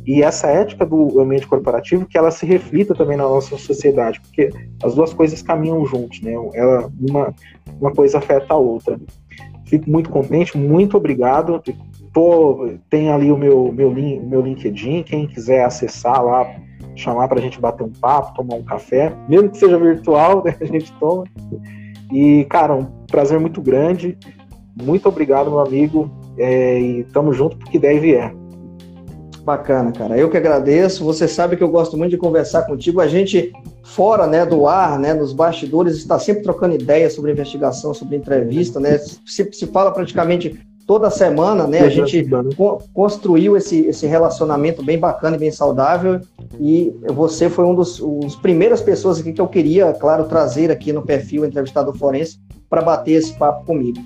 e 0.07 0.23
essa 0.23 0.47
ética 0.47 0.87
do 0.87 1.19
ambiente 1.19 1.45
corporativo 1.45 2.07
que 2.07 2.17
ela 2.17 2.31
se 2.31 2.45
reflita 2.47 2.95
também 2.95 3.15
na 3.15 3.23
nossa 3.23 3.59
sociedade, 3.59 4.19
porque 4.21 4.49
as 4.83 4.95
duas 4.95 5.13
coisas 5.13 5.43
caminham 5.43 5.85
juntos, 5.85 6.19
né? 6.21 6.33
Ela, 6.55 6.91
uma, 6.99 7.31
uma 7.79 7.91
coisa 7.93 8.17
afeta 8.17 8.55
a 8.55 8.57
outra. 8.57 8.99
Fico 9.71 9.89
muito 9.89 10.09
contente, 10.09 10.57
muito 10.57 10.97
obrigado. 10.97 11.63
Tô, 12.13 12.73
tem 12.89 13.09
ali 13.09 13.31
o 13.31 13.37
meu, 13.37 13.71
meu, 13.71 13.89
meu 13.89 14.41
LinkedIn, 14.41 15.01
quem 15.03 15.25
quiser 15.25 15.63
acessar 15.63 16.21
lá, 16.21 16.45
chamar 16.93 17.29
para 17.29 17.39
a 17.39 17.41
gente 17.41 17.57
bater 17.57 17.85
um 17.85 17.89
papo, 17.89 18.35
tomar 18.35 18.55
um 18.55 18.63
café, 18.63 19.15
mesmo 19.29 19.49
que 19.49 19.57
seja 19.57 19.79
virtual, 19.79 20.43
né, 20.43 20.57
a 20.59 20.65
gente 20.65 20.91
toma. 20.99 21.23
E, 22.11 22.43
cara, 22.49 22.75
um 22.75 22.83
prazer 23.07 23.39
muito 23.39 23.61
grande. 23.61 24.17
Muito 24.83 25.07
obrigado, 25.07 25.49
meu 25.49 25.61
amigo. 25.61 26.11
É, 26.37 26.77
e 26.77 27.03
tamo 27.05 27.31
junto 27.31 27.55
porque 27.55 27.79
deve 27.79 28.13
é. 28.13 28.29
Bacana, 29.45 29.93
cara. 29.93 30.17
Eu 30.17 30.29
que 30.29 30.35
agradeço. 30.35 31.05
Você 31.05 31.29
sabe 31.29 31.55
que 31.55 31.63
eu 31.63 31.69
gosto 31.69 31.97
muito 31.97 32.11
de 32.11 32.17
conversar 32.17 32.63
contigo. 32.63 32.99
A 32.99 33.07
gente, 33.07 33.53
fora 33.95 34.25
né, 34.25 34.45
do 34.45 34.67
ar, 34.67 34.97
né, 34.97 35.13
nos 35.13 35.33
bastidores, 35.33 35.97
está 35.97 36.17
sempre 36.17 36.43
trocando 36.43 36.75
ideias 36.75 37.13
sobre 37.13 37.31
investigação, 37.31 37.93
sobre 37.93 38.15
entrevista, 38.15 38.79
né? 38.79 38.97
Se, 38.97 39.49
se 39.51 39.67
fala 39.67 39.91
praticamente 39.91 40.59
toda 40.87 41.09
semana, 41.09 41.67
né? 41.67 41.81
A 41.81 41.89
gente 41.89 42.25
co 42.55 42.81
construiu 42.93 43.55
esse, 43.55 43.85
esse 43.85 44.07
relacionamento 44.07 44.83
bem 44.83 44.97
bacana 44.97 45.35
e 45.35 45.39
bem 45.39 45.51
saudável. 45.51 46.21
E 46.59 46.93
você 47.07 47.49
foi 47.49 47.65
um 47.65 47.75
dos, 47.75 47.99
dos 47.99 48.35
primeiras 48.35 48.81
pessoas 48.81 49.19
aqui 49.19 49.33
que 49.33 49.41
eu 49.41 49.47
queria, 49.47 49.93
claro, 49.93 50.25
trazer 50.25 50.71
aqui 50.71 50.91
no 50.91 51.01
perfil 51.01 51.45
Entrevistado 51.45 51.93
Forense 51.93 52.39
para 52.69 52.81
bater 52.81 53.13
esse 53.13 53.33
papo 53.37 53.65
comigo. 53.65 53.99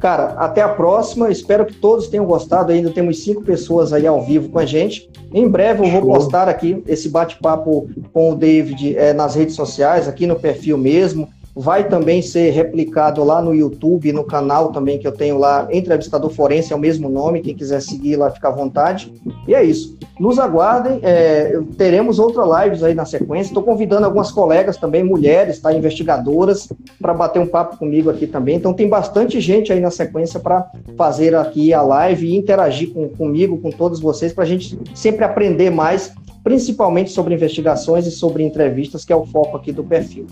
Cara, 0.00 0.34
até 0.38 0.62
a 0.62 0.68
próxima. 0.68 1.30
Espero 1.30 1.66
que 1.66 1.74
todos 1.74 2.08
tenham 2.08 2.24
gostado. 2.24 2.72
Ainda 2.72 2.90
temos 2.90 3.22
cinco 3.22 3.42
pessoas 3.42 3.92
aí 3.92 4.06
ao 4.06 4.22
vivo 4.22 4.48
com 4.48 4.58
a 4.58 4.64
gente. 4.64 5.10
Em 5.32 5.46
breve 5.46 5.86
eu 5.86 5.90
vou 5.90 6.00
Show. 6.00 6.12
postar 6.14 6.48
aqui 6.48 6.82
esse 6.88 7.08
bate-papo 7.08 7.88
com 8.12 8.32
o 8.32 8.34
David 8.34 8.96
é, 8.96 9.12
nas 9.12 9.34
redes 9.34 9.54
sociais, 9.54 10.08
aqui 10.08 10.26
no 10.26 10.36
perfil 10.36 10.78
mesmo 10.78 11.28
vai 11.54 11.88
também 11.88 12.22
ser 12.22 12.50
replicado 12.50 13.22
lá 13.24 13.42
no 13.42 13.54
YouTube, 13.54 14.12
no 14.12 14.24
canal 14.24 14.70
também 14.70 14.98
que 14.98 15.06
eu 15.06 15.12
tenho 15.12 15.38
lá, 15.38 15.68
Entrevistador 15.70 16.30
Forense, 16.30 16.72
é 16.72 16.76
o 16.76 16.78
mesmo 16.78 17.08
nome, 17.08 17.40
quem 17.40 17.54
quiser 17.54 17.80
seguir 17.82 18.16
lá 18.16 18.30
fica 18.30 18.48
à 18.48 18.50
vontade. 18.50 19.12
E 19.46 19.54
é 19.54 19.62
isso. 19.62 19.98
Nos 20.18 20.38
aguardem, 20.38 21.00
é, 21.02 21.58
teremos 21.76 22.18
outras 22.18 22.46
lives 22.62 22.82
aí 22.82 22.94
na 22.94 23.04
sequência. 23.04 23.50
Estou 23.50 23.62
convidando 23.62 24.04
algumas 24.04 24.30
colegas 24.30 24.76
também, 24.76 25.02
mulheres, 25.02 25.58
tá, 25.58 25.72
investigadoras, 25.72 26.68
para 27.00 27.14
bater 27.14 27.40
um 27.40 27.46
papo 27.46 27.78
comigo 27.78 28.10
aqui 28.10 28.26
também. 28.26 28.56
Então 28.56 28.74
tem 28.74 28.88
bastante 28.88 29.40
gente 29.40 29.72
aí 29.72 29.80
na 29.80 29.90
sequência 29.90 30.38
para 30.38 30.70
fazer 30.96 31.34
aqui 31.34 31.72
a 31.72 31.82
live 31.82 32.26
e 32.26 32.36
interagir 32.36 32.92
com, 32.92 33.08
comigo, 33.08 33.58
com 33.58 33.70
todos 33.70 33.98
vocês, 33.98 34.32
para 34.32 34.44
a 34.44 34.46
gente 34.46 34.78
sempre 34.94 35.24
aprender 35.24 35.70
mais, 35.70 36.12
principalmente 36.44 37.10
sobre 37.10 37.34
investigações 37.34 38.06
e 38.06 38.10
sobre 38.10 38.42
entrevistas, 38.42 39.04
que 39.04 39.12
é 39.12 39.16
o 39.16 39.24
foco 39.24 39.56
aqui 39.56 39.72
do 39.72 39.82
perfil. 39.82 40.26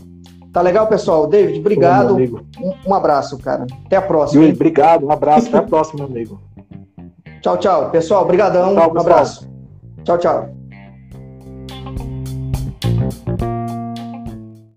Tá 0.52 0.62
legal, 0.62 0.86
pessoal? 0.86 1.26
David, 1.26 1.60
obrigado. 1.60 2.16
Um, 2.16 2.74
um, 2.86 2.94
abraço, 2.94 3.38
cara. 3.38 3.66
Até 3.86 3.96
a 3.96 4.02
próxima. 4.02 4.42
Yuri, 4.42 4.54
obrigado. 4.54 5.06
Um 5.06 5.12
abraço. 5.12 5.48
Até 5.48 5.58
a 5.58 5.62
próxima, 5.62 5.98
meu 5.98 6.08
amigo. 6.08 6.40
Tchau, 7.40 7.56
tchau. 7.58 7.90
Pessoal, 7.90 8.22
obrigadão. 8.22 8.74
um 8.74 9.00
abraço. 9.00 9.48
Tchau, 10.04 10.18
tchau. 10.18 10.57